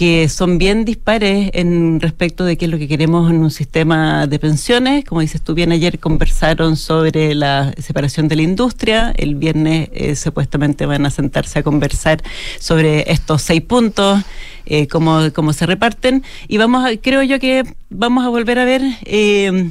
que 0.00 0.30
son 0.30 0.56
bien 0.56 0.86
dispares 0.86 1.50
en 1.52 2.00
respecto 2.00 2.46
de 2.46 2.56
qué 2.56 2.64
es 2.64 2.70
lo 2.70 2.78
que 2.78 2.88
queremos 2.88 3.30
en 3.30 3.36
un 3.36 3.50
sistema 3.50 4.26
de 4.26 4.38
pensiones. 4.38 5.04
Como 5.04 5.20
dices 5.20 5.42
tú 5.42 5.52
bien, 5.52 5.72
ayer 5.72 5.98
conversaron 5.98 6.76
sobre 6.78 7.34
la 7.34 7.74
separación 7.76 8.26
de 8.26 8.36
la 8.36 8.40
industria. 8.40 9.12
El 9.14 9.34
viernes 9.34 9.90
eh, 9.92 10.16
supuestamente 10.16 10.86
van 10.86 11.04
a 11.04 11.10
sentarse 11.10 11.58
a 11.58 11.62
conversar 11.62 12.22
sobre 12.58 13.12
estos 13.12 13.42
seis 13.42 13.60
puntos, 13.60 14.22
eh, 14.64 14.88
cómo, 14.88 15.20
cómo 15.34 15.52
se 15.52 15.66
reparten. 15.66 16.24
Y 16.48 16.56
vamos 16.56 16.82
a, 16.82 16.96
creo 16.96 17.22
yo 17.22 17.38
que 17.38 17.64
vamos 17.90 18.24
a 18.24 18.30
volver 18.30 18.58
a 18.58 18.64
ver 18.64 18.80
eh, 19.04 19.70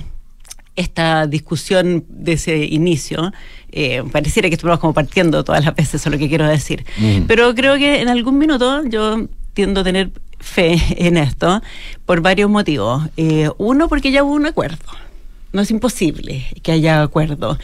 esta 0.75 1.25
discusión 1.25 2.05
de 2.07 2.33
ese 2.33 2.65
inicio. 2.65 3.33
Eh, 3.71 4.03
pareciera 4.11 4.47
que 4.47 4.55
estamos 4.55 4.79
como 4.79 4.93
partiendo 4.93 5.43
todas 5.43 5.65
las 5.65 5.75
veces, 5.75 5.95
eso 5.95 6.09
es 6.09 6.13
lo 6.13 6.19
que 6.19 6.29
quiero 6.29 6.47
decir. 6.47 6.85
Mm. 6.97 7.21
Pero 7.27 7.55
creo 7.55 7.77
que 7.77 8.01
en 8.01 8.09
algún 8.09 8.37
minuto 8.37 8.83
yo 8.85 9.27
tiendo 9.53 9.81
a 9.81 9.83
tener 9.83 10.11
fe 10.39 10.77
en 11.05 11.17
esto 11.17 11.61
por 12.05 12.21
varios 12.21 12.49
motivos. 12.49 13.03
Eh, 13.17 13.49
uno, 13.57 13.87
porque 13.87 14.11
ya 14.11 14.23
hubo 14.23 14.33
un 14.33 14.45
acuerdo. 14.45 14.77
No 15.51 15.61
es 15.61 15.71
imposible 15.71 16.45
que 16.61 16.71
haya 16.71 17.01
acuerdo. 17.01 17.57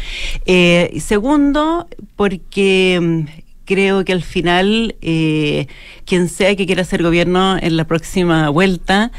Eh, 0.48 0.98
segundo, 1.00 1.88
porque 2.16 3.00
mm, 3.02 3.42
creo 3.66 4.04
que 4.04 4.12
al 4.14 4.24
final 4.24 4.96
eh, 5.02 5.68
quien 6.06 6.28
sea 6.30 6.56
que 6.56 6.66
quiera 6.66 6.84
ser 6.84 7.04
gobierno 7.04 7.58
en 7.62 7.78
la 7.78 7.86
próxima 7.86 8.50
vuelta 8.50 9.12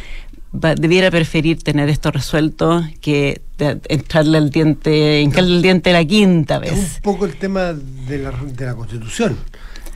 va- 0.53 0.75
debiera 0.75 1.11
preferir 1.13 1.63
tener 1.63 1.89
esto 1.89 2.11
resuelto 2.11 2.83
que 3.01 3.41
entrarle 3.89 4.39
al 4.39 4.51
diente, 4.51 5.21
hincarle 5.21 5.57
el 5.57 5.63
diente 5.63 5.93
la 5.93 6.05
quinta 6.05 6.57
Es 6.57 6.61
vez. 6.63 6.95
un 6.97 7.03
poco 7.03 7.25
el 7.27 7.37
tema 7.37 7.73
de 7.73 8.19
la, 8.19 8.33
de 8.33 8.67
la 8.67 8.75
Constitución. 8.75 9.37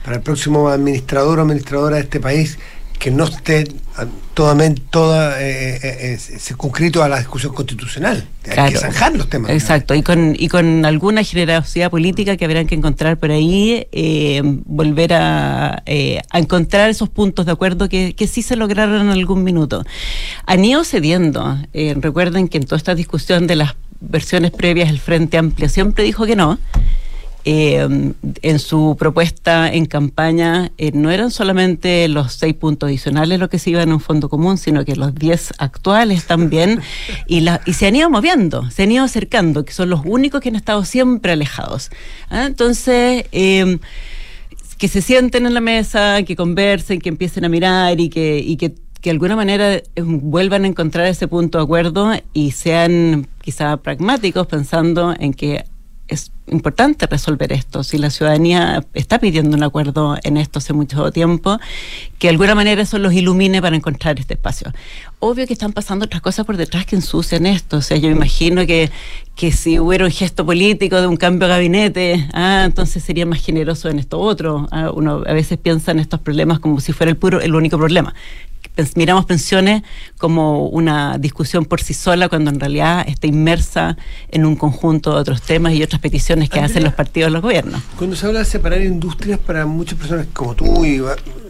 Para 0.03 0.17
el 0.17 0.21
próximo 0.23 0.69
administrador 0.69 1.39
o 1.39 1.41
administradora 1.43 1.97
de 1.97 2.01
este 2.03 2.19
país 2.19 2.57
que 2.97 3.09
no 3.09 3.23
esté 3.23 3.63
todamen- 4.35 4.79
toda 4.91 5.41
eh, 5.41 5.75
eh, 5.81 6.13
eh, 6.13 6.17
circunscrito 6.17 7.03
a 7.03 7.09
la 7.09 7.17
discusión 7.17 7.51
constitucional. 7.51 8.27
Hay 8.55 8.73
que 8.73 8.77
zanjar 8.77 9.15
los 9.15 9.27
temas. 9.27 9.49
Exacto, 9.51 9.95
y 9.95 10.03
con, 10.03 10.35
y 10.37 10.47
con 10.49 10.85
alguna 10.85 11.23
generosidad 11.23 11.89
política 11.89 12.37
que 12.37 12.45
habrán 12.45 12.67
que 12.67 12.75
encontrar 12.75 13.17
por 13.17 13.31
ahí, 13.31 13.87
eh, 13.91 14.41
volver 14.43 15.13
a, 15.13 15.81
eh, 15.87 16.21
a 16.29 16.37
encontrar 16.39 16.91
esos 16.91 17.09
puntos 17.09 17.47
de 17.47 17.51
acuerdo 17.53 17.89
que, 17.89 18.13
que 18.13 18.27
sí 18.27 18.43
se 18.43 18.55
lograron 18.55 19.01
en 19.01 19.09
algún 19.09 19.43
minuto. 19.43 19.83
Han 20.45 20.63
ido 20.63 20.83
cediendo. 20.83 21.57
Eh, 21.73 21.95
recuerden 21.99 22.47
que 22.49 22.57
en 22.59 22.65
toda 22.65 22.77
esta 22.77 22.93
discusión 22.93 23.47
de 23.47 23.55
las 23.55 23.75
versiones 23.99 24.51
previas, 24.51 24.89
el 24.89 24.99
Frente 24.99 25.39
Amplio 25.39 25.69
siempre 25.69 26.03
dijo 26.03 26.25
que 26.27 26.35
no. 26.35 26.59
Eh, 27.43 28.13
en 28.43 28.59
su 28.59 28.95
propuesta 28.99 29.71
en 29.73 29.87
campaña 29.87 30.71
eh, 30.77 30.91
no 30.93 31.09
eran 31.09 31.31
solamente 31.31 32.07
los 32.07 32.33
seis 32.33 32.53
puntos 32.53 32.87
adicionales 32.87 33.39
lo 33.39 33.49
que 33.49 33.57
se 33.57 33.71
iba 33.71 33.81
en 33.81 33.91
un 33.91 33.99
fondo 33.99 34.29
común, 34.29 34.59
sino 34.59 34.85
que 34.85 34.95
los 34.95 35.15
diez 35.15 35.51
actuales 35.57 36.25
también, 36.25 36.81
y, 37.27 37.43
se 37.73 37.87
han 37.87 37.95
ido 37.95 38.09
moviendo, 38.09 38.69
se 38.69 38.83
han 38.83 38.91
ido 38.91 39.03
acercando, 39.03 39.65
que 39.65 39.73
son 39.73 39.89
los 39.89 40.01
únicos 40.05 40.41
que 40.41 40.49
han 40.49 40.55
estado 40.55 40.85
siempre 40.85 41.31
alejados. 41.31 41.89
¿ah? 42.29 42.45
Entonces, 42.45 43.25
eh, 43.31 43.79
que 44.77 44.87
se 44.87 45.01
sienten 45.01 45.45
en 45.45 45.53
la 45.53 45.61
mesa, 45.61 46.23
que 46.23 46.35
conversen, 46.35 46.99
que 46.99 47.09
empiecen 47.09 47.45
a 47.45 47.49
mirar 47.49 47.99
y 47.99 48.09
que, 48.09 48.55
que, 48.59 48.71
que 48.71 49.09
de 49.09 49.11
alguna 49.11 49.35
manera 49.35 49.73
eh, 49.75 49.83
vuelvan 49.97 50.63
a 50.63 50.67
encontrar 50.67 51.07
ese 51.07 51.27
punto 51.27 51.57
de 51.57 51.63
acuerdo 51.63 52.11
y 52.33 52.51
sean 52.51 53.27
quizá 53.41 53.77
pragmáticos 53.77 54.47
pensando 54.47 55.13
en 55.19 55.33
que 55.33 55.65
importante 56.51 57.07
resolver 57.07 57.51
esto. 57.51 57.83
Si 57.83 57.97
la 57.97 58.09
ciudadanía 58.09 58.85
está 58.93 59.19
pidiendo 59.19 59.57
un 59.57 59.63
acuerdo 59.63 60.17
en 60.23 60.37
esto 60.37 60.59
hace 60.59 60.73
mucho 60.73 61.11
tiempo, 61.11 61.59
que 62.19 62.27
de 62.27 62.31
alguna 62.31 62.55
manera 62.55 62.81
eso 62.81 62.99
los 62.99 63.13
ilumine 63.13 63.61
para 63.61 63.75
encontrar 63.75 64.19
este 64.19 64.35
espacio. 64.35 64.71
Obvio 65.23 65.45
que 65.45 65.53
están 65.53 65.71
pasando 65.71 66.05
otras 66.05 66.19
cosas 66.19 66.47
por 66.47 66.57
detrás 66.57 66.87
que 66.87 66.95
ensucian 66.95 67.45
esto. 67.45 67.77
O 67.77 67.81
sea, 67.81 67.95
yo 67.95 68.09
imagino 68.09 68.65
que, 68.65 68.89
que 69.35 69.51
si 69.51 69.79
hubiera 69.79 70.03
un 70.03 70.09
gesto 70.09 70.43
político 70.47 70.99
de 70.99 71.05
un 71.05 71.15
cambio 71.15 71.47
de 71.47 71.53
gabinete, 71.53 72.27
ah, 72.33 72.63
entonces 72.65 73.03
sería 73.03 73.27
más 73.27 73.39
generoso 73.39 73.87
en 73.87 73.99
esto 73.99 74.19
otro. 74.19 74.67
Ah, 74.71 74.89
uno 74.91 75.21
a 75.27 75.33
veces 75.33 75.59
piensa 75.59 75.91
en 75.91 75.99
estos 75.99 76.19
problemas 76.21 76.59
como 76.59 76.79
si 76.79 76.91
fuera 76.91 77.11
el 77.11 77.17
puro, 77.17 77.39
el 77.39 77.53
único 77.53 77.77
problema. 77.77 78.15
Miramos 78.95 79.25
pensiones 79.25 79.83
como 80.17 80.67
una 80.67 81.17
discusión 81.19 81.65
por 81.65 81.81
sí 81.81 81.93
sola 81.93 82.29
cuando 82.29 82.49
en 82.49 82.59
realidad 82.59 83.05
está 83.07 83.27
inmersa 83.27 83.97
en 84.29 84.43
un 84.43 84.55
conjunto 84.55 85.13
de 85.13 85.17
otros 85.21 85.43
temas 85.43 85.73
y 85.73 85.83
otras 85.83 86.01
peticiones 86.01 86.49
que 86.49 86.61
hacen 86.61 86.83
los 86.83 86.93
partidos 86.93 87.27
de 87.27 87.33
los 87.33 87.41
gobiernos. 87.43 87.81
Cuando 87.97 88.15
se 88.15 88.25
habla 88.25 88.39
de 88.39 88.45
separar 88.45 88.81
industrias, 88.81 89.39
para 89.39 89.67
muchas 89.67 89.99
personas 89.99 90.25
como 90.33 90.55
tú, 90.55 90.83
y 90.83 90.99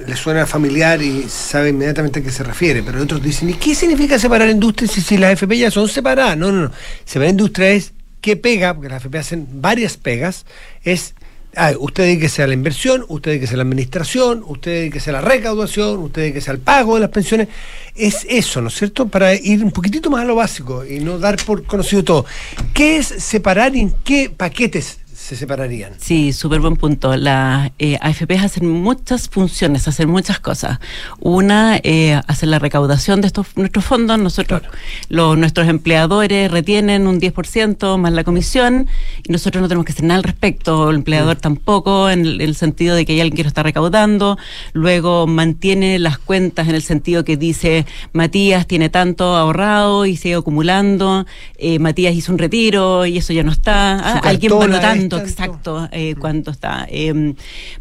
les 0.07 0.19
suena 0.19 0.45
familiar 0.45 1.01
y 1.01 1.27
sabe 1.29 1.69
inmediatamente 1.69 2.19
a 2.19 2.23
qué 2.23 2.31
se 2.31 2.43
refiere, 2.43 2.83
pero 2.83 3.01
otros 3.01 3.21
dicen, 3.21 3.49
¿y 3.49 3.53
qué 3.53 3.75
significa 3.75 4.19
separar 4.19 4.49
industrias 4.49 4.91
si, 4.91 5.01
si 5.01 5.17
las 5.17 5.33
FP 5.33 5.57
ya 5.57 5.71
son 5.71 5.87
separadas? 5.87 6.37
No, 6.37 6.51
no, 6.51 6.63
no. 6.63 6.71
Separar 7.05 7.31
industrias 7.31 7.71
es 7.71 7.93
qué 8.21 8.37
pega, 8.37 8.73
porque 8.73 8.89
las 8.89 9.01
FP 9.01 9.17
hacen 9.17 9.47
varias 9.61 9.97
pegas, 9.97 10.45
es, 10.83 11.15
ah, 11.55 11.73
usted 11.79 12.03
dedíquese 12.03 12.43
a 12.43 12.47
la 12.47 12.53
inversión, 12.53 13.03
usted 13.07 13.31
dedíquese 13.31 13.55
a 13.55 13.57
la 13.57 13.63
administración, 13.63 14.43
usted 14.45 14.71
dedíquese 14.71 15.09
a 15.09 15.13
la 15.13 15.21
recaudación, 15.21 15.99
usted 15.99 16.21
dedíquese 16.21 16.51
al 16.51 16.59
pago 16.59 16.95
de 16.95 17.01
las 17.01 17.09
pensiones. 17.09 17.47
Es 17.95 18.25
eso, 18.29 18.61
¿no 18.61 18.69
es 18.69 18.75
cierto? 18.75 19.07
Para 19.07 19.33
ir 19.33 19.63
un 19.63 19.71
poquitito 19.71 20.09
más 20.09 20.21
a 20.21 20.25
lo 20.25 20.35
básico 20.35 20.85
y 20.85 20.99
no 20.99 21.19
dar 21.19 21.43
por 21.43 21.63
conocido 21.65 22.03
todo. 22.03 22.25
¿Qué 22.73 22.97
es 22.97 23.07
separar 23.07 23.75
y 23.75 23.81
en 23.81 23.91
qué 24.03 24.29
paquetes 24.29 25.00
se 25.21 25.35
separarían. 25.35 25.93
Sí, 25.99 26.33
súper 26.33 26.59
buen 26.61 26.75
punto. 26.75 27.15
Las 27.15 27.71
eh, 27.77 27.97
AFPs 28.01 28.43
hacen 28.43 28.67
muchas 28.67 29.29
funciones, 29.29 29.87
hacen 29.87 30.09
muchas 30.09 30.39
cosas. 30.39 30.79
Una, 31.19 31.79
eh, 31.83 32.19
hacer 32.27 32.49
la 32.49 32.57
recaudación 32.57 33.21
de 33.21 33.27
estos 33.27 33.47
nuestros 33.55 33.85
fondos. 33.85 34.17
Nosotros, 34.17 34.63
los, 35.09 35.37
nuestros 35.37 35.67
empleadores 35.67 36.49
retienen 36.49 37.05
un 37.05 37.21
10% 37.21 37.97
más 37.97 38.13
la 38.13 38.23
comisión 38.23 38.87
y 39.23 39.31
nosotros 39.31 39.61
no 39.61 39.67
tenemos 39.67 39.85
que 39.85 39.91
hacer 39.91 40.05
nada 40.05 40.17
al 40.17 40.23
respecto. 40.23 40.89
El 40.89 40.97
empleador 40.97 41.35
tampoco, 41.35 42.09
en 42.09 42.21
el, 42.21 42.41
en 42.41 42.49
el 42.49 42.55
sentido 42.55 42.95
de 42.95 43.05
que 43.05 43.13
hay 43.13 43.21
alguien 43.21 43.37
que 43.37 43.43
lo 43.43 43.49
está 43.49 43.61
recaudando. 43.61 44.39
Luego 44.73 45.27
mantiene 45.27 45.99
las 45.99 46.17
cuentas 46.17 46.67
en 46.67 46.73
el 46.73 46.81
sentido 46.81 47.23
que 47.23 47.37
dice 47.37 47.85
Matías 48.11 48.65
tiene 48.65 48.89
tanto 48.89 49.35
ahorrado 49.35 50.07
y 50.07 50.17
sigue 50.17 50.35
acumulando. 50.35 51.27
eh, 51.57 51.77
Matías 51.77 52.15
hizo 52.15 52.31
un 52.31 52.39
retiro 52.39 53.05
y 53.05 53.19
eso 53.19 53.33
ya 53.33 53.43
no 53.43 53.51
está. 53.51 53.99
Ah, 53.99 54.21
alguien 54.23 54.57
valorando 54.57 55.10
tanto. 55.17 55.29
exacto 55.31 55.89
eh, 55.91 56.15
cuánto 56.19 56.51
está. 56.51 56.85
Eh, 56.89 57.33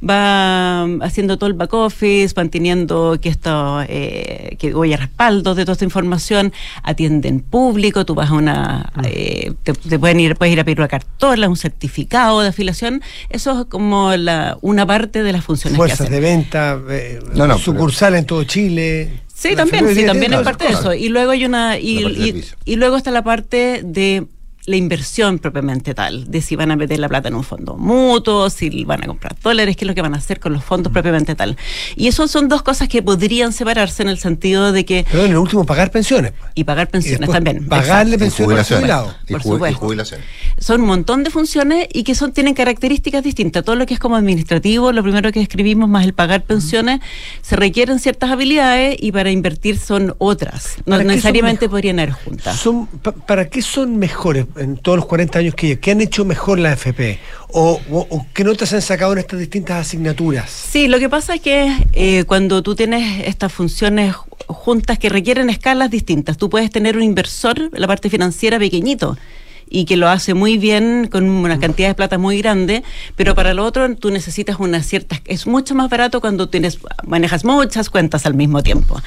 va 0.08 0.82
haciendo 1.04 1.36
todo 1.38 1.48
el 1.48 1.54
back 1.54 1.72
office, 1.74 2.34
manteniendo 2.36 3.18
que 3.20 3.28
esto, 3.28 3.82
eh, 3.88 4.56
que 4.58 4.72
voy 4.72 4.92
a 4.92 4.96
respaldo 4.96 5.54
de 5.54 5.64
toda 5.64 5.72
esta 5.74 5.84
información, 5.84 6.52
atiende 6.82 7.28
en 7.28 7.40
público, 7.40 8.04
tú 8.04 8.14
vas 8.14 8.30
a 8.30 8.34
una, 8.34 8.90
Mm. 8.94 9.00
eh, 9.04 9.52
te, 9.62 9.72
te 9.72 9.98
pueden 9.98 10.20
ir, 10.20 10.36
puedes 10.36 10.52
ir 10.52 10.60
a 10.60 10.64
pedir 10.64 10.78
una 10.78 10.88
cartola, 10.88 11.48
un 11.48 11.56
certificado 11.56 12.40
de 12.40 12.48
afiliación, 12.48 13.02
eso 13.28 13.60
es 13.60 13.66
como 13.66 14.14
la, 14.16 14.56
una 14.62 14.86
parte 14.86 15.22
de 15.22 15.32
las 15.32 15.44
funciones 15.44 15.74
que 15.74 15.76
Fuerzas 15.76 16.00
hacen. 16.02 16.12
de 16.12 16.20
venta, 16.20 16.78
eh, 16.90 17.20
No, 17.34 17.46
no, 17.46 17.58
sucursal 17.58 18.14
en 18.16 18.24
todo 18.26 18.44
Chile. 18.44 19.20
Sí, 19.34 19.50
La 19.50 19.56
también, 19.64 19.94
sí, 19.94 20.04
también 20.04 20.34
es 20.34 20.40
parte 20.40 20.64
de 20.66 20.72
eso. 20.72 20.92
Y 20.92 21.08
luego 21.08 21.30
hay 21.30 21.44
una, 21.46 21.78
y 21.78 22.76
luego 22.76 22.96
está 22.96 23.10
la 23.10 23.22
parte 23.22 23.80
de 23.82 24.26
la 24.70 24.76
inversión 24.76 25.38
propiamente 25.38 25.94
tal, 25.94 26.30
de 26.30 26.40
si 26.40 26.56
van 26.56 26.70
a 26.70 26.76
meter 26.76 26.98
la 26.98 27.08
plata 27.08 27.28
en 27.28 27.34
un 27.34 27.44
fondo 27.44 27.76
mutuo, 27.76 28.48
si 28.50 28.84
van 28.84 29.02
a 29.04 29.06
comprar 29.06 29.34
dólares, 29.42 29.76
qué 29.76 29.84
es 29.84 29.88
lo 29.88 29.94
que 29.94 30.02
van 30.02 30.14
a 30.14 30.18
hacer 30.18 30.40
con 30.40 30.52
los 30.52 30.62
Mm. 30.62 30.66
fondos 30.66 30.92
propiamente 30.92 31.34
tal. 31.34 31.56
Y 31.96 32.06
eso 32.08 32.26
son 32.28 32.48
dos 32.48 32.62
cosas 32.62 32.88
que 32.88 33.02
podrían 33.02 33.52
separarse 33.52 34.02
en 34.02 34.08
el 34.08 34.18
sentido 34.18 34.72
de 34.72 34.84
que... 34.84 35.04
Pero 35.10 35.24
en 35.24 35.32
el 35.32 35.36
último, 35.38 35.64
pagar 35.66 35.90
pensiones. 35.90 36.32
pues. 36.38 36.52
Y 36.54 36.64
pagar 36.64 36.88
pensiones 36.88 37.28
también. 37.30 37.66
pagarle 37.68 38.18
pensiones 38.18 38.46
jubilaciones. 38.46 38.80
jubilado. 38.82 39.14
Y, 39.28 39.32
Por 39.32 39.42
ju- 39.42 39.44
y 39.46 39.52
supuesto. 39.52 39.80
Son 40.60 40.82
un 40.82 40.88
montón 40.88 41.24
de 41.24 41.30
funciones 41.30 41.88
y 41.90 42.04
que 42.04 42.14
son 42.14 42.32
tienen 42.32 42.52
características 42.52 43.24
distintas. 43.24 43.64
Todo 43.64 43.76
lo 43.76 43.86
que 43.86 43.94
es 43.94 44.00
como 44.00 44.14
administrativo, 44.14 44.92
lo 44.92 45.02
primero 45.02 45.32
que 45.32 45.40
escribimos, 45.40 45.88
más 45.88 46.04
el 46.04 46.12
pagar 46.12 46.42
pensiones, 46.42 47.00
se 47.40 47.56
requieren 47.56 47.98
ciertas 47.98 48.30
habilidades 48.30 48.94
y 49.00 49.10
para 49.10 49.30
invertir 49.30 49.78
son 49.78 50.14
otras. 50.18 50.76
No 50.84 50.84
¿Para 50.84 50.98
qué 50.98 51.04
son 51.04 51.06
necesariamente 51.16 51.68
podrían 51.68 51.98
ir 51.98 52.10
juntas. 52.10 52.56
Son, 52.58 52.86
pa- 52.86 53.12
¿Para 53.12 53.48
qué 53.48 53.62
son 53.62 53.96
mejores 53.98 54.44
en 54.58 54.76
todos 54.76 54.96
los 54.98 55.06
40 55.06 55.38
años 55.38 55.54
que 55.54 55.68
llevan? 55.68 55.80
¿Qué 55.80 55.90
han 55.92 56.00
hecho 56.02 56.26
mejor 56.26 56.58
la 56.58 56.72
FP? 56.74 57.18
¿O, 57.48 57.80
o- 57.90 58.06
o 58.10 58.26
qué 58.34 58.44
notas 58.44 58.72
han 58.74 58.82
sacado 58.82 59.14
en 59.14 59.18
estas 59.20 59.40
distintas 59.40 59.86
asignaturas? 59.86 60.50
Sí, 60.50 60.88
lo 60.88 60.98
que 60.98 61.08
pasa 61.08 61.36
es 61.36 61.40
que 61.40 61.74
eh, 61.94 62.24
cuando 62.24 62.62
tú 62.62 62.74
tienes 62.74 63.26
estas 63.26 63.50
funciones 63.50 64.14
ju- 64.14 64.26
juntas 64.46 64.98
que 64.98 65.08
requieren 65.08 65.48
escalas 65.48 65.90
distintas, 65.90 66.36
tú 66.36 66.50
puedes 66.50 66.70
tener 66.70 66.98
un 66.98 67.02
inversor, 67.02 67.70
la 67.72 67.86
parte 67.86 68.10
financiera 68.10 68.58
pequeñito 68.58 69.16
y 69.70 69.84
que 69.84 69.96
lo 69.96 70.08
hace 70.08 70.34
muy 70.34 70.58
bien 70.58 71.08
con 71.10 71.28
una 71.28 71.58
cantidad 71.58 71.88
de 71.88 71.94
plata 71.94 72.18
muy 72.18 72.38
grande, 72.38 72.82
pero 73.16 73.34
para 73.34 73.54
lo 73.54 73.64
otro 73.64 73.94
tú 73.94 74.10
necesitas 74.10 74.56
una 74.58 74.82
cierta 74.82 75.20
es 75.24 75.46
mucho 75.46 75.74
más 75.74 75.88
barato 75.88 76.20
cuando 76.20 76.48
tienes 76.48 76.80
manejas 77.06 77.44
muchas 77.44 77.88
cuentas 77.88 78.26
al 78.26 78.34
mismo 78.34 78.62
tiempo. 78.62 79.00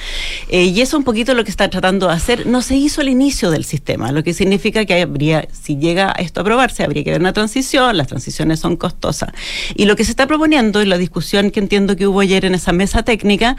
Eh, 0.48 0.64
y 0.64 0.80
eso 0.80 0.96
es 0.96 0.98
un 0.98 1.04
poquito 1.04 1.34
lo 1.34 1.44
que 1.44 1.50
está 1.50 1.68
tratando 1.68 2.08
de 2.08 2.14
hacer. 2.14 2.46
No 2.46 2.62
se 2.62 2.76
hizo 2.76 3.02
al 3.02 3.08
inicio 3.08 3.50
del 3.50 3.64
sistema, 3.64 4.10
lo 4.10 4.24
que 4.24 4.32
significa 4.32 4.86
que 4.86 5.02
habría 5.02 5.46
si 5.52 5.76
llega 5.76 6.12
esto 6.12 6.40
a 6.40 6.42
aprobarse, 6.42 6.82
habría 6.82 7.04
que 7.04 7.10
ver 7.10 7.20
una 7.20 7.34
transición, 7.34 7.96
las 7.96 8.06
transiciones 8.06 8.60
son 8.60 8.76
costosas. 8.76 9.30
Y 9.74 9.84
lo 9.84 9.96
que 9.96 10.04
se 10.04 10.10
está 10.10 10.26
proponiendo 10.26 10.82
y 10.82 10.86
la 10.86 10.96
discusión 10.96 11.50
que 11.50 11.60
entiendo 11.60 11.94
que 11.96 12.06
hubo 12.06 12.20
ayer 12.20 12.46
en 12.46 12.54
esa 12.54 12.72
mesa 12.72 13.02
técnica 13.02 13.56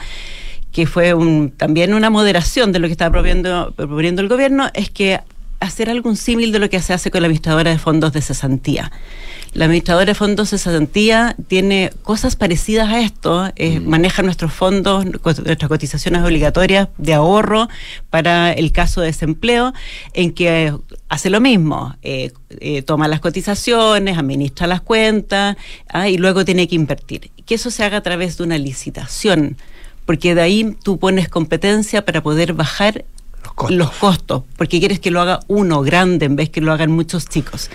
que 0.72 0.86
fue 0.88 1.14
un, 1.14 1.52
también 1.52 1.94
una 1.94 2.10
moderación 2.10 2.74
de 2.74 2.80
lo 2.80 2.88
que 2.88 2.92
estaba 2.92 3.10
proponiendo, 3.10 3.74
proponiendo 3.78 4.22
el 4.22 4.28
gobierno, 4.28 4.70
es 4.74 4.90
que 4.90 5.22
hacer 5.60 5.90
algún 5.90 6.16
símil 6.16 6.52
de 6.52 6.60
lo 6.60 6.70
que 6.70 6.82
se 6.82 6.94
hace 6.94 7.12
con 7.12 7.22
la 7.22 7.28
administradora 7.28 7.72
de 7.72 7.80
fondos 7.80 8.14
de 8.14 8.22
cesantía. 8.22 8.92
La 9.54 9.66
administradora 9.66 10.08
de 10.08 10.16
fondos 10.16 10.52
de 10.52 10.58
cesantía 10.58 11.36
tiene 11.48 11.92
cosas 12.04 12.36
parecidas 12.36 12.90
a 12.90 13.00
esto, 13.00 13.52
eh, 13.56 13.80
maneja 13.80 14.22
nuestros 14.22 14.52
fondos, 14.54 15.06
nuestras 15.06 15.70
cotizaciones 15.70 16.24
obligatorias 16.24 16.90
de 16.98 17.14
ahorro 17.14 17.70
para 18.10 18.52
el 18.52 18.72
caso 18.72 19.02
de 19.02 19.08
desempleo, 19.08 19.74
en 20.14 20.34
que 20.34 20.74
hace 21.08 21.30
lo 21.30 21.40
mismo, 21.40 21.96
eh, 22.02 22.32
eh, 22.60 22.82
toma 22.82 23.08
las 23.08 23.22
cotizaciones, 23.22 24.18
administra 24.18 24.68
las 24.68 24.82
cuentas 24.82 25.56
ah, 25.88 26.10
y 26.10 26.18
luego 26.18 26.44
tiene 26.44 26.68
que 26.68 26.76
invertir. 26.76 27.32
Que 27.46 27.56
eso 27.56 27.72
se 27.72 27.84
haga 27.84 27.98
a 27.98 28.02
través 28.02 28.38
de 28.38 28.44
una 28.44 28.58
licitación 28.58 29.58
porque 30.06 30.36
de 30.36 30.42
ahí 30.42 30.78
tú 30.84 31.00
pones 31.00 31.30
competencia 31.30 32.06
para 32.06 32.22
poder 32.22 32.54
bajar 32.54 33.06
los 33.70 33.92
costos. 33.92 34.44
porque 34.58 34.80
quieres 34.80 35.00
que 35.00 35.12
lo 35.12 35.22
haga 35.22 35.40
uno 35.48 35.82
grande 35.82 36.26
en 36.26 36.36
vez 36.36 36.50
que 36.50 36.62
lo 36.62 36.72
hagan 36.72 36.92
muchos 36.92 37.28
chicos. 37.28 37.70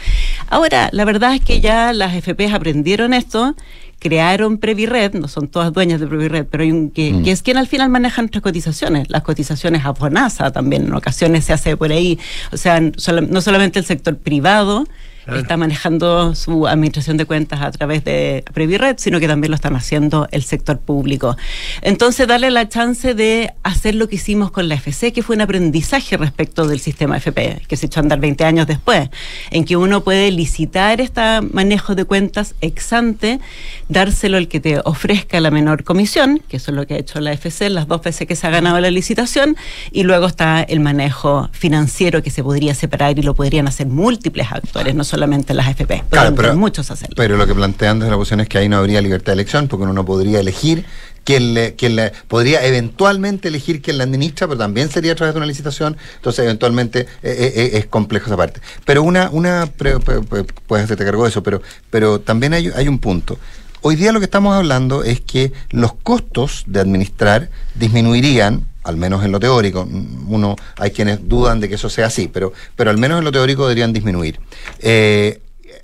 Ahora, 0.49 0.89
la 0.93 1.05
verdad 1.05 1.35
es 1.35 1.41
que 1.41 1.61
ya 1.61 1.93
las 1.93 2.15
FPs 2.15 2.53
aprendieron 2.53 3.15
esto, 3.15 3.55
crearon 3.99 4.57
Previred, 4.59 5.13
no 5.15 5.29
son 5.29 5.49
todas 5.49 5.73
dueñas 5.73 6.01
de 6.01 6.07
Previred, 6.07 6.47
pero 6.51 6.63
hay 6.65 6.71
un 6.73 6.91
que, 6.91 7.13
Mm. 7.13 7.23
que 7.25 7.31
es 7.33 7.43
quien 7.43 7.59
al 7.59 7.67
final 7.67 7.91
maneja 7.91 8.23
nuestras 8.23 8.43
cotizaciones, 8.43 9.11
las 9.11 9.23
cotizaciones 9.23 9.85
a 9.85 9.95
FONASA 9.95 10.51
también 10.53 10.85
en 10.85 10.95
ocasiones 10.95 11.45
se 11.45 11.53
hace 11.53 11.77
por 11.77 11.93
ahí, 11.93 12.19
o 12.53 12.57
sea, 12.57 12.81
no 12.81 13.41
solamente 13.43 13.79
el 13.79 13.85
sector 13.85 14.17
privado, 14.17 14.87
está 15.27 15.57
manejando 15.57 16.35
su 16.35 16.67
administración 16.67 17.17
de 17.17 17.25
cuentas 17.25 17.61
a 17.61 17.71
través 17.71 18.05
de 18.05 18.45
Previred, 18.53 18.97
sino 18.99 19.21
que 19.21 19.29
también 19.29 19.51
lo 19.51 19.55
están 19.55 19.77
haciendo 19.77 20.27
el 20.31 20.43
sector 20.43 20.79
público. 20.79 21.37
Entonces, 21.83 22.27
darle 22.27 22.51
la 22.51 22.69
chance 22.69 23.15
de 23.15 23.53
hacer 23.63 23.95
lo 23.95 24.09
que 24.09 24.17
hicimos 24.17 24.51
con 24.51 24.69
la 24.69 24.75
FC, 24.75 25.13
que 25.13 25.23
fue 25.23 25.37
un 25.37 25.43
aprendizaje 25.43 26.17
respecto 26.17 26.67
del 26.67 26.81
sistema 26.81 27.19
FP, 27.19 27.63
que 27.69 27.77
se 27.77 27.87
echó 27.87 28.01
a 28.01 28.03
andar 28.03 28.21
20 28.21 28.45
años 28.45 28.67
después, 28.67 29.09
en 29.51 29.65
que 29.65 29.77
uno 29.77 30.03
puede 30.03 30.31
licitar 30.31 31.01
este 31.01 31.21
manejo 31.53 31.95
de 31.95 32.05
cuentas 32.05 32.55
ex 32.61 32.93
ante, 32.93 33.41
dárselo 33.89 34.37
al 34.37 34.49
que 34.49 34.61
te 34.61 34.81
ofrezca 34.85 35.41
la 35.41 35.51
menor 35.51 35.85
comisión, 35.85 36.43
que 36.49 36.57
eso 36.57 36.71
es 36.71 36.77
lo 36.77 36.87
que 36.87 36.95
ha 36.95 36.99
hecho 36.99 37.21
la 37.21 37.33
FC 37.33 37.71
las 37.71 37.87
dos 37.87 38.03
veces 38.03 38.27
que 38.27 38.37
se 38.37 38.47
ha 38.47 38.51
ganado 38.51 38.81
la 38.81 38.91
licitación, 38.91 39.57
y 39.93 40.03
luego 40.03 40.27
está 40.27 40.63
el 40.63 40.81
manejo 40.81 41.49
financiero 41.53 42.23
que 42.23 42.31
se 42.31 42.43
podría 42.43 42.75
separar 42.75 43.19
y 43.19 43.23
lo 43.23 43.35
podrían 43.35 43.69
hacer 43.69 43.87
múltiples 43.87 44.51
actores, 44.51 44.95
no 44.95 45.05
solamente 45.05 45.20
las 45.27 45.69
FP, 45.69 46.05
Claro, 46.11 46.35
pero, 46.35 46.57
muchos 46.57 46.91
hacerlo. 46.91 47.15
pero 47.17 47.37
lo 47.37 47.47
que 47.47 47.55
plantean 47.55 47.99
desde 47.99 48.11
la 48.11 48.17
oposición 48.17 48.41
es 48.41 48.49
que 48.49 48.59
ahí 48.59 48.69
no 48.69 48.79
habría 48.79 49.01
libertad 49.01 49.27
de 49.27 49.35
elección, 49.35 49.69
porque 49.69 49.85
uno 49.85 49.93
no 49.93 50.05
podría 50.05 50.41
elegir 50.41 50.85
quién 51.25 51.55
le, 51.55 51.75
quién 51.75 51.97
le 51.97 52.13
podría 52.29 52.65
eventualmente 52.65 53.49
elegir 53.49 53.83
quién 53.83 53.99
la 53.99 54.05
administra, 54.05 54.47
pero 54.47 54.59
también 54.59 54.91
sería 54.91 55.13
a 55.13 55.15
través 55.15 55.35
de 55.35 55.39
una 55.39 55.47
licitación, 55.47 55.97
entonces 56.17 56.45
eventualmente 56.45 57.01
eh, 57.01 57.07
eh, 57.23 57.53
eh, 57.55 57.71
es 57.75 57.87
complejo 57.87 58.27
esa 58.27 58.37
parte. 58.37 58.61
Pero 58.85 59.03
una, 59.03 59.31
una 59.31 59.67
puedes 59.67 60.85
hacerte 60.85 61.05
cargo 61.05 61.25
de 61.25 61.31
eso, 61.31 61.43
pero, 61.43 61.63
pero 61.91 62.21
también 62.21 62.55
hay, 62.55 62.71
hay 62.75 62.89
un 62.89 62.99
punto. 62.99 63.39
Hoy 63.83 63.97
día 63.97 64.13
lo 64.13 64.19
que 64.21 64.27
estamos 64.27 64.55
hablando 64.55 65.05
es 65.05 65.21
que 65.21 65.53
los 65.71 65.95
costos 65.95 66.65
de 66.67 66.81
administrar 66.81 67.49
disminuirían, 67.77 68.67
al 68.85 68.97
menos 68.97 69.25
en 69.25 69.33
lo 69.33 69.41
teórico, 69.41 69.89
uno 70.29 70.57
hay 70.79 70.91
quienes 70.91 71.29
dudan 71.29 71.61
de 71.61 71.69
que 71.69 71.75
eso 71.77 71.89
sea 71.91 72.07
así, 72.07 72.29
pero, 72.29 72.53
pero 72.77 72.91
al 72.91 72.99
menos 72.99 73.19
en 73.19 73.25
lo 73.25 73.33
teórico 73.33 73.65
deberían 73.65 73.93
disminuir. 73.93 74.41
Eh, 74.81 75.41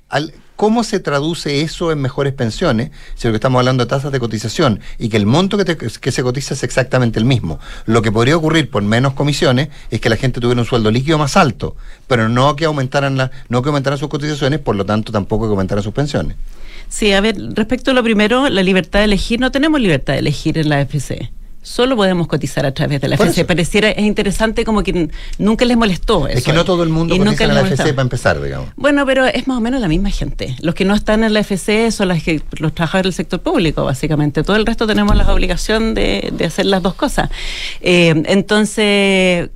al- 0.08 0.32
¿Cómo 0.56 0.84
se 0.84 1.00
traduce 1.00 1.60
eso 1.60 1.92
en 1.92 2.00
mejores 2.00 2.32
pensiones? 2.32 2.90
Si 3.14 3.28
lo 3.28 3.32
que 3.32 3.36
estamos 3.36 3.58
hablando 3.58 3.84
de 3.84 3.90
tasas 3.90 4.10
de 4.10 4.18
cotización 4.18 4.80
y 4.98 5.10
que 5.10 5.18
el 5.18 5.26
monto 5.26 5.58
que, 5.58 5.66
te- 5.66 5.76
que 5.76 6.10
se 6.10 6.22
cotiza 6.22 6.54
es 6.54 6.62
exactamente 6.62 7.18
el 7.18 7.26
mismo. 7.26 7.60
Lo 7.84 8.00
que 8.00 8.10
podría 8.10 8.38
ocurrir 8.38 8.70
por 8.70 8.82
menos 8.82 9.12
comisiones 9.12 9.68
es 9.90 10.00
que 10.00 10.08
la 10.08 10.16
gente 10.16 10.40
tuviera 10.40 10.58
un 10.62 10.66
sueldo 10.66 10.90
líquido 10.90 11.18
más 11.18 11.36
alto, 11.36 11.76
pero 12.06 12.30
no 12.30 12.56
que 12.56 12.64
aumentaran, 12.64 13.18
la, 13.18 13.30
no 13.50 13.60
que 13.60 13.68
aumentaran 13.68 13.98
sus 13.98 14.08
cotizaciones, 14.08 14.58
por 14.60 14.76
lo 14.76 14.86
tanto 14.86 15.12
tampoco 15.12 15.44
que 15.44 15.50
aumentaran 15.50 15.84
sus 15.84 15.92
pensiones. 15.92 16.38
Sí, 16.88 17.12
a 17.12 17.20
ver, 17.20 17.36
respecto 17.52 17.90
a 17.90 17.94
lo 17.94 18.02
primero, 18.02 18.48
la 18.48 18.62
libertad 18.62 19.00
de 19.00 19.04
elegir, 19.04 19.38
no 19.40 19.52
tenemos 19.52 19.78
libertad 19.78 20.14
de 20.14 20.20
elegir 20.20 20.56
en 20.56 20.70
la 20.70 20.80
FC. 20.80 21.30
Solo 21.66 21.96
podemos 21.96 22.28
cotizar 22.28 22.64
a 22.64 22.72
través 22.72 23.00
de 23.00 23.08
la 23.08 23.16
FC. 23.16 23.44
Pareciera, 23.44 23.90
es 23.90 24.04
interesante 24.04 24.64
como 24.64 24.84
que 24.84 25.10
nunca 25.38 25.64
les 25.64 25.76
molestó 25.76 26.28
eso. 26.28 26.38
es 26.38 26.44
que 26.44 26.52
no 26.52 26.64
todo 26.64 26.84
el 26.84 26.90
mundo 26.90 27.18
cotiza 27.18 27.42
en 27.42 27.54
la. 27.54 27.62
FC 27.62 27.92
para 27.92 28.02
empezar, 28.02 28.40
digamos. 28.40 28.68
Bueno, 28.76 29.04
pero 29.04 29.26
es 29.26 29.48
más 29.48 29.58
o 29.58 29.60
menos 29.60 29.80
la 29.80 29.88
misma 29.88 30.10
gente. 30.10 30.54
Los 30.60 30.76
que 30.76 30.84
no 30.84 30.94
están 30.94 31.24
en 31.24 31.34
la 31.34 31.40
FC 31.40 31.90
son 31.90 32.06
las 32.06 32.22
que, 32.22 32.40
los 32.60 32.72
trabajadores 32.72 33.16
del 33.16 33.16
sector 33.16 33.40
público, 33.40 33.84
básicamente. 33.84 34.44
Todo 34.44 34.54
el 34.54 34.64
resto 34.64 34.86
tenemos 34.86 35.16
la 35.16 35.34
obligación 35.34 35.94
de, 35.94 36.32
de 36.32 36.44
hacer 36.44 36.66
las 36.66 36.84
dos 36.84 36.94
cosas. 36.94 37.30
Eh, 37.80 38.14
entonces, 38.26 39.50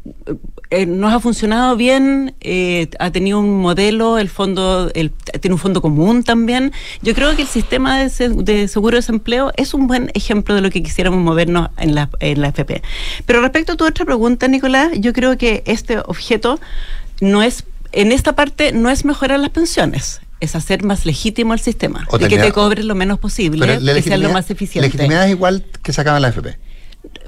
eh, 0.71 0.87
nos 0.87 1.13
ha 1.13 1.21
funcionado 1.21 1.77
bien, 1.77 2.35
eh, 2.41 2.89
ha 2.99 3.11
tenido 3.11 3.41
un 3.41 3.61
modelo, 3.61 4.19
el 4.19 4.29
fondo, 4.29 4.91
el, 4.95 5.11
tiene 5.41 5.55
un 5.55 5.59
fondo 5.59 5.83
común 5.83 6.23
también. 6.23 6.73
Yo 7.03 7.15
creo 7.15 7.35
que 7.35 7.43
el 7.43 7.49
sistema 7.49 7.99
de, 8.01 8.09
se- 8.09 8.29
de 8.29 8.69
seguro 8.69 8.95
de 8.97 9.01
desempleo 9.01 9.53
es 9.57 9.75
un 9.75 9.87
buen 9.87 10.11
ejemplo 10.15 10.55
de 10.55 10.61
lo 10.61 10.71
que 10.71 10.83
quisiéramos 10.83 11.21
movernos 11.21 11.71
en 11.77 11.95
la, 11.95 12.09
en 12.21 12.41
la 12.41 12.49
FP. 12.49 12.83
Pero 13.27 13.41
respecto 13.41 13.73
a 13.73 13.77
tu 13.77 13.85
otra 13.85 14.05
pregunta, 14.05 14.47
Nicolás, 14.49 14.91
yo 14.99 15.13
creo 15.13 15.37
que 15.37 15.63
este 15.67 15.99
objeto 15.99 16.61
no 17.21 17.43
es, 17.43 17.65
en 17.93 18.13
esta 18.13 18.35
parte 18.37 18.73
no 18.73 18.91
es 18.91 19.05
mejorar 19.05 19.41
las 19.41 19.51
pensiones. 19.51 20.21
es 20.41 20.55
hacer 20.57 20.85
más 20.85 21.05
legítimo 21.05 21.53
el 21.53 21.61
sistema. 21.61 22.07
O 22.11 22.17
de 22.17 22.29
que 22.29 22.37
te 22.47 22.53
cobren 22.53 22.89
lo 22.89 22.95
menos 22.95 23.19
posible, 23.19 23.67
que 23.95 24.03
sea 24.03 24.17
lo 24.17 24.29
más 24.33 24.51
eficiente. 24.51 24.87
Legitimidad 24.89 25.25
es 25.27 25.31
igual 25.33 25.65
que 25.83 25.93
sacaban 25.93 26.23
la 26.23 26.29
FP. 26.29 26.57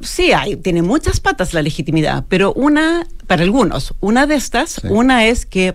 Sí, 0.03 0.33
hay, 0.33 0.57
tiene 0.57 0.83
muchas 0.83 1.21
patas 1.21 1.55
la 1.55 1.63
legitimidad, 1.63 2.25
pero 2.29 2.53
una, 2.55 3.07
para 3.27 3.43
algunos, 3.43 3.95
una 4.01 4.27
de 4.27 4.35
estas, 4.35 4.81
una 4.85 5.27
es 5.27 5.47
que 5.47 5.75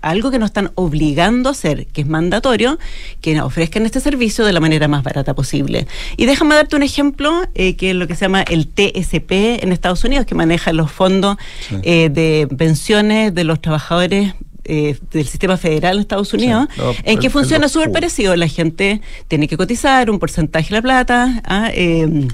algo 0.00 0.30
que 0.30 0.38
nos 0.38 0.48
están 0.48 0.70
obligando 0.76 1.48
a 1.48 1.52
hacer, 1.52 1.86
que 1.88 2.02
es 2.02 2.06
mandatorio, 2.06 2.78
que 3.20 3.40
ofrezcan 3.40 3.84
este 3.84 4.00
servicio 4.00 4.44
de 4.46 4.52
la 4.52 4.60
manera 4.60 4.86
más 4.88 5.02
barata 5.02 5.34
posible. 5.34 5.86
Y 6.16 6.26
déjame 6.26 6.54
darte 6.54 6.76
un 6.76 6.82
ejemplo, 6.84 7.42
eh, 7.54 7.74
que 7.76 7.90
es 7.90 7.96
lo 7.96 8.06
que 8.06 8.14
se 8.14 8.22
llama 8.26 8.42
el 8.42 8.68
TSP 8.68 9.62
en 9.62 9.72
Estados 9.72 10.04
Unidos, 10.04 10.24
que 10.24 10.34
maneja 10.34 10.72
los 10.72 10.90
fondos 10.90 11.36
Sí. 11.68 11.76
eh, 11.82 12.10
de 12.10 12.48
pensiones 12.56 13.34
de 13.34 13.44
los 13.44 13.60
trabajadores 13.60 14.34
eh, 14.66 14.96
del 15.12 15.26
sistema 15.26 15.58
federal 15.58 15.96
en 15.96 16.00
Estados 16.00 16.32
Unidos, 16.32 16.68
en 17.02 17.18
que 17.18 17.26
el- 17.26 17.32
funciona 17.32 17.68
súper 17.68 17.92
parecido. 17.92 18.34
La 18.36 18.48
gente 18.48 19.02
tiene 19.28 19.46
que 19.46 19.58
cotizar 19.58 20.08
un 20.10 20.18
porcentaje 20.18 20.68
de 20.70 20.74
la 20.76 20.80
plata. 20.82 21.42
ah, 21.44 21.70
eh, 21.74 22.28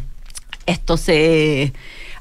esto 0.70 0.96
se 0.96 1.72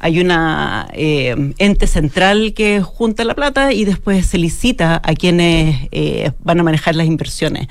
hay 0.02 0.20
una 0.22 0.88
eh, 0.94 1.54
ente 1.58 1.86
central 1.88 2.54
que 2.56 2.82
junta 2.82 3.24
la 3.26 3.34
plata 3.36 3.74
y 3.74 3.84
después 3.84 4.26
se 4.26 4.38
licita 4.38 5.02
a 5.04 5.14
quienes 5.14 5.88
eh, 5.92 6.32
van 6.42 6.60
a 6.60 6.64
manejar 6.64 6.96
las 6.96 7.06
inversiones. 7.08 7.68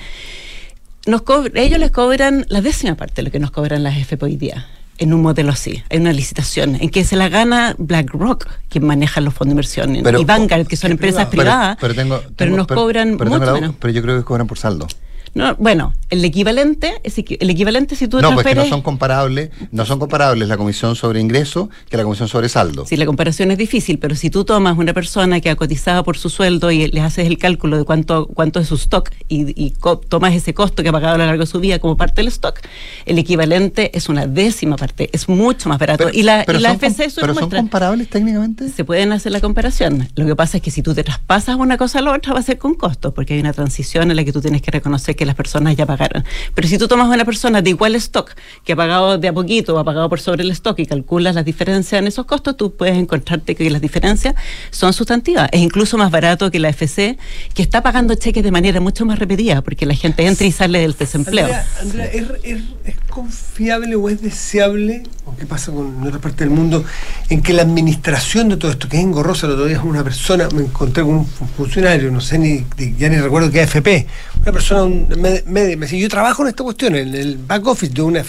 Nos 1.07 1.23
ellos 1.55 1.79
les 1.79 1.91
cobran 1.91 2.45
la 2.49 2.61
décima 2.61 2.95
parte 2.97 3.15
de 3.17 3.23
lo 3.23 3.31
que 3.31 3.39
nos 3.39 3.51
cobran 3.51 3.83
las 3.83 3.97
FP 3.97 4.25
hoy 4.27 4.37
día 4.37 4.67
en 4.99 5.15
un 5.15 5.23
modelo 5.23 5.53
así. 5.53 5.83
Hay 5.91 5.99
una 5.99 6.13
licitación 6.13 6.77
en 6.81 6.91
que 6.91 7.05
se 7.05 7.17
la 7.17 7.29
gana 7.31 7.75
BlackRock, 7.79 8.47
quien 8.69 8.85
maneja 8.85 9.21
los 9.21 9.33
fondos 9.33 9.51
de 9.51 9.53
inversión, 9.53 9.99
Pero- 10.03 10.21
y 10.21 10.25
Vanguard, 10.25 10.67
que 10.67 10.77
son 10.77 10.91
empresas 10.91 11.29
privadas, 11.29 11.79
Pero, 11.81 11.95
tengo, 11.95 12.21
pero 12.21 12.35
tengo- 12.37 12.57
nos 12.59 12.67
cobran 12.67 13.17
mucho 13.17 13.39
la- 13.47 13.53
menos. 13.53 13.75
Pero 13.79 13.93
yo 13.95 14.03
creo 14.03 14.19
que 14.19 14.25
cobran 14.25 14.47
por 14.49 14.59
saldo. 14.59 14.87
No, 15.35 15.55
bueno, 15.57 15.93
el 16.11 16.25
equivalente, 16.25 16.95
es 17.05 17.19
el 17.19 17.51
equivalente 17.51 17.97
si 17.97 18.09
tú 18.09 18.21
No, 18.21 18.33
pues 18.35 18.47
que 18.47 18.55
no 18.55 18.67
son 18.67 18.83
comparables, 18.83 19.51
no 19.73 19.85
son 19.87 19.99
comparables 19.99 20.49
la 20.49 20.57
comisión 20.57 20.97
sobre 20.97 21.21
ingreso 21.21 21.69
que 21.89 21.97
la 21.97 22.03
comisión 22.05 22.29
sobre 22.29 22.49
saldo. 22.49 22.87
Sí, 22.87 22.97
la 22.97 23.07
comparación 23.07 23.51
es 23.51 23.59
difícil, 23.59 23.99
pero 23.99 24.15
si 24.15 24.31
tú 24.31 24.45
tomas 24.45 24.79
una 24.79 24.93
persona 24.95 25.41
que 25.41 25.51
ha 25.51 25.57
cotizado 25.57 26.05
por 26.05 26.17
su 26.19 26.31
sueldo 26.31 26.71
y 26.71 26.89
le 26.89 27.01
haces 27.01 27.27
el 27.27 27.39
cálculo 27.39 27.77
de 27.79 27.85
cuánto 27.85 28.27
cuánto 28.27 28.61
es 28.61 28.69
su 28.69 28.75
stock 28.77 29.11
y, 29.29 29.51
y 29.63 29.75
tomas 30.09 30.35
ese 30.35 30.55
costo 30.55 30.83
que 30.83 30.89
ha 30.89 30.93
pagado 30.93 31.15
a 31.15 31.19
lo 31.19 31.27
largo 31.27 31.43
de 31.43 31.47
su 31.47 31.61
vida 31.61 31.79
como 31.79 31.97
parte 31.97 32.17
del 32.17 32.29
stock, 32.29 32.61
el 33.07 33.19
equivalente 33.19 33.97
es 33.97 34.09
una 34.09 34.27
décima 34.27 34.77
parte, 34.77 35.11
es 35.13 35.29
mucho 35.29 35.69
más 35.69 35.79
barato. 35.79 36.05
Pero- 36.07 36.19
y 36.19 36.23
la, 36.23 36.45
pero 36.47 36.59
y 36.59 36.63
la 36.63 36.71
son 36.71 36.77
FC 36.85 37.05
eso 37.05 37.21
pero 37.21 37.35
lo 37.35 37.41
son 37.41 37.51
comparables 37.51 38.09
técnicamente. 38.09 38.69
Se 38.69 38.85
pueden 38.85 39.13
hacer 39.13 39.33
la 39.33 39.41
comparación. 39.41 40.09
Lo 40.17 40.27
que 40.27 40.35
pasa 40.37 40.57
es 40.59 40.63
que 40.63 40.71
si 40.71 40.83
tú 40.83 40.95
te 40.95 41.05
traspasas 41.05 41.57
una 41.57 41.77
cosa 41.77 41.99
a 41.99 42.03
la 42.03 42.13
otra 42.13 42.33
va 42.33 42.41
a 42.41 42.43
ser 42.43 42.59
con 42.59 42.75
costos, 42.75 43.13
porque 43.15 43.35
hay 43.35 43.41
una 43.41 43.53
transición 43.53 44.11
en 44.11 44.17
la 44.17 44.25
que 44.25 44.33
tú 44.33 44.41
tienes 44.41 44.63
que 44.63 44.71
reconocer 44.71 45.17
que 45.19 45.27
las 45.27 45.35
personas 45.35 45.77
ya 45.77 45.85
pagaron. 45.85 46.25
Pero 46.55 46.67
si 46.69 46.79
tú 46.79 46.89
tomas 46.89 47.09
una 47.13 47.27
persona 47.27 47.61
de 47.61 47.69
igual 47.71 47.95
stock, 47.97 48.31
que 48.65 48.73
ha 48.73 48.77
pagado 48.77 49.19
de 49.19 49.29
a 49.29 49.33
poquito 49.35 49.75
o 49.75 49.79
ha 49.79 49.85
pagado 49.85 50.09
por 50.09 50.21
sobre 50.21 50.43
el 50.45 50.51
stock 50.53 50.79
y 50.79 50.87
calculas 50.87 51.35
las 51.35 51.45
diferencias 51.45 52.01
en 52.01 52.07
esos 52.07 52.25
costos, 52.25 52.57
tú 52.57 52.75
puedes 52.75 52.97
encontrarte 52.97 53.55
que 53.55 53.69
las 53.69 53.83
diferencias 53.83 54.35
son 54.71 54.93
sustantivas. 54.95 55.51
Es 55.53 55.61
incluso 55.61 55.99
más 55.99 56.11
barato 56.11 56.51
que 56.51 56.59
la 56.59 56.71
FC, 56.71 57.19
que 57.53 57.63
está 57.63 57.83
pagando 57.83 58.15
cheques 58.15 58.43
de 58.43 58.51
manera 58.53 58.81
mucho 58.81 59.05
más 59.05 59.19
repetida, 59.19 59.61
porque 59.61 59.85
la 59.85 59.95
gente 59.95 60.25
entra 60.25 60.47
y 60.47 60.53
sale 60.53 60.79
del 60.79 60.95
desempleo. 60.97 61.47
Andrea, 61.47 61.67
Andrea, 61.83 62.07
¿es, 62.07 62.25
es- 62.45 62.63
es 62.85 62.95
confiable 63.11 63.97
o 63.97 64.09
es 64.09 64.23
deseable, 64.23 65.03
o 65.27 65.35
qué 65.37 65.45
pasa 65.45 65.73
con 65.73 65.89
en 66.01 66.07
otra 66.07 66.21
parte 66.21 66.45
del 66.45 66.51
mundo, 66.55 66.85
en 67.29 67.43
que 67.43 67.53
la 67.53 67.63
administración 67.63 68.49
de 68.49 68.57
todo 68.57 68.71
esto, 68.71 68.89
que 68.89 68.97
es 68.97 69.03
engorrosa, 69.03 69.47
el 69.47 69.53
otro 69.55 69.67
día 69.67 69.83
una 69.83 70.05
persona, 70.05 70.49
me 70.55 70.63
encontré 70.63 71.03
con 71.03 71.15
un 71.15 71.27
fu- 71.27 71.47
funcionario, 71.57 72.11
no 72.11 72.21
sé 72.21 72.39
ni, 72.39 72.65
ni- 72.79 72.95
ya 72.97 73.09
ni 73.09 73.17
recuerdo 73.17 73.51
qué 73.51 73.61
AFP, 73.63 74.07
una 74.43 74.53
persona 74.53 74.83
un- 74.85 75.09
me, 75.21 75.43
me- 75.47 75.77
me 75.77 75.87
decía, 75.87 75.99
yo 75.99 76.09
trabajo 76.09 76.43
en 76.43 76.49
esta 76.49 76.63
cuestión, 76.65 76.95
en 76.95 77.15
el 77.15 77.37
back 77.39 77.67
office 77.67 77.93
de 77.93 78.03
una 78.03 78.21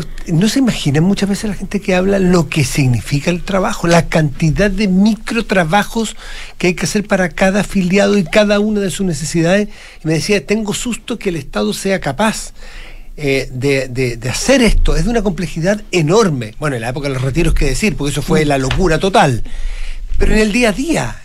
usted- 0.00 0.32
no 0.32 0.48
se 0.48 0.58
imaginan 0.58 1.04
muchas 1.04 1.28
veces 1.28 1.50
la 1.50 1.56
gente 1.56 1.80
que 1.80 1.94
habla 1.94 2.18
lo 2.18 2.48
que 2.48 2.64
significa 2.64 3.30
el 3.30 3.42
trabajo, 3.42 3.86
la 3.86 4.06
cantidad 4.08 4.70
de 4.70 4.88
microtrabajos 4.88 6.16
que 6.58 6.68
hay 6.68 6.74
que 6.74 6.84
hacer 6.86 7.06
para 7.06 7.28
cada 7.28 7.60
afiliado 7.60 8.18
y 8.18 8.24
cada 8.24 8.58
una 8.60 8.80
de 8.80 8.90
sus 8.90 9.06
necesidades. 9.06 9.68
Y 10.02 10.06
me 10.08 10.14
decía, 10.14 10.44
tengo 10.44 10.74
susto 10.74 11.18
que 11.18 11.28
el 11.28 11.36
Estado 11.36 11.72
sea 11.72 12.00
capaz 12.00 12.52
eh, 13.16 13.50
de, 13.52 13.88
de- 13.88 14.16
de 14.16 14.28
hacer 14.30 14.62
esto. 14.62 14.96
Es 14.96 15.04
de 15.04 15.10
una 15.10 15.22
complejidad 15.22 15.82
enorme. 15.92 16.54
Bueno, 16.58 16.76
en 16.76 16.82
la 16.82 16.88
época 16.88 17.08
de 17.08 17.14
los 17.14 17.22
retiros, 17.22 17.52
qué 17.54 17.66
decir, 17.66 17.94
porque 17.94 18.12
eso 18.12 18.22
fue 18.22 18.44
la 18.46 18.56
locura 18.56 18.98
total. 18.98 19.44
Pero 20.18 20.32
en 20.32 20.38
el 20.38 20.52
día 20.52 20.70
a 20.70 20.72
día. 20.72 21.16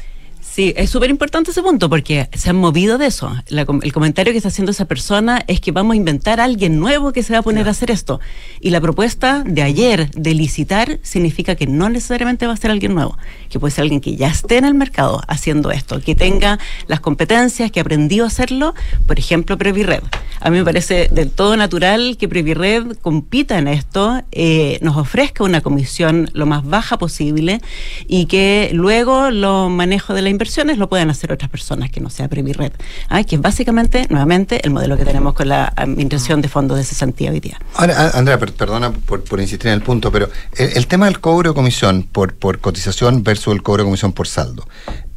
Sí, 0.56 0.74
es 0.78 0.90
súper 0.90 1.10
importante 1.10 1.52
ese 1.52 1.62
punto 1.62 1.90
porque 1.90 2.30
se 2.32 2.50
han 2.50 2.56
movido 2.56 2.98
de 2.98 3.08
eso. 3.08 3.30
La 3.50 3.66
el 3.82 3.92
comentario 3.92 4.32
que 4.32 4.38
está 4.38 4.48
haciendo 4.48 4.72
esa 4.72 4.86
persona 4.86 5.44
es 5.48 5.60
que 5.60 5.74
vamos 5.74 5.96
a 5.96 5.98
inventar 5.98 6.40
a 6.40 6.46
alguien 6.46 6.80
nuevo 6.80 7.12
que 7.12 7.24
se 7.24 7.34
va 7.34 7.40
a 7.40 7.42
poner 7.42 7.68
a 7.68 7.72
hacer 7.72 7.92
esto. 7.92 8.22
Y 8.62 8.70
la 8.70 8.80
propuesta 8.80 9.44
de 9.46 9.62
ayer 9.62 10.10
de 10.12 10.34
licitar 10.34 10.98
significa 11.04 11.56
que 11.56 11.68
no 11.68 11.90
necesariamente 11.90 12.48
va 12.48 12.54
a 12.54 12.56
ser 12.56 12.72
alguien 12.72 12.94
nuevo, 12.94 13.18
que 13.50 13.60
puede 13.60 13.72
ser 13.72 13.82
alguien 13.82 14.00
que 14.00 14.16
ya 14.16 14.30
esté 14.30 14.56
en 14.56 14.64
el 14.64 14.76
mercado 14.76 15.22
haciendo 15.28 15.72
esto, 15.72 16.00
que 16.00 16.16
tenga 16.16 16.58
las 16.88 17.02
competencias, 17.02 17.70
que 17.70 17.82
aprendió 17.82 18.24
a 18.24 18.28
hacerlo, 18.28 18.76
por 19.08 19.20
ejemplo, 19.20 19.58
Previred. 19.58 20.04
A 20.40 20.50
mí 20.50 20.58
me 20.58 20.64
parece 20.64 21.10
del 21.12 21.32
todo 21.32 21.58
natural 21.58 22.16
que 22.18 22.30
Previred 22.30 22.96
compita 23.02 23.58
en 23.58 23.68
esto, 23.68 24.22
eh, 24.32 24.80
nos 24.82 24.96
ofrezca 24.96 25.44
una 25.44 25.60
comisión 25.60 26.30
lo 26.32 26.46
más 26.46 26.66
baja 26.66 26.98
posible 26.98 27.60
y 28.08 28.28
que 28.28 28.70
luego 28.72 29.32
los 29.32 29.70
manejos 29.70 30.16
de 30.16 30.22
las 30.22 30.32
lo 30.78 30.90
puedan 30.90 31.10
hacer 31.10 31.32
otras 31.32 31.50
personas 31.50 31.90
que 31.92 32.00
no 32.02 32.10
sea 32.10 32.28
Previred. 32.28 32.72
Ah, 33.10 33.24
que 33.24 33.36
es 33.36 33.42
básicamente, 33.42 34.08
nuevamente, 34.10 34.60
el 34.66 34.72
modelo 34.72 34.98
que 34.98 35.06
tenemos 35.06 35.34
con 35.34 35.48
la 35.50 35.66
administración 35.76 36.42
de 36.42 36.50
fondos 36.50 36.78
de 36.78 36.84
cesantía 36.84 37.32
hoy. 37.32 37.42
Ahora, 37.76 38.00
a- 38.00 38.18
Andrea, 38.18 38.40
per- 38.40 38.54
perdona 38.54 38.92
por, 38.92 39.24
insistir 39.40 39.68
en 39.68 39.74
el 39.74 39.82
punto, 39.82 40.12
pero 40.12 40.30
el, 40.58 40.78
el 40.78 40.88
tema 40.88 41.06
del 41.06 41.20
cobro 41.20 41.50
de 41.52 41.56
comisión 41.56 42.04
por, 42.04 42.34
por 42.36 42.60
cotización 42.60 43.24
versus 43.24 43.54
el 43.54 43.62
cobro 43.64 43.84
de 43.84 43.88
comisión 43.88 44.14
por 44.14 44.28
saldo. 44.28 44.68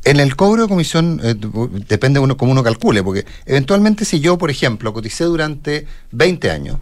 En 0.05 0.21
el 0.21 0.37
cobro 0.37 0.63
de 0.63 0.69
comisión 0.69 1.21
eh, 1.23 1.35
depende 1.89 2.19
uno 2.21 2.37
cómo 2.37 2.53
uno 2.53 2.63
calcule, 2.63 3.03
porque 3.03 3.25
eventualmente 3.47 4.05
si 4.05 4.21
yo, 4.21 4.39
por 4.39 4.51
ejemplo, 4.51 4.93
coticé 4.93 5.25
durante 5.25 5.87
20 6.13 6.51
años, 6.51 6.79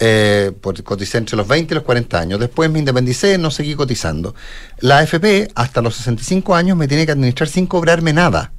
eh, 0.00 0.52
por- 0.60 0.82
coticé 0.84 1.18
entre 1.18 1.36
los 1.36 1.46
20 1.48 1.72
y 1.72 1.76
los 1.76 1.84
40 1.84 2.18
años, 2.20 2.38
después 2.40 2.70
me 2.70 2.78
independicé, 2.78 3.36
no 3.38 3.50
seguí 3.50 3.74
cotizando. 3.74 4.34
La 4.78 4.98
AFP 4.98 5.48
hasta 5.54 5.80
los 5.82 5.96
65 5.96 6.54
años 6.54 6.76
me 6.76 6.86
tiene 6.88 7.04
que 7.06 7.12
administrar 7.12 7.48
sin 7.48 7.66
cobrarme 7.66 8.12
nada. 8.12 8.52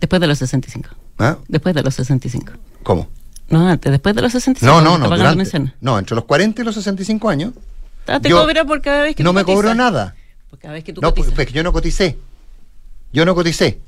Después 0.00 0.20
de 0.20 0.26
los 0.26 0.38
65. 0.38 0.88
¿Ah? 1.18 1.36
Después 1.48 1.74
de 1.74 1.82
los 1.82 1.94
65. 1.94 2.52
¿Cómo? 2.82 3.08
No, 3.50 3.66
antes, 3.68 3.90
después 3.90 4.14
de 4.14 4.22
los 4.22 4.32
65. 4.32 4.66
No, 4.72 4.80
no, 4.80 4.96
no, 4.98 5.14
durante- 5.16 5.72
no, 5.80 5.98
entre 5.98 6.14
los 6.14 6.24
40 6.24 6.62
y 6.62 6.64
los 6.64 6.74
65 6.74 7.28
años. 7.28 7.52
Ah, 8.06 8.20
Te 8.20 8.30
cobra 8.30 8.64
por 8.64 8.80
cada 8.80 9.02
vez 9.02 9.16
que 9.16 9.22
no 9.22 9.30
tú 9.30 9.34
me 9.34 9.44
cobro 9.44 9.68
cotizas. 9.68 9.76
nada. 9.76 10.14
Por 10.48 10.58
cada 10.58 10.74
vez 10.74 10.84
que 10.84 10.92
tú 10.92 11.00
No, 11.02 11.08
pues, 11.10 11.26
cotizas. 11.26 11.34
pues 11.34 11.46
que 11.48 11.52
yo 11.52 11.62
no 11.62 11.72
coticé. 11.72 12.16
Yo 13.12 13.24
no 13.26 13.34
coticé. 13.34 13.80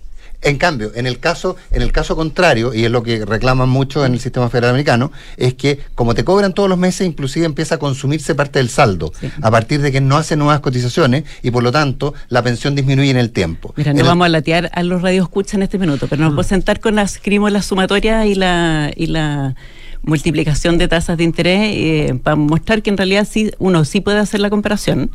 En 0.43 0.57
cambio, 0.57 0.91
en 0.95 1.07
el 1.07 1.19
caso, 1.19 1.57
en 1.71 1.83
el 1.83 1.93
caso 1.93 2.17
contrario, 2.17 2.73
y 2.73 2.85
es 2.87 2.91
lo 2.91 3.03
que 3.03 3.27
reclaman 3.27 3.69
mucho 3.69 4.07
en 4.07 4.15
el 4.15 4.21
sistema 4.21 4.49
federal 4.49 4.71
americano, 4.71 5.13
es 5.37 5.53
que 5.53 5.81
como 5.95 6.15
te 6.15 6.25
cobran 6.25 6.55
todos 6.55 6.69
los 6.69 6.79
meses, 6.79 7.07
inclusive 7.07 7.45
empieza 7.45 7.75
a 7.75 7.79
consumirse 7.79 8.35
parte 8.35 8.59
del 8.59 8.71
saldo, 8.71 9.13
a 9.43 9.51
partir 9.51 9.83
de 9.83 9.93
que 9.93 10.01
no 10.01 10.17
hace 10.17 10.37
nuevas 10.37 10.61
cotizaciones 10.61 11.25
y 11.43 11.51
por 11.51 11.63
lo 11.63 11.71
tanto 11.73 12.15
la 12.31 12.43
pensión 12.43 12.75
disminuye 12.75 13.11
en 13.11 13.19
el 13.19 13.31
tiempo. 13.33 13.75
Mira, 13.77 13.93
no 13.93 14.01
el- 14.01 14.07
vamos 14.07 14.25
a 14.25 14.29
latear 14.31 14.71
a 14.73 14.83
los 14.83 15.03
radioescuchas 15.03 15.55
en 15.55 15.63
este 15.65 15.77
minuto, 15.79 16.07
pero 16.09 16.23
nos 16.23 16.31
vamos 16.33 16.47
a 16.47 16.49
sentar 16.49 16.81
con 16.81 16.95
las 16.95 17.21
las 17.51 17.67
sumatoria 17.67 18.25
y 18.27 18.35
la 18.35 18.91
y 18.97 19.07
la 19.09 19.55
multiplicación 20.03 20.79
de 20.79 20.89
tasas 20.89 21.19
de 21.19 21.25
interés 21.25 21.61
eh, 21.75 22.19
para 22.23 22.37
mostrar 22.37 22.83
que 22.83 22.91
en 22.91 22.97
realidad 22.97 23.29
sí 23.31 23.51
uno 23.59 23.85
sí 23.85 24.01
puede 24.01 24.19
hacer 24.19 24.41
la 24.41 24.49
comparación. 24.51 25.11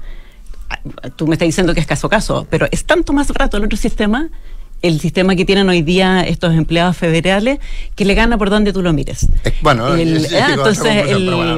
Ah, 0.70 0.80
Tú 1.16 1.28
me 1.28 1.34
estás 1.36 1.48
diciendo 1.48 1.74
que 1.74 1.80
es 1.80 1.88
caso 1.88 2.08
a 2.08 2.10
caso, 2.10 2.48
pero 2.50 2.68
es 2.72 2.86
tanto 2.86 3.14
más 3.14 3.28
barato 3.30 3.58
el 3.58 3.64
otro 3.66 3.78
sistema, 3.78 4.30
el 4.82 5.00
sistema 5.00 5.36
que 5.36 5.46
tienen 5.46 5.68
hoy 5.68 5.82
día 5.82 6.22
estos 6.22 6.54
empleados 6.54 6.96
federales, 6.96 7.60
que 7.96 8.06
le 8.06 8.14
gana 8.14 8.38
por 8.38 8.50
donde 8.50 8.72
tú 8.72 8.82
lo 8.84 8.94
mires. 8.94 9.24
Eh, 9.44 9.54
Bueno, 9.62 9.96
El- 9.96 10.26
ah, 10.36 10.50
entonces, 10.54 11.08
el- 11.10 11.26
bueno, 11.34 11.58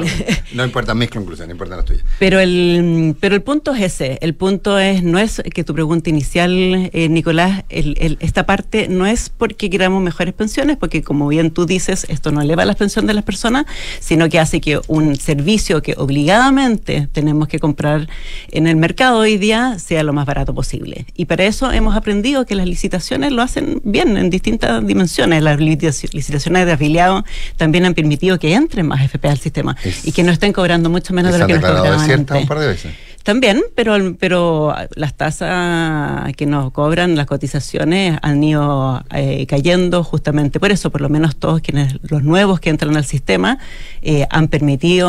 no 0.54 0.64
importan 0.64 0.96
mis 0.96 1.10
conclusiones, 1.10 1.52
importan 1.52 1.76
las 1.78 1.86
tuyas. 1.86 2.04
Pero 2.18 2.40
el, 2.40 3.14
pero 3.20 3.34
el 3.34 3.42
punto 3.42 3.74
es 3.74 3.82
ese. 3.82 4.18
El 4.22 4.34
punto 4.34 4.78
es, 4.78 5.02
no 5.02 5.18
es 5.18 5.42
que 5.52 5.62
tu 5.64 5.74
pregunta 5.74 6.08
inicial, 6.08 6.88
eh, 6.92 7.08
Nicolás, 7.10 7.64
el- 7.68 7.96
el- 8.00 8.16
esta 8.20 8.46
parte 8.46 8.88
no 8.88 9.04
es 9.06 9.28
porque 9.28 9.68
queramos 9.68 10.02
mejores 10.02 10.32
pensiones, 10.32 10.76
porque 10.78 11.02
como 11.02 11.28
bien 11.28 11.50
tú 11.50 11.66
dices, 11.66 12.06
esto 12.08 12.32
no 12.32 12.40
eleva 12.40 12.64
las 12.64 12.76
pensiones 12.76 13.08
de 13.08 13.14
las 13.14 13.24
personas, 13.24 13.66
sino 14.00 14.28
que 14.28 14.38
hace 14.38 14.60
que 14.60 14.80
un 14.88 15.16
servicio 15.16 15.82
que 15.82 15.94
obligadamente 15.98 17.08
tenemos 17.12 17.48
que 17.48 17.58
comprar 17.58 18.08
en 18.52 18.66
el 18.66 18.76
mercado 18.76 19.18
hoy 19.18 19.36
día 19.38 19.78
sea 19.78 20.02
lo 20.02 20.12
más 20.12 20.24
barato 20.24 20.54
posible. 20.54 21.04
Y 21.16 21.24
para 21.26 21.44
eso 21.44 21.70
hemos 21.72 21.96
aprendido 21.96 22.46
que 22.46 22.54
las 22.54 22.66
licitaciones 22.66 23.07
lo 23.16 23.42
hacen 23.42 23.80
bien 23.84 24.16
en 24.16 24.28
distintas 24.30 24.86
dimensiones. 24.86 25.42
Las 25.42 25.58
licitaci- 25.58 26.12
licitaciones 26.12 26.66
de 26.66 26.72
afiliados 26.72 27.24
también 27.56 27.84
han 27.86 27.94
permitido 27.94 28.38
que 28.38 28.52
entren 28.54 28.86
más 28.86 29.02
FP 29.02 29.28
al 29.28 29.38
sistema 29.38 29.76
y 30.04 30.12
que 30.12 30.22
no 30.22 30.32
estén 30.32 30.52
cobrando 30.52 30.90
mucho 30.90 31.14
menos 31.14 31.32
de 31.32 31.38
lo 31.38 31.46
que 31.46 31.54
nos 31.54 31.62
cobraban 31.64 32.10
antes. 32.10 32.42
un 32.42 32.46
par 32.48 32.58
de 32.58 32.66
veces. 32.66 32.92
También, 33.24 33.62
pero, 33.74 33.96
pero 34.18 34.74
las 34.94 35.14
tasas 35.14 36.32
que 36.34 36.46
nos 36.46 36.72
cobran, 36.72 37.14
las 37.14 37.26
cotizaciones, 37.26 38.18
han 38.22 38.42
ido 38.42 39.02
eh, 39.14 39.44
cayendo 39.46 40.02
justamente 40.02 40.58
por 40.58 40.70
eso, 40.70 40.90
por 40.90 41.02
lo 41.02 41.10
menos 41.10 41.36
todos 41.36 41.60
quienes, 41.60 41.96
los 42.08 42.22
nuevos 42.22 42.58
que 42.58 42.70
entran 42.70 42.96
al 42.96 43.04
sistema, 43.04 43.58
eh, 44.00 44.26
han 44.30 44.48
permitido, 44.48 45.08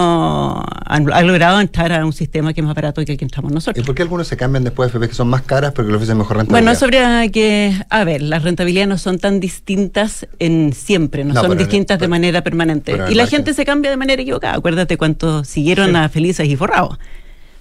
han, 0.86 1.12
han 1.14 1.28
logrado 1.28 1.62
entrar 1.62 1.94
a 1.94 2.06
un 2.06 2.12
sistema 2.12 2.54
que 2.54 2.60
es 2.60 2.66
más 2.68 2.76
barato 2.76 3.04
que 3.06 3.14
el 3.14 3.18
que 3.18 3.24
entramos 3.26 3.54
nosotros. 3.54 3.82
¿Y 3.84 3.86
por 3.86 3.96
qué 3.96 4.02
algunos 4.02 4.28
se 4.28 4.36
cambian 4.36 4.64
después 4.66 4.88
de 4.92 4.98
FP 4.98 5.08
que 5.10 5.16
son 5.16 5.30
más 5.30 5.44
caras 5.44 5.72
porque 5.72 5.90
le 5.90 5.96
ofrecen 5.96 6.18
mejor 6.18 6.38
rentabilidad? 6.38 6.62
Bueno, 6.66 6.78
sobre 6.80 7.32
que, 7.32 7.74
a 7.90 8.04
ver, 8.04 8.22
las 8.22 8.44
rentabilidades 8.44 8.90
no 8.90 8.98
son 8.98 9.20
tan 9.20 9.40
distintas 9.40 10.28
en 10.40 10.74
siempre, 10.74 11.24
no, 11.24 11.36
No, 11.36 11.42
son 11.42 11.52
el- 11.54 11.58
distintas 11.60 11.98
de 11.98 12.02
pero- 12.02 12.10
manera 12.10 12.42
permanente. 12.44 12.92
Y 12.92 12.96
la 12.98 13.24
margen. 13.24 13.28
gente 13.28 13.54
se 13.54 13.64
cambia 13.64 13.92
de 13.92 13.98
manera 13.98 14.22
equivocada. 14.22 14.56
Acuérdate 14.56 14.98
cuántos 14.98 15.48
siguieron 15.48 15.92
Sí. 15.92 15.96
a 15.96 16.10
felices 16.10 16.48
y 16.50 16.56
forrados. 16.58 16.98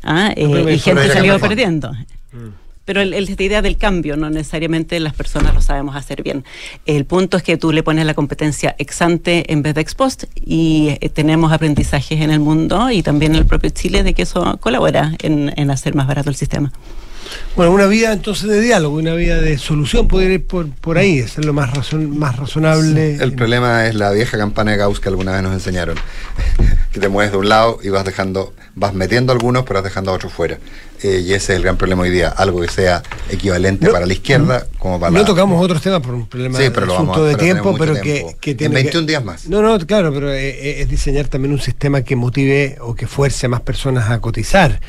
¿Ah? 0.03 0.33
Eh, 0.37 0.45
y 0.75 0.79
gente 0.79 1.03
salió 1.15 1.33
perdiendo. 1.49 1.93
Pero 2.85 3.03
el- 3.03 3.13
el- 3.13 3.29
esta 3.29 3.43
idea 3.43 3.61
del 3.61 3.77
cambio, 3.77 4.17
no 4.17 4.31
necesariamente 4.31 4.99
las 4.99 5.13
personas 5.13 5.53
lo 5.55 5.61
sabemos 5.61 5.95
hacer 5.95 6.23
bien. 6.23 6.45
El 6.87 7.05
punto 7.05 7.37
es 7.37 7.43
que 7.43 7.59
tú 7.59 7.71
le 7.71 7.83
pones 7.83 8.07
la 8.07 8.15
competencia 8.15 8.75
ex 8.79 9.03
ante 9.03 9.53
en 9.53 9.61
vez 9.61 9.75
de 9.75 9.83
ex 9.83 9.95
post 9.95 10.25
y 10.43 10.97
eh, 11.03 11.11
tenemos 11.11 11.53
aprendizajes 11.53 12.19
en 12.23 12.31
el 12.31 12.41
mundo 12.41 12.91
y 12.91 13.03
también 13.03 13.33
en 13.35 13.41
el 13.43 13.47
propio 13.47 13.69
Chile 13.71 14.03
de 14.05 14.15
que 14.15 14.23
eso 14.23 14.57
colabora 14.59 15.13
en, 15.21 15.53
en 15.57 15.71
hacer 15.71 15.95
más 15.95 16.07
barato 16.07 16.31
el 16.31 16.37
sistema. 16.37 16.73
Bueno, 17.57 17.73
una 17.73 17.87
vía 17.87 18.13
entonces 18.13 18.49
de 18.49 18.61
diálogo, 18.61 18.97
una 18.97 19.15
vía 19.15 19.37
de 19.41 19.59
solución 19.59 20.07
podría 20.09 20.35
ir 20.35 20.47
por, 20.47 20.69
por 20.71 20.99
ahí, 20.99 21.19
es 21.19 21.37
lo 21.45 21.53
más, 21.53 21.71
razon- 21.73 22.09
más 22.15 22.37
razonable. 22.37 23.17
El 23.17 23.33
problema 23.35 23.87
es 23.87 23.95
la 23.95 24.11
vieja 24.13 24.39
campana 24.39 24.73
de 24.73 24.77
Gauss 24.79 25.01
que 25.01 25.09
alguna 25.09 25.33
vez 25.33 25.43
nos 25.43 25.53
enseñaron. 25.53 25.97
que 26.93 27.01
te 27.01 27.09
mueves 27.09 27.33
de 27.33 27.39
un 27.39 27.49
lado 27.49 27.79
y 27.83 27.91
vas 27.91 28.05
dejando, 28.05 28.55
vas 28.75 28.95
metiendo 28.95 29.33
algunos, 29.33 29.65
pero 29.65 29.75
vas 29.75 29.85
dejando 29.85 30.11
a 30.11 30.15
otros 30.15 30.33
fuera. 30.33 30.59
Eh, 31.03 31.23
y 31.25 31.33
ese 31.35 31.53
es 31.53 31.57
el 31.59 31.63
gran 31.63 31.77
problema 31.77 32.03
hoy 32.03 32.11
día. 32.11 32.29
Algo 32.29 32.61
que 32.61 32.69
sea 32.69 33.03
equivalente 33.31 33.87
No, 33.87 33.93
para 33.93 34.05
la 34.07 34.13
izquierda 34.13 34.67
como 34.79 34.99
para 34.99 35.13
No 35.13 35.19
la. 35.21 35.25
tocamos 35.25 35.63
otros 35.63 35.81
temas 35.83 36.01
por 36.01 36.15
un 36.15 36.27
problema 36.27 36.57
Sí, 36.59 36.65
de 36.65 36.71
pero 36.73 36.87
lo 36.87 36.95
asunto 36.95 37.25
de 37.25 37.37
tiempo, 37.37 37.77
pero 37.79 37.93
tiempo. 38.01 38.31
que, 38.31 38.37
que 38.41 38.51
En 38.53 38.57
tiene 38.57 38.75
21 38.75 39.07
que- 39.07 39.11
días 39.13 39.25
más. 39.25 39.49
No, 39.49 39.63
no, 39.63 39.79
claro, 39.87 40.13
pero 40.13 40.33
eh, 40.33 40.81
es 40.81 40.89
diseñar 40.89 41.29
también 41.29 41.53
un 41.53 41.61
sistema 41.61 42.03
que 42.03 42.17
motive 42.17 42.79
o 42.81 42.95
que 42.97 43.07
fuerce 43.07 43.47
a 43.47 43.49
más 43.49 43.61
personas 43.61 44.11
a 44.11 44.21
cotizar. 44.21 44.81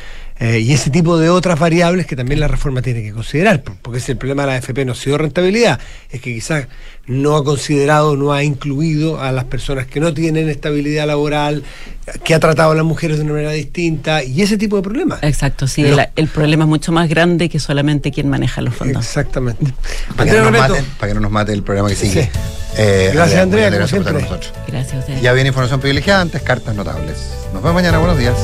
Eh, 0.41 0.59
y 0.59 0.71
ese 0.71 0.89
tipo 0.89 1.17
de 1.17 1.29
otras 1.29 1.59
variables 1.59 2.05
que 2.07 2.15
también 2.15 2.39
la 2.39 2.47
reforma 2.47 2.81
tiene 2.81 3.01
que 3.03 3.11
considerar, 3.11 3.61
por- 3.61 3.75
porque 3.75 3.99
si 3.99 4.13
el 4.13 4.17
problema 4.17 4.43
de 4.43 4.47
la 4.47 4.53
AFP 4.55 4.85
no 4.85 4.93
ha 4.93 4.95
sido 4.95 5.17
rentabilidad, 5.17 5.79
es 6.09 6.21
que 6.21 6.33
quizás 6.33 6.67
no 7.07 7.35
ha 7.35 7.43
considerado, 7.43 8.15
no 8.15 8.31
ha 8.31 8.41
incluido 8.43 9.19
a 9.21 9.33
las 9.33 9.43
personas 9.43 9.87
que 9.87 9.99
no 9.99 10.13
tienen 10.13 10.47
estabilidad 10.47 11.07
laboral, 11.07 11.63
que 12.23 12.33
ha 12.35 12.39
tratado 12.39 12.71
a 12.71 12.75
las 12.75 12.85
mujeres 12.85 13.17
de 13.17 13.23
una 13.25 13.33
manera 13.33 13.51
distinta, 13.51 14.23
y 14.23 14.41
ese 14.41 14.57
tipo 14.57 14.77
de 14.77 14.81
problemas. 14.81 15.19
Exacto, 15.23 15.67
sí, 15.67 15.83
Pero- 15.83 15.99
el, 15.99 16.07
el 16.15 16.27
problema 16.29 16.63
es 16.63 16.69
mucho 16.69 16.93
más 16.93 17.09
grande 17.09 17.49
que 17.49 17.59
solamente 17.59 18.09
quien 18.09 18.29
maneja 18.29 18.61
los 18.61 18.73
fondos. 18.75 19.03
Exactamente. 19.05 19.73
Para 20.15 20.31
que, 20.31 20.37
no 20.37 20.51
nos 20.51 20.59
maten, 20.61 20.85
para 20.97 21.07
que 21.09 21.13
no 21.15 21.19
nos 21.19 21.31
mate 21.31 21.51
el 21.51 21.63
programa 21.63 21.89
que 21.89 21.95
sigue. 21.97 22.23
Sí. 22.23 22.29
Eh, 22.77 23.11
Gracias, 23.13 23.41
Andrea, 23.41 23.69
como 23.71 23.87
siempre. 23.87 24.13
nosotros. 24.13 24.53
Gracias 24.69 24.93
a 24.93 24.99
ustedes. 24.99 25.21
Ya 25.21 25.33
viene 25.33 25.49
información 25.49 25.81
privilegiada, 25.81 26.21
antes 26.21 26.41
cartas 26.43 26.73
notables. 26.75 27.17
Nos 27.53 27.61
vemos 27.61 27.73
mañana, 27.73 27.97
buenos 27.97 28.17
días. 28.17 28.35